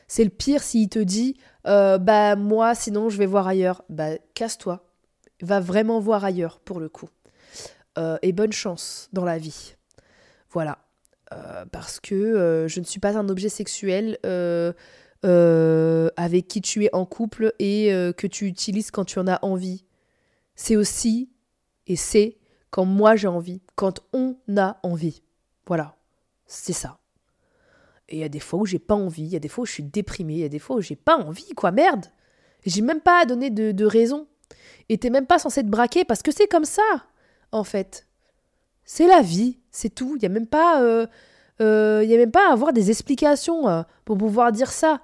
C'est 0.07 0.22
le 0.22 0.31
pire 0.31 0.62
s'il 0.62 0.90
te 0.90 0.99
dit, 0.99 1.38
euh, 1.66 1.96
bah 1.96 2.37
moi, 2.37 2.75
sinon, 2.75 3.09
je 3.09 3.16
vais 3.16 3.25
voir 3.25 3.49
ailleurs. 3.49 3.83
Bah, 3.88 4.18
casse-toi. 4.35 4.85
Va 5.40 5.61
vraiment 5.61 5.99
voir 5.99 6.22
ailleurs, 6.22 6.61
pour 6.61 6.79
le 6.79 6.90
coup. 6.90 7.09
et 8.20 8.33
bonne 8.33 8.53
chance 8.53 9.09
dans 9.14 9.25
la 9.25 9.38
vie. 9.38 9.77
Voilà. 10.51 10.79
parce 11.72 12.01
que 12.01 12.66
je 12.68 12.81
ne 12.81 12.85
suis 12.85 13.01
pas 13.01 13.16
un 13.16 13.31
objet 13.31 13.49
sexuel 13.49 14.18
euh, 15.24 16.11
avec 16.16 16.48
qui 16.48 16.61
tu 16.61 16.85
es 16.85 16.94
en 16.94 17.07
couple 17.07 17.55
et 17.59 17.92
euh, 17.92 18.12
que 18.12 18.26
tu 18.26 18.46
utilises 18.46 18.90
quand 18.90 19.05
tu 19.05 19.18
en 19.18 19.26
as 19.26 19.38
envie. 19.42 19.85
C'est 20.55 20.76
aussi, 20.76 21.31
et 21.87 21.96
c'est 21.96 22.38
quand 22.70 22.85
moi 22.85 23.16
j'ai 23.16 23.29
envie, 23.29 23.62
quand 23.74 24.00
on 24.12 24.37
a 24.57 24.79
envie. 24.83 25.22
Voilà, 25.66 25.96
c'est 26.46 26.72
ça. 26.72 26.98
Et 28.09 28.16
il 28.16 28.20
y 28.20 28.24
a 28.24 28.29
des 28.29 28.40
fois 28.40 28.61
où 28.61 28.66
j'ai 28.66 28.79
pas 28.79 28.94
envie, 28.94 29.22
il 29.22 29.33
y 29.33 29.37
a 29.37 29.40
des 29.40 29.48
fois 29.48 29.62
où 29.62 29.66
je 29.66 29.72
suis 29.72 29.83
déprimée, 29.83 30.35
il 30.35 30.40
y 30.40 30.44
a 30.44 30.48
des 30.48 30.59
fois 30.59 30.76
où 30.76 30.81
j'ai 30.81 30.96
pas 30.96 31.16
envie, 31.16 31.55
quoi, 31.57 31.72
merde. 31.72 32.07
J'ai 32.64 32.83
même 32.83 33.00
pas 33.00 33.22
à 33.22 33.24
donner 33.26 33.50
de, 33.50 33.85
raison. 33.85 34.26
Et 34.88 34.98
t'es 34.98 35.11
même 35.11 35.26
pas 35.26 35.38
censé 35.38 35.62
te 35.62 35.68
braquer 35.68 36.05
parce 36.05 36.22
que 36.22 36.33
c'est 36.33 36.46
comme 36.46 36.64
ça, 36.64 37.07
en 37.52 37.64
fait. 37.64 38.07
C'est 38.85 39.09
la 39.09 39.22
vie, 39.22 39.59
c'est 39.70 39.92
tout. 39.92 40.14
Il 40.16 40.22
y 40.22 40.26
a 40.26 40.29
même 40.29 40.46
pas, 40.46 40.83
euh, 40.83 41.06
il 41.61 42.09
y 42.09 42.15
a 42.15 42.19
même 42.19 42.31
pas 42.31 42.48
à 42.48 42.52
avoir 42.52 42.73
des 42.73 42.90
explications 42.90 43.85
pour 44.04 44.19
pouvoir 44.19 44.52
dire 44.52 44.71
ça. 44.71 45.00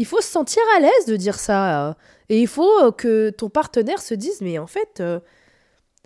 Il 0.00 0.06
faut 0.06 0.22
se 0.22 0.28
sentir 0.28 0.62
à 0.78 0.80
l'aise 0.80 1.04
de 1.06 1.16
dire 1.16 1.38
ça. 1.38 1.88
Euh, 1.88 1.92
et 2.30 2.40
il 2.40 2.46
faut 2.46 2.80
euh, 2.80 2.90
que 2.90 3.28
ton 3.28 3.50
partenaire 3.50 4.00
se 4.00 4.14
dise, 4.14 4.40
mais 4.40 4.58
en 4.58 4.66
fait, 4.66 5.00
euh, 5.00 5.20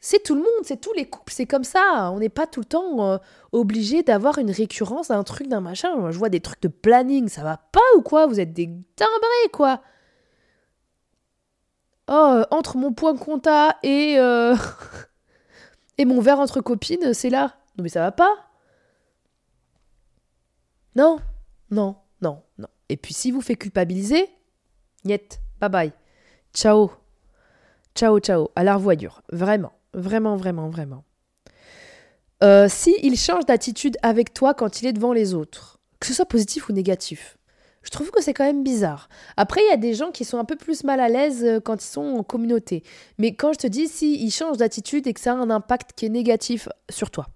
c'est 0.01 0.20
tout 0.20 0.34
le 0.34 0.40
monde, 0.40 0.64
c'est 0.64 0.80
tous 0.80 0.92
les 0.95 1.05
couples, 1.05 1.32
c'est 1.32 1.47
comme 1.47 1.62
ça. 1.62 2.11
On 2.12 2.18
n'est 2.18 2.28
pas 2.28 2.49
tout 2.49 2.59
le 2.59 2.66
temps 2.66 3.20
obligé 3.53 4.03
d'avoir 4.03 4.38
une 4.38 4.51
récurrence 4.51 5.09
d'un 5.09 5.22
truc, 5.22 5.47
d'un 5.47 5.61
machin. 5.61 6.11
Je 6.11 6.18
vois 6.18 6.28
des 6.28 6.40
trucs 6.40 6.61
de 6.61 6.66
planning, 6.66 7.28
ça 7.28 7.45
va 7.45 7.57
pas 7.57 7.80
ou 7.97 8.03
quoi? 8.03 8.26
Vous 8.26 8.40
êtes 8.40 8.53
des 8.53 8.68
timbrés, 8.97 9.51
quoi. 9.53 9.80
Oh, 12.11 12.42
entre 12.51 12.76
mon 12.76 12.92
point 12.92 13.16
compta 13.16 13.76
et... 13.84 14.18
Et 15.97 16.05
mon 16.05 16.20
verre 16.20 16.40
entre 16.40 16.61
copines, 16.61 17.14
c'est 17.14 17.30
là. 17.30 17.55
Non 17.78 17.84
mais 17.84 17.88
ça 17.88 18.01
va 18.01 18.11
pas 18.11 18.34
Non, 20.97 21.18
non, 21.70 21.97
non, 22.22 22.42
non. 22.59 22.68
Et 22.88 22.97
puis 22.97 23.14
si 23.14 23.30
vous 23.30 23.40
fait 23.40 23.57
culpabiliser, 23.57 24.28
niet, 25.05 25.40
bye 25.61 25.70
bye. 25.70 25.92
Ciao. 26.53 26.90
Ciao, 27.95 28.18
ciao. 28.20 28.51
À 28.55 28.64
la 28.64 28.76
revoyure. 28.76 29.22
Vraiment, 29.32 29.72
vraiment, 29.92 30.36
vraiment, 30.36 30.68
vraiment. 30.68 31.05
Euh, 32.42 32.66
si 32.68 32.95
il 33.03 33.16
change 33.16 33.47
d'attitude 33.47 33.97
avec 34.03 34.34
toi 34.34 34.55
quand 34.55 34.82
il 34.82 34.86
est 34.86 34.92
devant 34.92 35.12
les 35.12 35.34
autres, 35.34 35.78
que 36.01 36.07
ce 36.07 36.14
soit 36.14 36.26
positif 36.26 36.68
ou 36.68 36.72
négatif, 36.72 37.38
je 37.82 37.90
trouve 37.90 38.11
que 38.11 38.22
c'est 38.22 38.34
quand 38.34 38.45
même 38.45 38.64
bizarre. 38.64 39.09
Après, 39.36 39.61
il 39.62 39.70
y 39.70 39.72
a 39.72 39.76
des 39.76 39.95
gens 39.95 40.11
qui 40.11 40.24
sont 40.24 40.38
un 40.38 40.45
peu 40.45 40.57
plus 40.57 40.84
mal 40.84 41.01
à 41.01 41.09
l'aise 41.09 41.45
euh, 41.45 41.61
quand 41.61 41.82
ils 41.82 41.86
sont 41.86 42.18
en 42.18 42.22
communauté. 42.22 42.82
Mais 43.18 43.34
quand 43.34 43.53
je 43.53 43.59
te 43.59 43.66
dis 43.66 43.88
si 43.88 44.24
il 44.24 44.30
change 44.30 44.57
d'attitude 44.57 45.07
et 45.07 45.12
que 45.12 45.20
ça 45.20 45.32
a 45.32 45.36
un 45.36 45.51
impact 45.51 45.92
qui 45.95 46.07
est 46.07 46.11
négatif 46.11 46.68
sur 46.90 47.11
toi, 47.11 47.26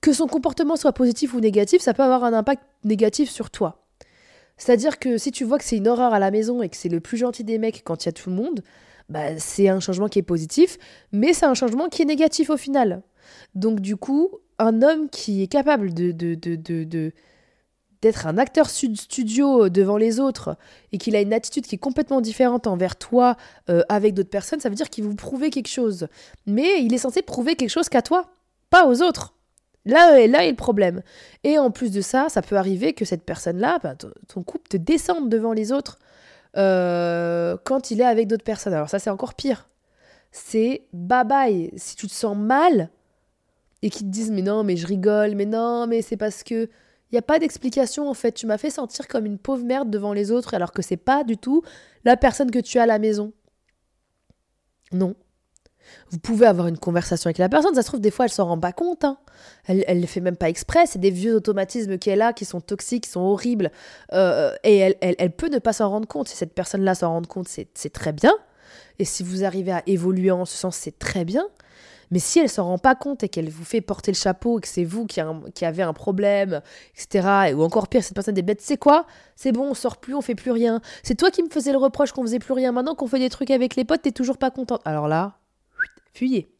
que 0.00 0.12
son 0.12 0.26
comportement 0.26 0.76
soit 0.76 0.92
positif 0.92 1.34
ou 1.34 1.40
négatif, 1.40 1.82
ça 1.82 1.94
peut 1.94 2.02
avoir 2.02 2.24
un 2.24 2.32
impact 2.32 2.62
négatif 2.84 3.30
sur 3.30 3.50
toi. 3.50 3.86
C'est-à-dire 4.56 4.98
que 4.98 5.18
si 5.18 5.32
tu 5.32 5.44
vois 5.44 5.58
que 5.58 5.64
c'est 5.64 5.76
une 5.76 5.88
horreur 5.88 6.12
à 6.12 6.18
la 6.18 6.30
maison 6.30 6.62
et 6.62 6.68
que 6.68 6.76
c'est 6.76 6.88
le 6.88 7.00
plus 7.00 7.16
gentil 7.16 7.44
des 7.44 7.58
mecs 7.58 7.82
quand 7.84 8.04
il 8.04 8.08
y 8.08 8.10
a 8.10 8.12
tout 8.12 8.30
le 8.30 8.36
monde, 8.36 8.62
bah, 9.08 9.38
c'est 9.38 9.68
un 9.68 9.80
changement 9.80 10.08
qui 10.08 10.18
est 10.18 10.22
positif, 10.22 10.78
mais 11.12 11.32
c'est 11.32 11.46
un 11.46 11.54
changement 11.54 11.88
qui 11.88 12.02
est 12.02 12.06
négatif 12.06 12.50
au 12.50 12.56
final. 12.56 13.02
Donc 13.54 13.80
du 13.80 13.96
coup, 13.96 14.30
un 14.58 14.82
homme 14.82 15.08
qui 15.08 15.42
est 15.42 15.46
capable 15.46 15.94
de, 15.94 16.12
de, 16.12 16.34
de, 16.34 16.54
de 16.56 17.12
d'être 18.02 18.26
un 18.26 18.38
acteur 18.38 18.70
studio 18.70 19.68
devant 19.68 19.98
les 19.98 20.20
autres 20.20 20.56
et 20.92 20.98
qu'il 20.98 21.14
a 21.16 21.20
une 21.20 21.34
attitude 21.34 21.66
qui 21.66 21.74
est 21.74 21.78
complètement 21.78 22.22
différente 22.22 22.66
envers 22.66 22.96
toi 22.96 23.36
euh, 23.68 23.82
avec 23.90 24.14
d'autres 24.14 24.30
personnes, 24.30 24.60
ça 24.60 24.70
veut 24.70 24.74
dire 24.74 24.88
qu'il 24.88 25.04
vous 25.04 25.14
prouver 25.14 25.50
quelque 25.50 25.68
chose. 25.68 26.08
Mais 26.46 26.82
il 26.82 26.94
est 26.94 26.98
censé 26.98 27.20
prouver 27.20 27.56
quelque 27.56 27.68
chose 27.70 27.90
qu'à 27.90 28.00
toi, 28.00 28.32
pas 28.70 28.86
aux 28.86 29.02
autres. 29.02 29.34
Là, 29.86 30.26
là 30.26 30.44
est 30.44 30.50
le 30.50 30.56
problème. 30.56 31.02
Et 31.42 31.58
en 31.58 31.70
plus 31.70 31.90
de 31.90 32.00
ça, 32.00 32.28
ça 32.28 32.42
peut 32.42 32.56
arriver 32.56 32.92
que 32.92 33.04
cette 33.04 33.24
personne-là, 33.24 33.78
bah, 33.82 33.94
ton 33.94 34.42
couple 34.42 34.68
te 34.68 34.76
descende 34.76 35.28
devant 35.28 35.52
les 35.52 35.72
autres 35.72 35.98
euh, 36.56 37.56
quand 37.64 37.90
il 37.90 38.00
est 38.00 38.04
avec 38.04 38.28
d'autres 38.28 38.44
personnes. 38.44 38.74
Alors 38.74 38.90
ça, 38.90 38.98
c'est 38.98 39.10
encore 39.10 39.34
pire. 39.34 39.68
C'est 40.32 40.82
bye 40.92 41.24
bye. 41.24 41.70
Si 41.76 41.96
tu 41.96 42.06
te 42.06 42.12
sens 42.12 42.36
mal 42.36 42.90
et 43.82 43.90
qu'ils 43.90 44.06
te 44.06 44.12
disent 44.12 44.30
mais 44.30 44.42
non, 44.42 44.64
mais 44.64 44.76
je 44.76 44.86
rigole, 44.86 45.34
mais 45.34 45.46
non, 45.46 45.86
mais 45.86 46.02
c'est 46.02 46.16
parce 46.16 46.42
que 46.42 46.68
il 47.10 47.14
n'y 47.14 47.18
a 47.18 47.22
pas 47.22 47.38
d'explication 47.40 48.08
en 48.08 48.14
fait. 48.14 48.32
Tu 48.32 48.46
m'as 48.46 48.58
fait 48.58 48.70
sentir 48.70 49.08
comme 49.08 49.26
une 49.26 49.38
pauvre 49.38 49.64
merde 49.64 49.90
devant 49.90 50.12
les 50.12 50.30
autres 50.30 50.54
alors 50.54 50.72
que 50.72 50.82
c'est 50.82 50.96
pas 50.96 51.24
du 51.24 51.36
tout 51.36 51.62
la 52.04 52.16
personne 52.16 52.50
que 52.50 52.60
tu 52.60 52.78
as 52.78 52.84
à 52.84 52.86
la 52.86 52.98
maison. 52.98 53.32
Non. 54.92 55.14
Vous 56.10 56.18
pouvez 56.18 56.46
avoir 56.46 56.66
une 56.66 56.78
conversation 56.78 57.28
avec 57.28 57.38
la 57.38 57.48
personne, 57.48 57.74
ça 57.74 57.82
se 57.82 57.86
trouve 57.86 58.00
des 58.00 58.10
fois 58.10 58.24
elle 58.26 58.30
s'en 58.30 58.46
rend 58.46 58.58
pas 58.58 58.72
compte. 58.72 59.04
Hein. 59.04 59.18
Elle 59.66 59.84
ne 59.88 60.00
le 60.00 60.06
fait 60.06 60.20
même 60.20 60.36
pas 60.36 60.48
exprès, 60.48 60.86
c'est 60.86 60.98
des 60.98 61.10
vieux 61.10 61.34
automatismes 61.34 61.98
qu'elle 61.98 62.22
a 62.22 62.32
qui 62.32 62.44
sont 62.44 62.60
toxiques, 62.60 63.04
qui 63.04 63.10
sont 63.10 63.20
horribles. 63.20 63.70
Euh, 64.12 64.54
et 64.64 64.78
elle, 64.78 64.96
elle, 65.00 65.30
peut 65.30 65.48
ne 65.48 65.58
pas 65.58 65.72
s'en 65.72 65.88
rendre 65.88 66.08
compte. 66.08 66.28
Si 66.28 66.36
cette 66.36 66.54
personne-là 66.54 66.94
s'en 66.94 67.10
rend 67.10 67.22
compte, 67.22 67.48
c'est 67.48 67.92
très 67.92 68.12
bien. 68.12 68.32
Et 68.98 69.04
si 69.04 69.22
vous 69.22 69.44
arrivez 69.44 69.72
à 69.72 69.82
évoluer 69.86 70.30
en 70.30 70.44
ce 70.44 70.56
sens, 70.56 70.76
c'est 70.76 70.98
très 70.98 71.24
bien. 71.24 71.46
Mais 72.10 72.18
si 72.18 72.40
elle 72.40 72.48
s'en 72.48 72.64
rend 72.64 72.78
pas 72.78 72.94
compte 72.94 73.22
et 73.22 73.28
qu'elle 73.28 73.48
vous 73.50 73.64
fait 73.64 73.80
porter 73.80 74.10
le 74.10 74.16
chapeau 74.16 74.58
et 74.58 74.62
que 74.62 74.68
c'est 74.68 74.84
vous 74.84 75.06
qui, 75.06 75.20
qui, 75.54 75.64
avez 75.64 75.82
un 75.82 75.92
problème, 75.92 76.60
etc., 76.96 77.54
ou 77.54 77.62
encore 77.62 77.88
pire, 77.88 78.02
cette 78.02 78.14
personne 78.14 78.36
est 78.36 78.42
bête, 78.42 78.60
c'est 78.60 78.76
quoi? 78.76 79.06
C'est 79.36 79.52
bon, 79.52 79.70
on 79.70 79.74
sort 79.74 79.98
plus, 79.98 80.14
on 80.14 80.20
fait 80.20 80.34
plus 80.34 80.50
rien. 80.50 80.80
C'est 81.02 81.14
toi 81.14 81.30
qui 81.30 81.42
me 81.42 81.48
faisais 81.48 81.72
le 81.72 81.78
reproche 81.78 82.12
qu'on 82.12 82.22
faisait 82.22 82.40
plus 82.40 82.52
rien. 82.52 82.72
Maintenant 82.72 82.94
qu'on 82.94 83.06
fait 83.06 83.20
des 83.20 83.30
trucs 83.30 83.50
avec 83.50 83.76
les 83.76 83.84
potes, 83.84 84.02
t'es 84.02 84.10
toujours 84.10 84.38
pas 84.38 84.50
contente. 84.50 84.82
Alors 84.84 85.06
là, 85.06 85.39
fuyez. 86.12 86.50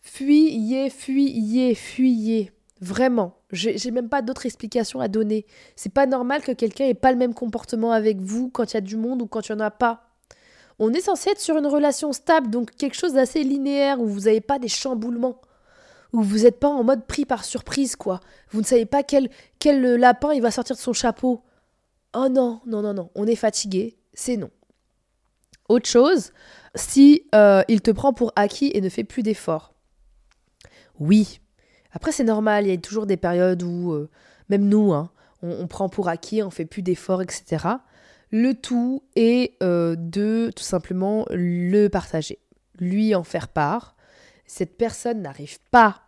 Fuyez, 0.00 0.90
fuyez, 0.90 1.74
fuyez. 1.74 2.52
Vraiment. 2.80 3.34
J'ai 3.50 3.90
même 3.90 4.08
pas 4.08 4.22
d'autres 4.22 4.46
explications 4.46 5.00
à 5.00 5.08
donner. 5.08 5.46
C'est 5.74 5.92
pas 5.92 6.06
normal 6.06 6.42
que 6.42 6.52
quelqu'un 6.52 6.84
ait 6.84 6.94
pas 6.94 7.12
le 7.12 7.18
même 7.18 7.34
comportement 7.34 7.92
avec 7.92 8.20
vous 8.20 8.50
quand 8.50 8.72
il 8.72 8.74
y 8.74 8.78
a 8.78 8.82
du 8.82 8.96
monde 8.96 9.22
ou 9.22 9.26
quand 9.26 9.48
il 9.48 9.52
y 9.52 9.54
en 9.54 9.60
a 9.60 9.70
pas. 9.70 10.08
On 10.78 10.92
est 10.92 11.00
censé 11.00 11.30
être 11.30 11.40
sur 11.40 11.56
une 11.58 11.66
relation 11.66 12.12
stable, 12.12 12.50
donc 12.50 12.70
quelque 12.76 12.94
chose 12.94 13.14
d'assez 13.14 13.42
linéaire 13.42 14.00
où 14.00 14.06
vous 14.06 14.20
n'avez 14.20 14.40
pas 14.40 14.60
des 14.60 14.68
chamboulements, 14.68 15.40
où 16.12 16.22
vous 16.22 16.38
n'êtes 16.38 16.60
pas 16.60 16.68
en 16.68 16.84
mode 16.84 17.04
pris 17.06 17.24
par 17.24 17.44
surprise, 17.44 17.96
quoi. 17.96 18.20
Vous 18.50 18.60
ne 18.60 18.66
savez 18.66 18.86
pas 18.86 19.02
quel, 19.02 19.28
quel 19.58 19.96
lapin 19.96 20.32
il 20.34 20.42
va 20.42 20.52
sortir 20.52 20.76
de 20.76 20.80
son 20.80 20.92
chapeau. 20.92 21.42
Oh 22.14 22.28
non, 22.28 22.60
non, 22.64 22.82
non, 22.82 22.94
non, 22.94 23.10
on 23.16 23.26
est 23.26 23.34
fatigué, 23.34 23.98
c'est 24.14 24.36
non. 24.36 24.50
Autre 25.68 25.88
chose, 25.88 26.32
si 26.78 27.24
euh, 27.34 27.62
il 27.68 27.80
te 27.80 27.90
prend 27.90 28.12
pour 28.12 28.32
acquis 28.36 28.70
et 28.74 28.80
ne 28.80 28.88
fait 28.88 29.04
plus 29.04 29.22
d'efforts. 29.22 29.74
Oui. 30.98 31.40
Après, 31.92 32.12
c'est 32.12 32.24
normal, 32.24 32.66
il 32.66 32.70
y 32.70 32.72
a 32.72 32.78
toujours 32.78 33.06
des 33.06 33.16
périodes 33.16 33.62
où, 33.62 33.92
euh, 33.92 34.10
même 34.48 34.68
nous, 34.68 34.92
hein, 34.92 35.10
on, 35.42 35.66
prend 35.66 35.88
pour 35.88 36.08
acquis, 36.08 36.42
on 36.42 36.50
fait 36.50 36.64
plus 36.64 36.82
d'efforts, 36.82 37.22
etc. 37.22 37.66
Le 38.30 38.52
tout 38.52 39.02
est 39.16 39.54
euh, 39.62 39.96
de 39.96 40.50
tout 40.54 40.64
simplement 40.64 41.24
le 41.30 41.88
partager, 41.88 42.38
lui 42.78 43.14
en 43.14 43.24
faire 43.24 43.48
part. 43.48 43.96
Cette 44.46 44.76
personne 44.76 45.22
n'arrive 45.22 45.58
pas 45.70 46.02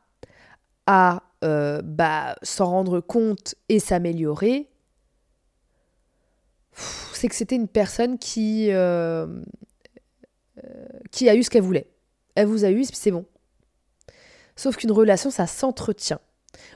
à 0.87 1.23
bah, 1.43 2.37
s'en 2.43 2.67
rendre 2.67 3.01
compte 3.01 3.55
et 3.71 3.79
s'améliorer. 3.79 4.69
C'est 7.15 7.29
que 7.29 7.35
c'était 7.35 7.57
une 7.57 7.69
personne 7.69 8.19
qui, 8.19 8.71
qui 11.11 11.29
a 11.29 11.35
eu 11.35 11.43
ce 11.43 11.51
qu'elle 11.51 11.63
voulait. 11.63 11.91
Elle 12.35 12.47
vous 12.47 12.65
a 12.65 12.71
eu, 12.71 12.85
c'est 12.85 13.11
bon. 13.11 13.25
Sauf 14.57 14.77
qu'une 14.77 14.93
relation, 14.93 15.31
ça 15.31 15.47
s'entretient. 15.47 16.21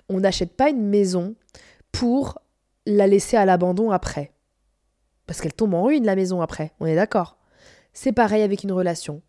On 0.09 0.21
n'achète 0.21 0.57
pas 0.57 0.71
une 0.71 0.87
maison 0.89 1.35
pour 1.93 2.39
la 2.87 3.07
laisser 3.07 3.37
à 3.37 3.45
l'abandon 3.45 3.91
après. 3.91 4.33
Parce 5.27 5.41
qu'elle 5.41 5.55
tombe 5.55 5.75
en 5.75 5.85
ruine, 5.85 6.05
la 6.05 6.17
maison, 6.17 6.41
après. 6.41 6.73
On 6.81 6.87
est 6.87 6.97
d'accord. 6.97 7.39
C'est 7.93 8.13
pareil 8.13 8.43
avec 8.43 8.63
une 8.63 8.73
relation. 8.73 9.23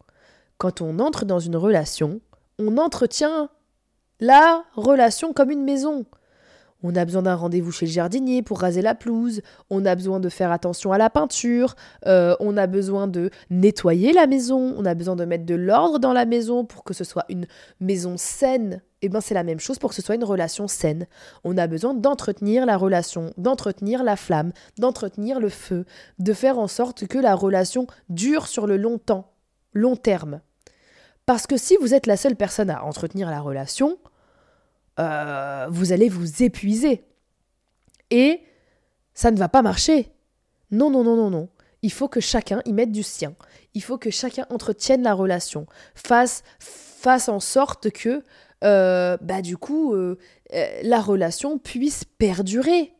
Quand 0.57 0.81
on 0.81 0.99
entre 0.99 1.25
dans 1.25 1.39
une 1.39 1.55
relation, 1.55 2.21
on 2.59 2.77
entretient 2.77 3.49
la 4.19 4.63
relation 4.73 5.33
comme 5.33 5.51
une 5.51 5.63
maison. 5.63 6.05
On 6.83 6.95
a 6.95 7.05
besoin 7.05 7.23
d'un 7.23 7.35
rendez-vous 7.35 7.71
chez 7.71 7.85
le 7.85 7.91
jardinier 7.91 8.41
pour 8.41 8.59
raser 8.59 8.81
la 8.81 8.95
pelouse, 8.95 9.41
on 9.69 9.85
a 9.85 9.95
besoin 9.95 10.19
de 10.19 10.29
faire 10.29 10.51
attention 10.51 10.91
à 10.91 10.97
la 10.97 11.09
peinture, 11.09 11.75
euh, 12.05 12.35
on 12.39 12.57
a 12.57 12.67
besoin 12.67 13.07
de 13.07 13.31
nettoyer 13.49 14.13
la 14.13 14.27
maison, 14.27 14.75
on 14.77 14.85
a 14.85 14.93
besoin 14.93 15.15
de 15.15 15.25
mettre 15.25 15.45
de 15.45 15.55
l'ordre 15.55 15.99
dans 15.99 16.13
la 16.13 16.25
maison 16.25 16.65
pour 16.65 16.83
que 16.83 16.93
ce 16.93 17.03
soit 17.03 17.25
une 17.29 17.47
maison 17.79 18.17
saine. 18.17 18.81
Et 19.01 19.07
eh 19.07 19.09
bien 19.09 19.21
c'est 19.21 19.33
la 19.33 19.43
même 19.43 19.59
chose 19.59 19.77
pour 19.77 19.91
que 19.91 19.95
ce 19.95 20.01
soit 20.01 20.15
une 20.15 20.23
relation 20.23 20.67
saine. 20.67 21.05
On 21.43 21.57
a 21.57 21.67
besoin 21.67 21.93
d'entretenir 21.93 22.65
la 22.65 22.77
relation, 22.77 23.33
d'entretenir 23.37 24.03
la 24.03 24.15
flamme, 24.15 24.51
d'entretenir 24.77 25.39
le 25.39 25.49
feu, 25.49 25.85
de 26.19 26.33
faire 26.33 26.57
en 26.57 26.67
sorte 26.67 27.07
que 27.07 27.19
la 27.19 27.35
relation 27.35 27.87
dure 28.09 28.47
sur 28.47 28.67
le 28.67 28.77
long 28.77 28.97
temps, 28.97 29.31
long 29.73 29.95
terme. 29.95 30.41
Parce 31.25 31.47
que 31.47 31.57
si 31.57 31.77
vous 31.81 31.93
êtes 31.93 32.05
la 32.05 32.17
seule 32.17 32.35
personne 32.35 32.69
à 32.69 32.83
entretenir 32.83 33.29
la 33.29 33.41
relation, 33.41 33.97
euh, 34.99 35.67
vous 35.69 35.91
allez 35.91 36.09
vous 36.09 36.43
épuiser. 36.43 37.03
Et 38.11 38.41
ça 39.13 39.31
ne 39.31 39.37
va 39.37 39.49
pas 39.49 39.61
marcher. 39.61 40.11
Non, 40.71 40.89
non, 40.89 41.03
non, 41.03 41.15
non, 41.15 41.29
non. 41.29 41.49
Il 41.81 41.91
faut 41.91 42.07
que 42.07 42.19
chacun 42.19 42.61
y 42.65 42.73
mette 42.73 42.91
du 42.91 43.03
sien. 43.03 43.35
Il 43.73 43.83
faut 43.83 43.97
que 43.97 44.09
chacun 44.09 44.47
entretienne 44.49 45.03
la 45.03 45.13
relation, 45.13 45.67
fasse, 45.93 46.43
fasse 46.59 47.29
en 47.29 47.39
sorte 47.39 47.91
que, 47.91 48.23
euh, 48.63 49.17
bah, 49.21 49.41
du 49.41 49.57
coup, 49.57 49.93
euh, 49.93 50.17
la 50.81 51.01
relation 51.01 51.59
puisse 51.59 52.03
perdurer. 52.03 52.93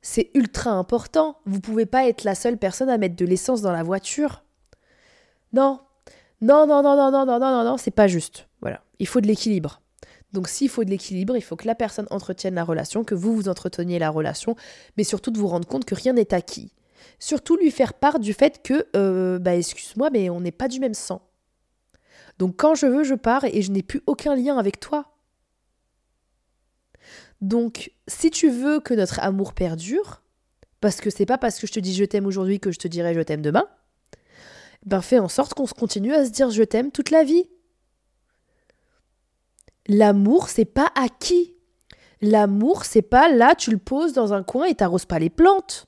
C'est 0.00 0.30
ultra 0.34 0.70
important. 0.70 1.38
Vous 1.44 1.60
pouvez 1.60 1.86
pas 1.86 2.08
être 2.08 2.24
la 2.24 2.34
seule 2.34 2.56
personne 2.56 2.88
à 2.88 2.98
mettre 2.98 3.16
de 3.16 3.26
l'essence 3.26 3.60
dans 3.60 3.72
la 3.72 3.82
voiture. 3.82 4.42
Non. 5.52 5.80
Non, 6.40 6.66
non, 6.66 6.82
non, 6.82 6.96
non, 6.96 7.10
non, 7.10 7.26
non, 7.26 7.38
non, 7.38 7.50
non, 7.50 7.64
non, 7.64 7.76
c'est 7.76 7.90
pas 7.90 8.08
juste. 8.08 8.48
Voilà. 8.62 8.82
Il 8.98 9.06
faut 9.06 9.20
de 9.20 9.26
l'équilibre. 9.26 9.81
Donc 10.32 10.48
s'il 10.48 10.68
faut 10.68 10.84
de 10.84 10.90
l'équilibre, 10.90 11.36
il 11.36 11.42
faut 11.42 11.56
que 11.56 11.66
la 11.66 11.74
personne 11.74 12.06
entretienne 12.10 12.54
la 12.54 12.64
relation, 12.64 13.04
que 13.04 13.14
vous 13.14 13.34
vous 13.34 13.48
entreteniez 13.48 13.98
la 13.98 14.10
relation, 14.10 14.56
mais 14.96 15.04
surtout 15.04 15.30
de 15.30 15.38
vous 15.38 15.48
rendre 15.48 15.68
compte 15.68 15.84
que 15.84 15.94
rien 15.94 16.14
n'est 16.14 16.32
acquis. 16.32 16.72
Surtout 17.18 17.56
lui 17.56 17.70
faire 17.70 17.94
part 17.94 18.18
du 18.18 18.32
fait 18.32 18.62
que, 18.62 18.86
euh, 18.96 19.38
bah 19.38 19.54
excuse-moi, 19.54 20.10
mais 20.10 20.30
on 20.30 20.40
n'est 20.40 20.52
pas 20.52 20.68
du 20.68 20.80
même 20.80 20.94
sang. 20.94 21.22
Donc 22.38 22.56
quand 22.56 22.74
je 22.74 22.86
veux, 22.86 23.04
je 23.04 23.14
pars 23.14 23.44
et 23.44 23.62
je 23.62 23.70
n'ai 23.70 23.82
plus 23.82 24.02
aucun 24.06 24.34
lien 24.34 24.56
avec 24.56 24.80
toi. 24.80 25.12
Donc 27.40 27.92
si 28.06 28.30
tu 28.30 28.48
veux 28.50 28.80
que 28.80 28.94
notre 28.94 29.20
amour 29.20 29.52
perdure, 29.52 30.22
parce 30.80 31.00
que 31.00 31.10
c'est 31.10 31.26
pas 31.26 31.38
parce 31.38 31.58
que 31.58 31.66
je 31.66 31.72
te 31.72 31.80
dis 31.80 31.94
je 31.94 32.04
t'aime 32.04 32.26
aujourd'hui 32.26 32.60
que 32.60 32.72
je 32.72 32.78
te 32.78 32.88
dirai 32.88 33.14
je 33.14 33.20
t'aime 33.20 33.42
demain, 33.42 33.66
ben 34.86 35.02
fais 35.02 35.18
en 35.18 35.28
sorte 35.28 35.54
qu'on 35.54 35.66
se 35.66 35.74
continue 35.74 36.14
à 36.14 36.24
se 36.24 36.30
dire 36.30 36.50
je 36.50 36.62
t'aime 36.62 36.90
toute 36.90 37.10
la 37.10 37.24
vie. 37.24 37.44
L'amour, 39.88 40.48
c'est 40.48 40.64
pas 40.64 40.90
acquis. 40.94 41.54
L'amour, 42.20 42.84
c'est 42.84 43.02
pas 43.02 43.28
là, 43.28 43.54
tu 43.54 43.70
le 43.70 43.78
poses 43.78 44.12
dans 44.12 44.32
un 44.32 44.42
coin 44.42 44.66
et 44.66 44.74
t'arroses 44.74 45.06
pas 45.06 45.18
les 45.18 45.30
plantes. 45.30 45.86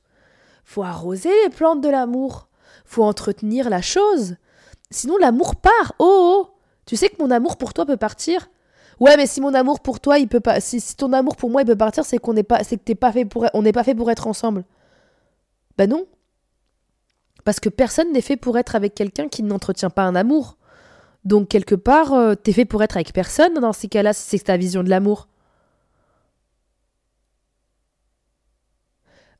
Faut 0.64 0.82
arroser 0.82 1.30
les 1.44 1.50
plantes 1.50 1.80
de 1.80 1.88
l'amour. 1.88 2.48
Faut 2.84 3.04
entretenir 3.04 3.70
la 3.70 3.82
chose. 3.82 4.36
Sinon, 4.90 5.16
l'amour 5.18 5.56
part. 5.56 5.94
Oh, 5.98 6.46
oh 6.48 6.54
Tu 6.86 6.96
sais 6.96 7.08
que 7.08 7.22
mon 7.22 7.30
amour 7.30 7.56
pour 7.56 7.72
toi 7.72 7.86
peut 7.86 7.96
partir 7.96 8.48
Ouais, 9.00 9.16
mais 9.16 9.26
si 9.26 9.40
mon 9.40 9.54
amour 9.54 9.80
pour 9.80 10.00
toi, 10.00 10.18
il 10.18 10.28
peut 10.28 10.40
pas. 10.40 10.60
Si, 10.60 10.80
ton 10.96 11.12
amour 11.12 11.36
pour 11.36 11.50
moi, 11.50 11.62
il 11.62 11.66
peut 11.66 11.76
partir, 11.76 12.04
c'est 12.04 12.18
qu'on 12.18 12.32
n'est 12.32 12.42
pas, 12.42 12.62
fait 12.62 13.24
pour, 13.24 13.46
on 13.54 13.62
n'est 13.62 13.72
pas 13.72 13.84
fait 13.84 13.94
pour 13.94 14.10
être 14.10 14.26
ensemble. 14.26 14.64
Ben 15.76 15.90
non. 15.90 16.06
Parce 17.44 17.60
que 17.60 17.68
personne 17.68 18.12
n'est 18.12 18.20
fait 18.20 18.36
pour 18.36 18.56
être 18.56 18.74
avec 18.76 18.94
quelqu'un 18.94 19.28
qui 19.28 19.42
n'entretient 19.42 19.90
pas 19.90 20.04
un 20.04 20.14
amour. 20.14 20.56
Donc 21.24 21.48
quelque 21.48 21.74
part, 21.74 22.12
euh, 22.12 22.34
t'es 22.34 22.52
fait 22.52 22.64
pour 22.64 22.82
être 22.82 22.96
avec 22.96 23.12
personne 23.12 23.54
dans 23.54 23.72
ces 23.72 23.88
cas-là, 23.88 24.12
c'est 24.12 24.38
ta 24.38 24.56
vision 24.56 24.82
de 24.82 24.90
l'amour. 24.90 25.28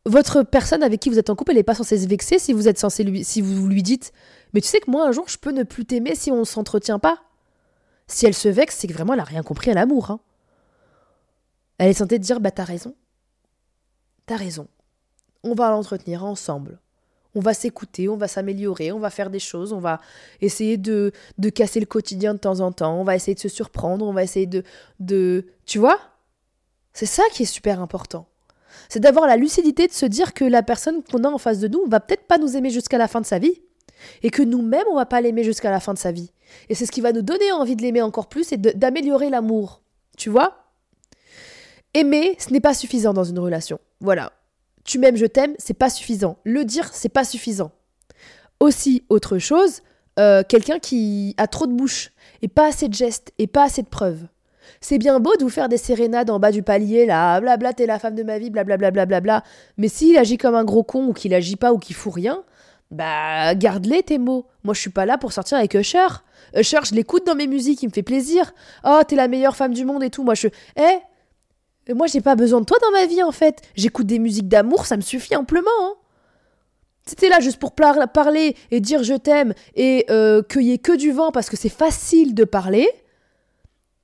Votre 0.07 0.43
personne 0.43 0.83
avec 0.83 1.01
qui 1.01 1.09
vous 1.09 1.19
êtes 1.19 1.31
en 1.31 1.35
couple, 1.35 1.53
elle 1.53 1.59
n'est 1.59 1.63
pas 1.63 1.75
censée 1.75 1.99
se 1.99 2.07
vexer 2.07 2.39
si 2.39 2.53
vous 2.53 2.69
êtes 2.69 2.79
censé 2.79 3.05
lui, 3.05 3.25
si 3.25 3.41
vous 3.41 3.67
lui 3.67 3.83
dites, 3.83 4.13
mais 4.53 4.61
tu 4.61 4.69
sais 4.69 4.81
que 4.81 4.91
moi 4.91 5.07
un 5.07 5.13
jour 5.13 5.29
je 5.29 5.39
peux 5.39 5.51
ne 5.51 5.63
plus 5.63 5.87
t'aimer 5.87 6.15
si 6.15 6.31
on 6.31 6.41
ne 6.41 6.45
s'entretient 6.45 6.99
pas. 6.99 7.23
Si 8.07 8.27
elle 8.27 8.35
se 8.35 8.49
vexe, 8.49 8.77
c'est 8.77 8.87
que 8.87 8.93
vraiment 8.93 9.15
elle 9.15 9.19
n'a 9.19 9.25
rien 9.25 9.43
compris 9.43 9.71
à 9.71 9.75
l'amour. 9.75 10.11
Hein. 10.11 10.21
Elle 11.79 11.91
est 11.91 11.95
censée 11.95 12.19
dire 12.19 12.41
Bah, 12.41 12.51
t'as 12.51 12.65
raison. 12.65 12.95
T'as 14.27 14.37
raison. 14.37 14.69
On 15.43 15.55
va 15.55 15.71
l'entretenir 15.71 16.25
ensemble. 16.25 16.81
On 17.35 17.41
va 17.41 17.55
s'écouter, 17.55 18.09
on 18.09 18.17
va 18.17 18.29
s'améliorer, 18.29 18.93
on 18.93 19.01
va 19.01 19.11
faire 19.11 19.31
des 19.31 19.39
choses, 19.39 19.73
on 19.73 19.81
va 19.81 20.01
essayer 20.41 20.77
de, 20.77 21.13
de 21.39 21.49
casser 21.49 21.81
le 21.81 21.87
quotidien 21.87 22.35
de 22.35 22.39
temps 22.39 22.61
en 22.61 22.71
temps, 22.71 22.99
on 22.99 23.05
va 23.05 23.17
essayer 23.17 23.35
de 23.35 23.41
se 23.41 23.49
surprendre, 23.49 24.07
on 24.07 24.13
va 24.13 24.23
essayer 24.23 24.47
de. 24.47 24.63
de 25.01 25.47
tu 25.67 25.79
vois? 25.79 25.99
C'est 26.93 27.07
ça 27.07 27.25
qui 27.33 27.43
est 27.43 27.47
super 27.47 27.81
important. 27.81 28.27
C'est 28.89 29.01
d'avoir 29.01 29.27
la 29.27 29.37
lucidité 29.37 29.87
de 29.87 29.93
se 29.93 30.07
dire 30.07 30.35
que 30.35 30.45
la 30.45 30.63
personne 30.63 31.03
qu'on 31.03 31.25
a 31.25 31.29
en 31.29 31.39
face 31.39 31.59
de 31.59 31.69
nous 31.69 31.85
va 31.87 32.01
peut-être 32.01 32.27
pas 32.27 32.39
nous 32.39 32.57
aimer 32.57 32.71
jusqu'à 32.71 32.99
la 32.99 33.09
fin 33.09 33.21
de 33.21 33.27
sa 33.27 33.39
vie 33.39 33.61
et 34.23 34.31
que 34.31 34.43
nous-mêmes, 34.43 34.87
on 34.91 34.97
va 34.97 35.07
pas 35.07 35.21
l'aimer 35.21 35.45
jusqu'à 35.45 35.71
la 35.71 35.81
fin 35.81 35.95
de 35.95 35.99
sa 35.99 36.13
vie. 36.13 36.33
Et 36.69 36.75
c'est 36.75 36.87
ce 36.87 36.93
qui 36.93 37.01
va 37.01 37.13
nous 37.13 37.23
donner 37.23 37.51
envie 37.53 37.77
de 37.77 37.83
l'aimer 37.83 38.03
encore 38.03 38.29
plus 38.29 38.53
et 38.53 38.57
d'améliorer 38.57 39.31
l'amour. 39.31 39.83
Tu 40.17 40.31
vois? 40.31 40.65
Aimer, 41.95 42.37
ce 42.39 42.53
n'est 42.53 42.61
pas 42.61 42.75
suffisant 42.75 43.13
dans 43.13 43.25
une 43.25 43.39
relation. 43.39 43.79
Voilà. 44.01 44.33
Tu 44.85 44.99
m'aimes, 44.99 45.17
je 45.17 45.27
t'aime, 45.27 45.55
c'est 45.59 45.75
pas 45.75 45.91
suffisant. 45.91 46.37
Le 46.45 46.65
dire, 46.65 46.91
c'est 46.93 47.09
pas 47.09 47.25
suffisant. 47.25 47.73
Aussi, 48.61 49.03
autre 49.09 49.39
chose, 49.39 49.81
euh, 50.19 50.43
quelqu'un 50.47 50.79
qui 50.79 51.35
a 51.39 51.47
trop 51.47 51.67
de 51.67 51.73
bouche 51.73 52.11
et 52.43 52.49
pas 52.49 52.69
assez 52.69 52.89
de 52.89 52.95
gestes 52.95 53.33
et 53.39 53.47
pas 53.47 53.65
assez 53.65 53.83
de 53.83 53.89
preuves. 53.89 54.27
C'est 54.81 54.99
bien 54.99 55.21
beau 55.21 55.35
de 55.37 55.43
vous 55.43 55.51
faire 55.51 55.69
des 55.69 55.77
sérénades 55.77 56.31
en 56.31 56.39
bas 56.39 56.51
du 56.51 56.63
palier, 56.63 57.07
là, 57.07 57.41
blabla, 57.41 57.73
t'es 57.73 57.87
la 57.87 57.99
femme 57.99 58.15
de 58.15 58.23
ma 58.23 58.39
vie, 58.39 58.51
blablabla, 58.51 58.91
bla, 58.91 59.07
bla, 59.07 59.21
bla, 59.21 59.43
mais 59.77 59.89
s'il 59.89 60.17
agit 60.17 60.39
comme 60.39 60.55
un 60.55 60.65
gros 60.65 60.83
con 60.83 61.09
ou 61.09 61.13
qu'il 61.13 61.35
agit 61.35 61.57
pas 61.57 61.73
ou 61.73 61.79
qu'il 61.79 61.97
fout 61.97 62.15
rien, 62.15 62.45
bah, 62.91 63.55
garde-les 63.55 64.03
tes 64.03 64.19
mots. 64.19 64.47
Moi, 64.63 64.75
je 64.75 64.81
suis 64.81 64.91
pas 64.91 65.07
là 65.07 65.19
pour 65.19 65.33
sortir 65.33 65.59
avec 65.59 65.75
Usher. 65.75 66.07
Usher, 66.57 66.81
je 66.85 66.95
l'écoute 66.95 67.27
dans 67.27 67.35
mes 67.35 67.47
musiques, 67.47 67.83
il 67.83 67.89
me 67.89 67.93
fait 67.93 68.03
plaisir. 68.03 68.55
Oh, 68.85 69.01
t'es 69.07 69.17
la 69.17 69.29
meilleure 69.29 69.57
femme 69.57 69.75
du 69.75 69.85
monde 69.85 70.03
et 70.03 70.11
tout. 70.11 70.23
Moi, 70.23 70.35
je. 70.35 70.49
Eh 70.77 70.99
Moi, 71.93 72.07
j'ai 72.07 72.21
pas 72.21 72.35
besoin 72.35 72.61
de 72.61 72.65
toi 72.65 72.79
dans 72.81 72.91
ma 72.93 73.07
vie, 73.07 73.23
en 73.23 73.33
fait. 73.33 73.61
J'écoute 73.77 74.07
des 74.07 74.19
musiques 74.19 74.49
d'amour, 74.49 74.87
ça 74.87 74.97
me 74.97 75.03
suffit 75.03 75.37
amplement. 75.37 75.71
Hein. 75.83 75.95
Si 77.07 77.17
t'es 77.17 77.29
là 77.29 77.41
juste 77.41 77.59
pour 77.59 77.73
parler 77.73 78.57
et 78.71 78.81
dire 78.81 79.03
je 79.03 79.15
t'aime 79.15 79.53
et 79.75 80.07
euh, 80.09 80.43
y 80.57 80.73
ait 80.73 80.79
que 80.79 80.97
du 80.97 81.13
vent 81.13 81.33
parce 81.33 81.51
que 81.51 81.57
c'est 81.57 81.69
facile 81.69 82.35
de 82.35 82.45
parler, 82.45 82.89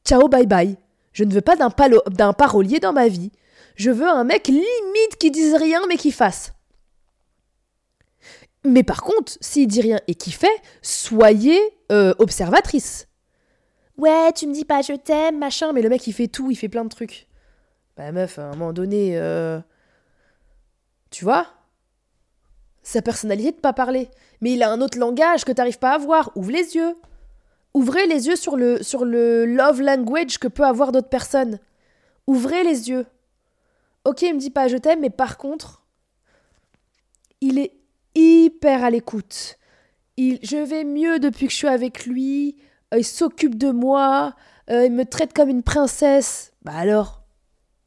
ciao, 0.05 0.29
bye 0.29 0.47
bye. 0.47 0.77
Je 1.13 1.25
ne 1.25 1.33
veux 1.33 1.41
pas 1.41 1.57
d'un 1.57 2.33
parolier 2.33 2.79
dans 2.79 2.93
ma 2.93 3.09
vie. 3.09 3.33
Je 3.75 3.91
veux 3.91 4.07
un 4.07 4.25
mec 4.25 4.49
limite 4.49 5.17
qui 5.19 5.31
dise 5.31 5.55
rien 5.55 5.81
mais 5.89 5.97
qui 5.97 6.13
fasse. 6.13 6.53
Mais 8.65 8.83
par 8.83 9.03
contre, 9.03 9.33
s'il 9.41 9.67
dit 9.67 9.81
rien 9.81 10.01
et 10.07 10.15
qu'il 10.15 10.35
fait, 10.35 10.49
soyez 10.83 11.59
euh, 11.91 12.13
observatrice. 12.19 13.09
Ouais, 13.97 14.31
tu 14.33 14.47
me 14.47 14.53
dis 14.53 14.67
pas 14.67 14.83
je 14.83 14.93
t'aime, 14.93 15.39
machin, 15.39 15.73
mais 15.73 15.81
le 15.81 15.89
mec 15.89 16.07
il 16.07 16.13
fait 16.13 16.29
tout, 16.29 16.51
il 16.51 16.57
fait 16.57 16.69
plein 16.69 16.85
de 16.85 16.91
trucs. 16.91 17.30
Bah 18.01 18.13
meuf, 18.13 18.39
à 18.39 18.45
un 18.45 18.53
moment 18.53 18.73
donné, 18.73 19.19
euh, 19.19 19.61
tu 21.11 21.23
vois 21.23 21.47
Sa 22.83 23.03
personnalité 23.03 23.53
de 23.53 23.59
pas 23.59 23.75
parler. 23.75 24.09
Mais 24.41 24.55
il 24.55 24.63
a 24.63 24.73
un 24.73 24.81
autre 24.81 24.97
langage 24.97 25.45
que 25.45 25.53
t'arrives 25.53 25.79
pas 25.79 25.93
à 25.93 25.99
voir. 25.99 26.33
Ouvre 26.35 26.51
les 26.51 26.77
yeux. 26.77 26.97
Ouvrez 27.75 28.07
les 28.07 28.27
yeux 28.27 28.37
sur 28.37 28.57
le, 28.57 28.83
sur 28.83 29.05
le 29.05 29.45
love 29.45 29.83
language 29.83 30.39
que 30.39 30.49
peut 30.49 30.65
avoir 30.65 30.93
d'autres 30.93 31.11
personnes. 31.11 31.59
Ouvrez 32.27 32.65
les 32.65 32.89
yeux. 32.89 33.05
Ok, 34.07 34.23
il 34.23 34.33
me 34.35 34.41
dit 34.41 34.49
pas 34.49 34.67
je 34.67 34.79
t'aime, 34.79 35.01
mais 35.01 35.11
par 35.11 35.37
contre, 35.37 35.83
il 37.43 37.59
est 37.59 37.75
hyper 38.15 38.83
à 38.83 38.89
l'écoute. 38.89 39.59
Il, 40.17 40.39
je 40.43 40.57
vais 40.57 40.85
mieux 40.85 41.19
depuis 41.19 41.49
que 41.49 41.53
je 41.53 41.59
suis 41.59 41.69
avec 41.69 42.07
lui. 42.07 42.57
Euh, 42.95 42.99
il 43.01 43.05
s'occupe 43.05 43.59
de 43.59 43.71
moi. 43.71 44.35
Euh, 44.71 44.87
il 44.87 44.93
me 44.93 45.05
traite 45.05 45.35
comme 45.35 45.51
une 45.51 45.63
princesse. 45.63 46.55
Bah 46.63 46.73
alors, 46.77 47.20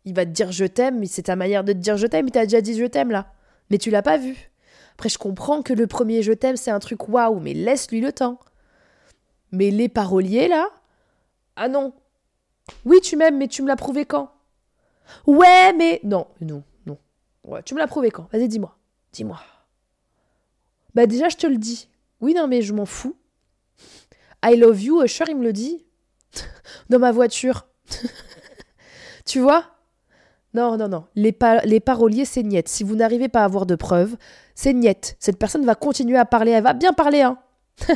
il 0.06 0.14
va 0.14 0.26
te 0.26 0.32
dire 0.32 0.52
je 0.52 0.66
t'aime, 0.66 1.00
mais 1.00 1.08
c'est 1.08 1.24
ta 1.24 1.36
manière 1.36 1.64
de 1.64 1.74
te 1.74 1.78
dire 1.78 1.98
je 1.98 2.08
t'aime. 2.08 2.28
Il 2.28 2.32
t'a 2.32 2.46
déjà 2.46 2.62
dit 2.62 2.78
je 2.78 2.86
t'aime 2.86 3.12
là. 3.12 3.32
Mais 3.70 3.78
tu 3.78 3.90
l'as 3.90 4.02
pas 4.02 4.18
vu. 4.18 4.52
Après, 4.94 5.10
je 5.10 5.18
comprends 5.18 5.62
que 5.62 5.74
le 5.74 5.88
premier 5.88 6.22
je 6.22 6.34
t'aime, 6.34 6.58
c'est 6.58 6.72
un 6.72 6.80
truc 6.80 7.10
waouh, 7.10 7.40
mais 7.40 7.54
laisse-lui 7.54 8.02
le 8.02 8.12
temps. 8.12 8.40
Mais 9.52 9.72
les 9.72 9.90
paroliers 9.90 10.48
là 10.48 10.68
Ah 11.56 11.68
non. 11.68 11.94
Oui, 12.86 13.00
tu 13.02 13.16
m'aimes, 13.16 13.38
mais 13.38 13.48
tu 13.48 13.62
me 13.62 13.68
l'as 13.68 13.76
prouvé 13.76 14.06
quand? 14.06 14.32
Ouais, 15.28 15.74
mais. 15.74 16.00
Non, 16.04 16.28
non, 16.42 16.64
non. 16.86 16.98
Ouais, 17.44 17.62
tu 17.64 17.74
me 17.74 17.80
l'as 17.80 17.88
prouvé 17.88 18.12
quand? 18.12 18.28
Vas-y, 18.32 18.48
dis-moi. 18.48 18.78
Dis-moi. 19.12 19.40
Bah 20.96 21.06
déjà, 21.08 21.30
je 21.30 21.38
te 21.38 21.48
le 21.48 21.58
dis. 21.58 21.90
Oui, 22.22 22.34
non, 22.34 22.48
mais 22.48 22.62
je 22.62 22.74
m'en 22.74 22.86
fous. 22.86 23.16
I 24.46 24.56
love 24.56 24.82
you, 24.82 25.04
Usher, 25.04 25.26
il 25.28 25.38
me 25.38 25.44
le 25.44 25.54
dit. 25.54 25.86
Dans 26.90 27.00
ma 27.00 27.12
voiture. 27.12 27.68
tu 29.26 29.40
vois? 29.40 29.73
Non, 30.54 30.78
non, 30.78 30.88
non. 30.88 31.06
Les, 31.16 31.32
paroliers, 31.32 32.26
c'est 32.26 32.44
niette. 32.44 32.68
Si 32.68 32.84
vous 32.84 32.96
n'arrivez 32.96 33.28
pas 33.28 33.42
à 33.42 33.46
avoir 33.46 33.66
de 33.66 33.76
preuves, 33.76 34.16
c'est 34.54 34.74
niette. 34.74 35.16
Cette 35.20 35.40
personne 35.40 35.66
va 35.66 35.76
continuer 35.76 36.18
à 36.18 36.26
parler. 36.26 36.52
Elle 36.52 36.64
va 36.64 36.74
bien 36.74 36.94
parler, 36.94 37.22
hein. 37.22 37.40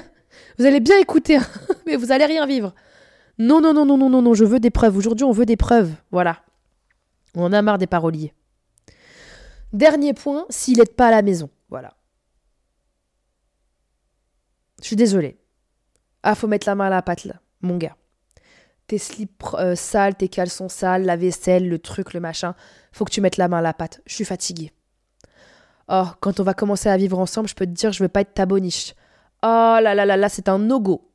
vous 0.58 0.66
allez 0.66 0.80
bien 0.80 0.97
écouter, 0.97 1.38
hein. 1.38 1.45
mais 1.86 1.95
vous 1.95 2.12
allez 2.12 2.26
rien 2.26 2.47
vivre. 2.47 2.74
Non, 3.38 3.62
non, 3.62 3.74
non, 3.74 3.86
non, 3.86 3.97
non, 3.97 4.10
non, 4.10 4.22
non, 4.24 4.34
je 4.34 4.43
veux 4.43 4.60
des 4.60 4.72
preuves. 4.72 4.97
Aujourd'hui, 4.97 5.24
on 5.24 5.32
veut 5.32 5.45
des 5.45 5.58
preuves. 5.58 5.91
Voilà. 6.12 6.39
On 7.36 7.43
en 7.43 7.53
a 7.53 7.62
marre 7.62 7.78
des 7.78 7.86
paroliers. 7.86 8.34
Dernier 9.74 10.14
point, 10.14 10.45
s'il 10.49 10.80
n'est 10.80 10.86
pas 10.86 11.08
à 11.08 11.12
la 11.12 11.22
maison. 11.22 11.51
Voilà. 11.70 11.93
Je 14.82 14.88
suis 14.88 14.95
désolée. 14.95 15.38
Ah, 16.24 16.34
faut 16.34 16.47
mettre 16.47 16.68
la 16.68 16.74
main 16.74 16.88
à 16.88 16.89
la 16.89 17.03
pâte, 17.03 17.26
là, 17.26 17.36
mon 17.62 17.78
gars. 17.78 17.95
Tes 18.88 18.98
slips 18.98 19.44
euh, 19.56 19.76
sales, 19.76 20.16
tes 20.16 20.30
caleçons 20.30 20.70
sales, 20.70 21.04
la 21.04 21.18
vaisselle, 21.18 21.68
le 21.68 21.80
truc, 21.80 22.14
le 22.14 22.20
machin. 22.20 22.56
Faut 22.92 23.06
que 23.06 23.12
tu 23.12 23.22
mettes 23.22 23.38
la 23.38 23.48
main 23.48 23.58
à 23.58 23.62
la 23.62 23.74
pâte. 23.74 24.02
Je 24.06 24.16
suis 24.16 24.26
fatiguée. 24.26 24.72
Oh, 25.90 26.06
quand 26.20 26.40
on 26.40 26.44
va 26.44 26.54
commencer 26.54 26.90
à 26.90 26.98
vivre 26.98 27.20
ensemble, 27.20 27.48
je 27.48 27.56
peux 27.56 27.66
te 27.66 27.72
dire, 27.72 27.92
je 27.92 28.04
veux 28.04 28.10
pas 28.10 28.22
être 28.22 28.34
ta 28.34 28.46
boniche. 28.46 28.94
Oh 29.44 29.78
là 29.82 29.94
là 29.94 30.06
là 30.06 30.18
là, 30.18 30.30
c'est 30.30 30.50
un 30.50 30.60
no-go. 30.60 31.10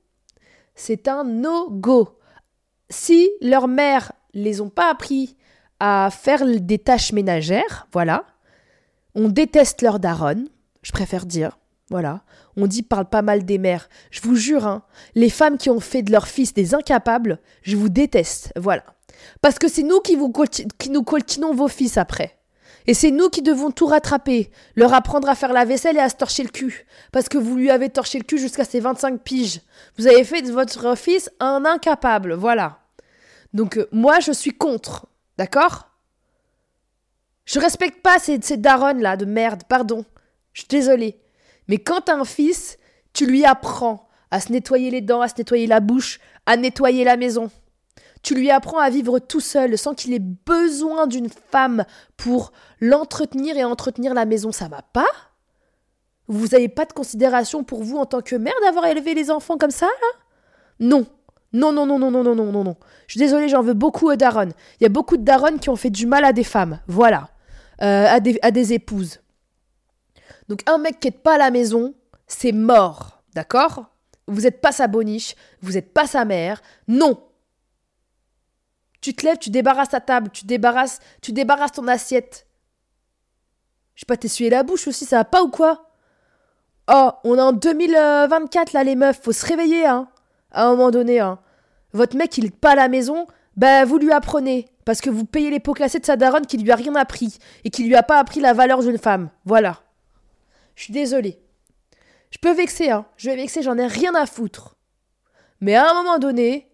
C'est 0.74 1.08
un 1.08 1.24
no-go. 1.24 2.18
Si 2.88 3.30
leur 3.40 3.68
mère 3.68 4.12
les 4.34 4.60
ont 4.60 4.70
pas 4.70 4.90
appris 4.90 5.36
à 5.80 6.10
faire 6.10 6.44
des 6.46 6.78
tâches 6.78 7.12
ménagères, 7.12 7.86
voilà. 7.92 8.24
On 9.14 9.28
déteste 9.28 9.82
leur 9.82 9.98
daronne, 9.98 10.48
je 10.82 10.92
préfère 10.92 11.26
dire. 11.26 11.58
Voilà. 11.92 12.22
On 12.56 12.66
dit 12.66 12.82
parle 12.82 13.04
pas 13.04 13.20
mal 13.20 13.44
des 13.44 13.58
mères. 13.58 13.90
Je 14.10 14.22
vous 14.22 14.34
jure, 14.34 14.66
hein, 14.66 14.82
les 15.14 15.28
femmes 15.28 15.58
qui 15.58 15.68
ont 15.68 15.78
fait 15.78 16.00
de 16.00 16.10
leurs 16.10 16.26
fils 16.26 16.54
des 16.54 16.74
incapables, 16.74 17.38
je 17.60 17.76
vous 17.76 17.90
déteste. 17.90 18.50
Voilà. 18.56 18.82
Parce 19.42 19.58
que 19.58 19.68
c'est 19.68 19.82
nous 19.82 20.00
qui, 20.00 20.16
nous 20.16 21.02
coltinons 21.02 21.52
vos 21.52 21.68
fils 21.68 21.98
après. 21.98 22.38
Et 22.86 22.94
c'est 22.94 23.10
nous 23.10 23.28
qui 23.28 23.42
devons 23.42 23.70
tout 23.70 23.84
rattraper, 23.84 24.50
leur 24.74 24.94
apprendre 24.94 25.28
à 25.28 25.34
faire 25.34 25.52
la 25.52 25.66
vaisselle 25.66 25.98
et 25.98 26.00
à 26.00 26.08
se 26.08 26.16
torcher 26.16 26.44
le 26.44 26.48
cul. 26.48 26.86
Parce 27.12 27.28
que 27.28 27.36
vous 27.36 27.56
lui 27.56 27.70
avez 27.70 27.90
torché 27.90 28.16
le 28.16 28.24
cul 28.24 28.38
jusqu'à 28.38 28.64
ses 28.64 28.80
25 28.80 29.20
piges. 29.20 29.60
Vous 29.98 30.06
avez 30.06 30.24
fait 30.24 30.40
de 30.40 30.50
votre 30.50 30.96
fils 30.96 31.30
un 31.40 31.66
incapable, 31.66 32.32
voilà. 32.32 32.78
Donc 33.52 33.76
euh, 33.76 33.86
moi, 33.92 34.18
je 34.20 34.32
suis 34.32 34.52
contre, 34.52 35.08
d'accord? 35.36 35.90
Je 37.44 37.60
respecte 37.60 38.00
pas 38.02 38.18
ces, 38.18 38.40
ces 38.40 38.56
là 38.56 39.16
de 39.18 39.26
merde, 39.26 39.64
pardon. 39.68 40.06
Je 40.54 40.62
suis 40.62 40.68
désolée. 40.68 41.21
Mais 41.68 41.78
quand 41.78 42.02
t'as 42.02 42.16
un 42.16 42.24
fils, 42.24 42.78
tu 43.12 43.26
lui 43.26 43.44
apprends 43.44 44.08
à 44.30 44.40
se 44.40 44.50
nettoyer 44.52 44.90
les 44.90 45.00
dents, 45.00 45.20
à 45.20 45.28
se 45.28 45.34
nettoyer 45.36 45.66
la 45.66 45.80
bouche, 45.80 46.18
à 46.46 46.56
nettoyer 46.56 47.04
la 47.04 47.16
maison. 47.16 47.50
Tu 48.22 48.34
lui 48.34 48.50
apprends 48.50 48.78
à 48.78 48.88
vivre 48.88 49.18
tout 49.18 49.40
seul 49.40 49.76
sans 49.76 49.94
qu'il 49.94 50.12
ait 50.14 50.20
besoin 50.20 51.06
d'une 51.06 51.28
femme 51.28 51.84
pour 52.16 52.52
l'entretenir 52.80 53.56
et 53.56 53.64
entretenir 53.64 54.14
la 54.14 54.24
maison. 54.24 54.52
Ça 54.52 54.68
va 54.68 54.82
pas? 54.92 55.08
Vous 56.28 56.48
n'avez 56.48 56.68
pas 56.68 56.84
de 56.84 56.92
considération 56.92 57.64
pour 57.64 57.82
vous 57.82 57.98
en 57.98 58.06
tant 58.06 58.22
que 58.22 58.36
mère 58.36 58.54
d'avoir 58.62 58.86
élevé 58.86 59.14
les 59.14 59.30
enfants 59.30 59.58
comme 59.58 59.72
ça 59.72 59.88
Non. 60.78 61.04
Non, 61.52 61.72
non, 61.72 61.84
non, 61.84 61.98
non, 61.98 62.10
non, 62.10 62.22
non, 62.22 62.34
non, 62.34 62.52
non, 62.52 62.64
non. 62.64 62.76
Je 63.06 63.12
suis 63.12 63.18
désolée, 63.18 63.48
j'en 63.48 63.60
veux 63.60 63.74
beaucoup 63.74 64.08
à 64.08 64.16
Daron. 64.16 64.48
Il 64.80 64.84
y 64.84 64.86
a 64.86 64.88
beaucoup 64.88 65.18
de 65.18 65.24
Daron 65.24 65.58
qui 65.58 65.68
ont 65.68 65.76
fait 65.76 65.90
du 65.90 66.06
mal 66.06 66.24
à 66.24 66.32
des 66.32 66.44
femmes. 66.44 66.78
Voilà. 66.86 67.28
Euh, 67.82 68.06
à, 68.08 68.20
des, 68.20 68.38
à 68.40 68.50
des 68.50 68.72
épouses. 68.72 69.18
Donc 70.52 70.68
un 70.68 70.76
mec 70.76 71.00
qui 71.00 71.06
n'est 71.06 71.12
pas 71.12 71.36
à 71.36 71.38
la 71.38 71.50
maison, 71.50 71.94
c'est 72.26 72.52
mort, 72.52 73.22
d'accord? 73.34 73.86
Vous 74.26 74.42
n'êtes 74.42 74.60
pas 74.60 74.70
sa 74.70 74.86
boniche, 74.86 75.34
vous 75.62 75.72
n'êtes 75.72 75.94
pas 75.94 76.06
sa 76.06 76.26
mère. 76.26 76.60
Non. 76.88 77.24
Tu 79.00 79.14
te 79.14 79.24
lèves, 79.24 79.38
tu 79.38 79.48
débarrasses 79.48 79.88
ta 79.88 80.00
table, 80.02 80.28
tu 80.30 80.44
débarrasses, 80.44 80.98
tu 81.22 81.32
débarrasses 81.32 81.72
ton 81.72 81.88
assiette. 81.88 82.46
Je 83.94 84.02
vais 84.02 84.08
pas 84.08 84.18
t'essuyer 84.18 84.50
la 84.50 84.62
bouche 84.62 84.86
aussi, 84.88 85.06
ça 85.06 85.16
va 85.16 85.24
pas 85.24 85.42
ou 85.42 85.48
quoi? 85.48 85.88
Oh, 86.92 87.12
on 87.24 87.38
est 87.38 87.40
en 87.40 87.52
2024 87.52 88.74
là 88.74 88.84
les 88.84 88.94
meufs, 88.94 89.22
faut 89.22 89.32
se 89.32 89.46
réveiller 89.46 89.86
hein. 89.86 90.06
À 90.50 90.66
un 90.66 90.72
moment 90.72 90.90
donné 90.90 91.18
hein. 91.18 91.38
Votre 91.94 92.18
mec 92.18 92.36
il 92.36 92.44
est 92.44 92.54
pas 92.54 92.72
à 92.72 92.76
la 92.76 92.88
maison, 92.88 93.26
bah 93.56 93.86
vous 93.86 93.96
lui 93.96 94.12
apprenez 94.12 94.68
parce 94.84 95.00
que 95.00 95.08
vous 95.08 95.24
payez 95.24 95.48
les 95.48 95.60
pots 95.60 95.72
classés 95.72 95.98
de 95.98 96.04
sa 96.04 96.16
daronne 96.16 96.44
qui 96.44 96.58
lui 96.58 96.70
a 96.70 96.76
rien 96.76 96.94
appris 96.94 97.38
et 97.64 97.70
qui 97.70 97.84
lui 97.84 97.96
a 97.96 98.02
pas 98.02 98.18
appris 98.18 98.40
la 98.40 98.52
valeur 98.52 98.82
d'une 98.82 98.98
femme. 98.98 99.30
Voilà. 99.46 99.80
Je 100.74 100.84
suis 100.84 100.92
désolée. 100.92 101.38
Je 102.30 102.38
peux 102.38 102.52
vexer, 102.52 102.90
hein. 102.90 103.04
Je 103.16 103.30
vais 103.30 103.36
vexer, 103.36 103.62
j'en 103.62 103.76
ai 103.78 103.86
rien 103.86 104.14
à 104.14 104.26
foutre. 104.26 104.76
Mais 105.60 105.74
à 105.74 105.90
un 105.90 105.94
moment 105.94 106.18
donné, 106.18 106.68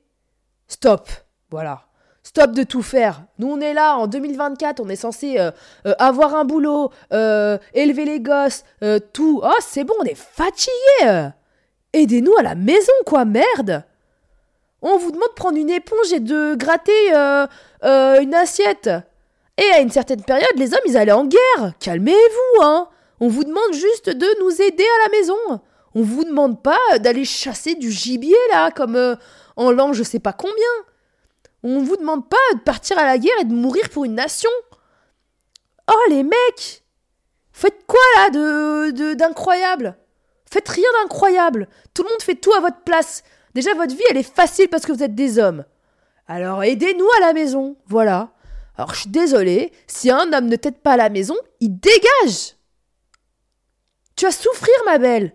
stop. 0.68 1.08
Voilà. 1.50 1.88
Stop 2.22 2.52
de 2.52 2.62
tout 2.62 2.82
faire. 2.82 3.22
Nous, 3.38 3.48
on 3.48 3.60
est 3.60 3.72
là 3.72 3.96
en 3.96 4.06
2024, 4.06 4.80
on 4.80 4.88
est 4.88 4.96
censé 4.96 5.38
euh, 5.38 5.50
euh, 5.86 5.94
avoir 5.98 6.34
un 6.34 6.44
boulot, 6.44 6.90
euh, 7.12 7.56
élever 7.72 8.04
les 8.04 8.20
gosses, 8.20 8.64
tout. 9.12 9.40
Oh, 9.42 9.56
c'est 9.60 9.84
bon, 9.84 9.94
on 10.00 10.04
est 10.04 10.14
fatigué. 10.14 11.30
Aidez-nous 11.92 12.36
à 12.36 12.42
la 12.42 12.54
maison, 12.54 12.92
quoi, 13.06 13.24
merde. 13.24 13.82
On 14.82 14.98
vous 14.98 15.10
demande 15.10 15.30
de 15.30 15.34
prendre 15.34 15.56
une 15.56 15.70
éponge 15.70 16.12
et 16.12 16.20
de 16.20 16.54
gratter 16.54 17.12
une 17.82 18.34
assiette. 18.34 18.90
Et 19.56 19.70
à 19.72 19.80
une 19.80 19.90
certaine 19.90 20.22
période, 20.22 20.56
les 20.56 20.72
hommes, 20.74 20.80
ils 20.86 20.96
allaient 20.96 21.12
en 21.12 21.24
guerre. 21.24 21.72
Calmez-vous, 21.80 22.62
hein. 22.62 22.88
On 23.20 23.28
vous 23.28 23.44
demande 23.44 23.72
juste 23.72 24.10
de 24.10 24.42
nous 24.42 24.62
aider 24.62 24.84
à 24.84 25.04
la 25.04 25.18
maison. 25.18 25.60
On 25.94 26.02
vous 26.02 26.24
demande 26.24 26.62
pas 26.62 26.98
d'aller 26.98 27.24
chasser 27.24 27.74
du 27.74 27.90
gibier 27.90 28.36
là, 28.52 28.70
comme 28.70 28.96
euh, 28.96 29.16
en 29.56 29.70
l'an 29.72 29.92
je 29.92 30.02
sais 30.02 30.20
pas 30.20 30.32
combien. 30.32 30.54
On 31.62 31.82
vous 31.82 31.96
demande 31.96 32.28
pas 32.28 32.36
de 32.54 32.60
partir 32.60 32.98
à 32.98 33.04
la 33.04 33.18
guerre 33.18 33.40
et 33.40 33.44
de 33.44 33.52
mourir 33.52 33.88
pour 33.90 34.04
une 34.04 34.14
nation. 34.14 34.50
Oh 35.90 36.10
les 36.10 36.22
mecs 36.22 36.84
Faites 37.52 37.84
quoi 37.88 37.98
là 38.16 38.30
de 38.30 39.14
d'incroyable? 39.14 39.96
Faites 40.48 40.68
rien 40.68 40.88
d'incroyable. 41.02 41.68
Tout 41.94 42.04
le 42.04 42.10
monde 42.10 42.22
fait 42.22 42.36
tout 42.36 42.52
à 42.52 42.60
votre 42.60 42.82
place. 42.82 43.24
Déjà 43.54 43.74
votre 43.74 43.94
vie 43.94 44.04
elle 44.10 44.18
est 44.18 44.22
facile 44.22 44.68
parce 44.68 44.86
que 44.86 44.92
vous 44.92 45.02
êtes 45.02 45.16
des 45.16 45.38
hommes. 45.40 45.64
Alors 46.28 46.62
aidez-nous 46.62 47.08
à 47.16 47.26
la 47.26 47.32
maison. 47.32 47.76
Voilà. 47.86 48.30
Alors 48.76 48.94
je 48.94 49.00
suis 49.00 49.10
désolée, 49.10 49.72
si 49.88 50.10
un 50.10 50.32
homme 50.32 50.46
ne 50.46 50.54
t'aide 50.54 50.78
pas 50.78 50.92
à 50.92 50.96
la 50.96 51.08
maison, 51.08 51.34
il 51.58 51.80
dégage. 51.80 52.57
Tu 54.18 54.24
vas 54.24 54.32
souffrir, 54.32 54.74
ma 54.84 54.98
belle. 54.98 55.32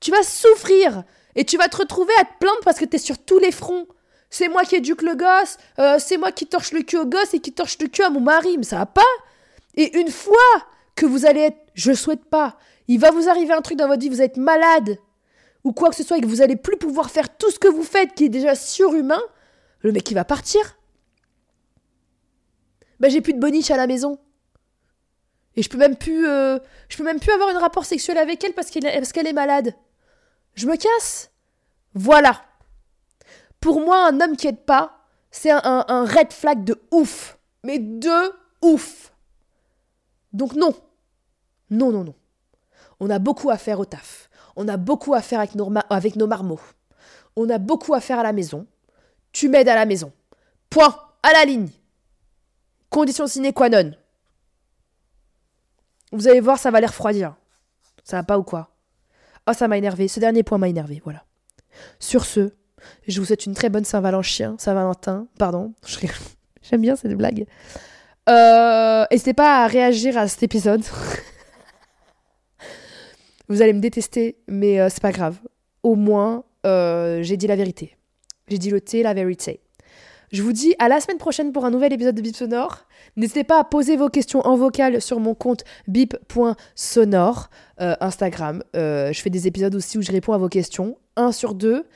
Tu 0.00 0.10
vas 0.10 0.24
souffrir. 0.24 1.04
Et 1.36 1.44
tu 1.44 1.56
vas 1.56 1.68
te 1.68 1.76
retrouver 1.76 2.12
à 2.20 2.24
te 2.24 2.38
plaindre 2.40 2.58
parce 2.64 2.76
que 2.76 2.84
t'es 2.84 2.98
sur 2.98 3.18
tous 3.18 3.38
les 3.38 3.52
fronts. 3.52 3.86
C'est 4.30 4.48
moi 4.48 4.64
qui 4.64 4.74
éduque 4.74 5.02
le 5.02 5.14
gosse, 5.14 5.58
euh, 5.78 6.00
c'est 6.00 6.16
moi 6.16 6.32
qui 6.32 6.48
torche 6.48 6.72
le 6.72 6.82
cul 6.82 6.96
au 6.96 7.06
gosse 7.06 7.34
et 7.34 7.38
qui 7.38 7.52
torche 7.52 7.78
le 7.80 7.86
cul 7.86 8.02
à 8.02 8.10
mon 8.10 8.20
mari, 8.20 8.58
mais 8.58 8.64
ça 8.64 8.78
va 8.78 8.86
pas. 8.86 9.02
Et 9.76 9.96
une 9.96 10.10
fois 10.10 10.36
que 10.96 11.06
vous 11.06 11.24
allez 11.24 11.42
être, 11.42 11.58
je 11.74 11.92
souhaite 11.92 12.24
pas, 12.24 12.58
il 12.88 12.98
va 12.98 13.12
vous 13.12 13.28
arriver 13.28 13.52
un 13.52 13.60
truc 13.60 13.78
dans 13.78 13.86
votre 13.86 14.00
vie, 14.00 14.08
vous 14.08 14.22
êtes 14.22 14.38
malade, 14.38 14.98
ou 15.62 15.72
quoi 15.72 15.90
que 15.90 15.94
ce 15.94 16.02
soit, 16.02 16.18
et 16.18 16.20
que 16.20 16.26
vous 16.26 16.42
allez 16.42 16.56
plus 16.56 16.76
pouvoir 16.76 17.10
faire 17.10 17.36
tout 17.36 17.52
ce 17.52 17.60
que 17.60 17.68
vous 17.68 17.84
faites, 17.84 18.14
qui 18.14 18.24
est 18.24 18.28
déjà 18.28 18.56
surhumain, 18.56 19.22
le 19.82 19.92
mec 19.92 20.10
il 20.10 20.14
va 20.14 20.24
partir. 20.24 20.76
Ben 22.98 23.08
j'ai 23.08 23.20
plus 23.20 23.34
de 23.34 23.40
boniche 23.40 23.70
à 23.70 23.76
la 23.76 23.86
maison. 23.86 24.18
Et 25.56 25.62
je 25.62 25.70
peux 25.70 25.78
même 25.78 25.96
plus, 25.96 26.28
euh, 26.28 26.58
je 26.88 26.96
peux 26.96 27.04
même 27.04 27.18
plus 27.18 27.32
avoir 27.32 27.48
un 27.48 27.58
rapport 27.58 27.86
sexuel 27.86 28.18
avec 28.18 28.44
elle 28.44 28.52
parce 28.52 28.70
qu'elle 28.70 29.26
est 29.26 29.32
malade. 29.32 29.74
Je 30.54 30.66
me 30.66 30.76
casse. 30.76 31.30
Voilà. 31.94 32.42
Pour 33.60 33.80
moi, 33.80 34.06
un 34.06 34.20
homme 34.20 34.36
qui 34.36 34.46
aide 34.46 34.64
pas, 34.64 35.06
c'est 35.30 35.50
un, 35.50 35.60
un, 35.64 36.04
red 36.04 36.32
flag 36.32 36.62
de 36.62 36.80
ouf. 36.90 37.38
Mais 37.64 37.78
de 37.78 38.32
ouf. 38.62 39.12
Donc 40.32 40.54
non. 40.54 40.74
Non, 41.70 41.90
non, 41.90 42.04
non. 42.04 42.14
On 43.00 43.10
a 43.10 43.18
beaucoup 43.18 43.50
à 43.50 43.56
faire 43.56 43.80
au 43.80 43.84
taf. 43.84 44.28
On 44.56 44.68
a 44.68 44.76
beaucoup 44.76 45.14
à 45.14 45.22
faire 45.22 45.40
avec 45.40 45.54
nos, 45.54 45.72
avec 45.90 46.16
nos 46.16 46.26
marmots. 46.26 46.60
On 47.34 47.48
a 47.50 47.58
beaucoup 47.58 47.94
à 47.94 48.00
faire 48.00 48.18
à 48.18 48.22
la 48.22 48.32
maison. 48.32 48.66
Tu 49.32 49.48
m'aides 49.48 49.68
à 49.68 49.74
la 49.74 49.86
maison. 49.86 50.12
Point. 50.70 50.94
À 51.22 51.32
la 51.32 51.44
ligne. 51.44 51.68
Condition 52.88 53.26
sine 53.26 53.52
qua 53.52 53.68
non. 53.68 53.92
Vous 56.12 56.28
allez 56.28 56.40
voir, 56.40 56.58
ça 56.58 56.70
va 56.70 56.80
les 56.80 56.86
refroidir. 56.86 57.34
Ça 58.04 58.18
va 58.18 58.22
pas 58.22 58.38
ou 58.38 58.42
quoi? 58.42 58.70
Oh, 59.48 59.52
ça 59.52 59.68
m'a 59.68 59.78
énervé. 59.78 60.08
Ce 60.08 60.20
dernier 60.20 60.42
point 60.42 60.58
m'a 60.58 60.68
énervé, 60.68 61.00
voilà. 61.04 61.24
Sur 61.98 62.24
ce, 62.24 62.52
je 63.06 63.20
vous 63.20 63.26
souhaite 63.26 63.46
une 63.46 63.54
très 63.54 63.68
bonne 63.68 63.84
Saint-Valentin. 63.84 64.56
Saint-Valentin, 64.58 65.26
pardon. 65.38 65.74
J'aime 66.62 66.80
bien 66.80 66.96
cette 66.96 67.14
blague. 67.14 67.46
Euh, 68.28 69.04
N'hésitez 69.10 69.34
pas 69.34 69.64
à 69.64 69.66
réagir 69.66 70.18
à 70.18 70.28
cet 70.28 70.42
épisode. 70.42 70.82
vous 73.48 73.62
allez 73.62 73.72
me 73.72 73.80
détester, 73.80 74.36
mais 74.48 74.80
euh, 74.80 74.88
c'est 74.90 75.02
pas 75.02 75.12
grave. 75.12 75.38
Au 75.82 75.94
moins, 75.94 76.44
euh, 76.66 77.22
j'ai 77.22 77.36
dit 77.36 77.46
la 77.46 77.56
vérité. 77.56 77.96
J'ai 78.48 78.58
dit 78.58 78.70
le 78.70 78.80
thé, 78.80 79.02
la 79.02 79.14
vérité. 79.14 79.60
Je 80.32 80.42
vous 80.42 80.52
dis 80.52 80.74
à 80.78 80.88
la 80.88 81.00
semaine 81.00 81.18
prochaine 81.18 81.52
pour 81.52 81.64
un 81.64 81.70
nouvel 81.70 81.92
épisode 81.92 82.14
de 82.14 82.22
Bip 82.22 82.34
Sonore. 82.34 82.84
N'hésitez 83.16 83.44
pas 83.44 83.60
à 83.60 83.64
poser 83.64 83.96
vos 83.96 84.08
questions 84.08 84.40
en 84.40 84.56
vocal 84.56 85.00
sur 85.00 85.20
mon 85.20 85.34
compte 85.34 85.64
bip.sonore 85.86 87.50
euh, 87.80 87.94
Instagram. 88.00 88.62
Euh, 88.74 89.12
je 89.12 89.20
fais 89.20 89.30
des 89.30 89.46
épisodes 89.46 89.74
aussi 89.74 89.98
où 89.98 90.02
je 90.02 90.10
réponds 90.10 90.32
à 90.32 90.38
vos 90.38 90.48
questions, 90.48 90.98
un 91.16 91.32
sur 91.32 91.54
deux. 91.54 91.86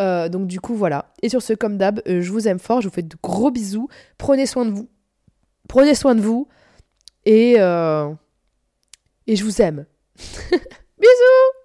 Euh, 0.00 0.28
donc 0.28 0.46
du 0.46 0.60
coup 0.60 0.74
voilà. 0.74 1.12
Et 1.22 1.28
sur 1.28 1.42
ce, 1.42 1.52
comme 1.52 1.78
d'hab, 1.78 2.02
je 2.06 2.30
vous 2.30 2.48
aime 2.48 2.58
fort, 2.58 2.80
je 2.80 2.88
vous 2.88 2.94
fais 2.94 3.02
de 3.02 3.16
gros 3.22 3.50
bisous. 3.50 3.88
Prenez 4.18 4.46
soin 4.46 4.66
de 4.66 4.70
vous. 4.70 4.88
Prenez 5.68 5.94
soin 5.94 6.14
de 6.14 6.20
vous. 6.20 6.48
Et, 7.24 7.54
et 7.54 9.36
je 9.36 9.44
vous 9.44 9.62
aime. 9.62 9.86
bisous 10.98 11.55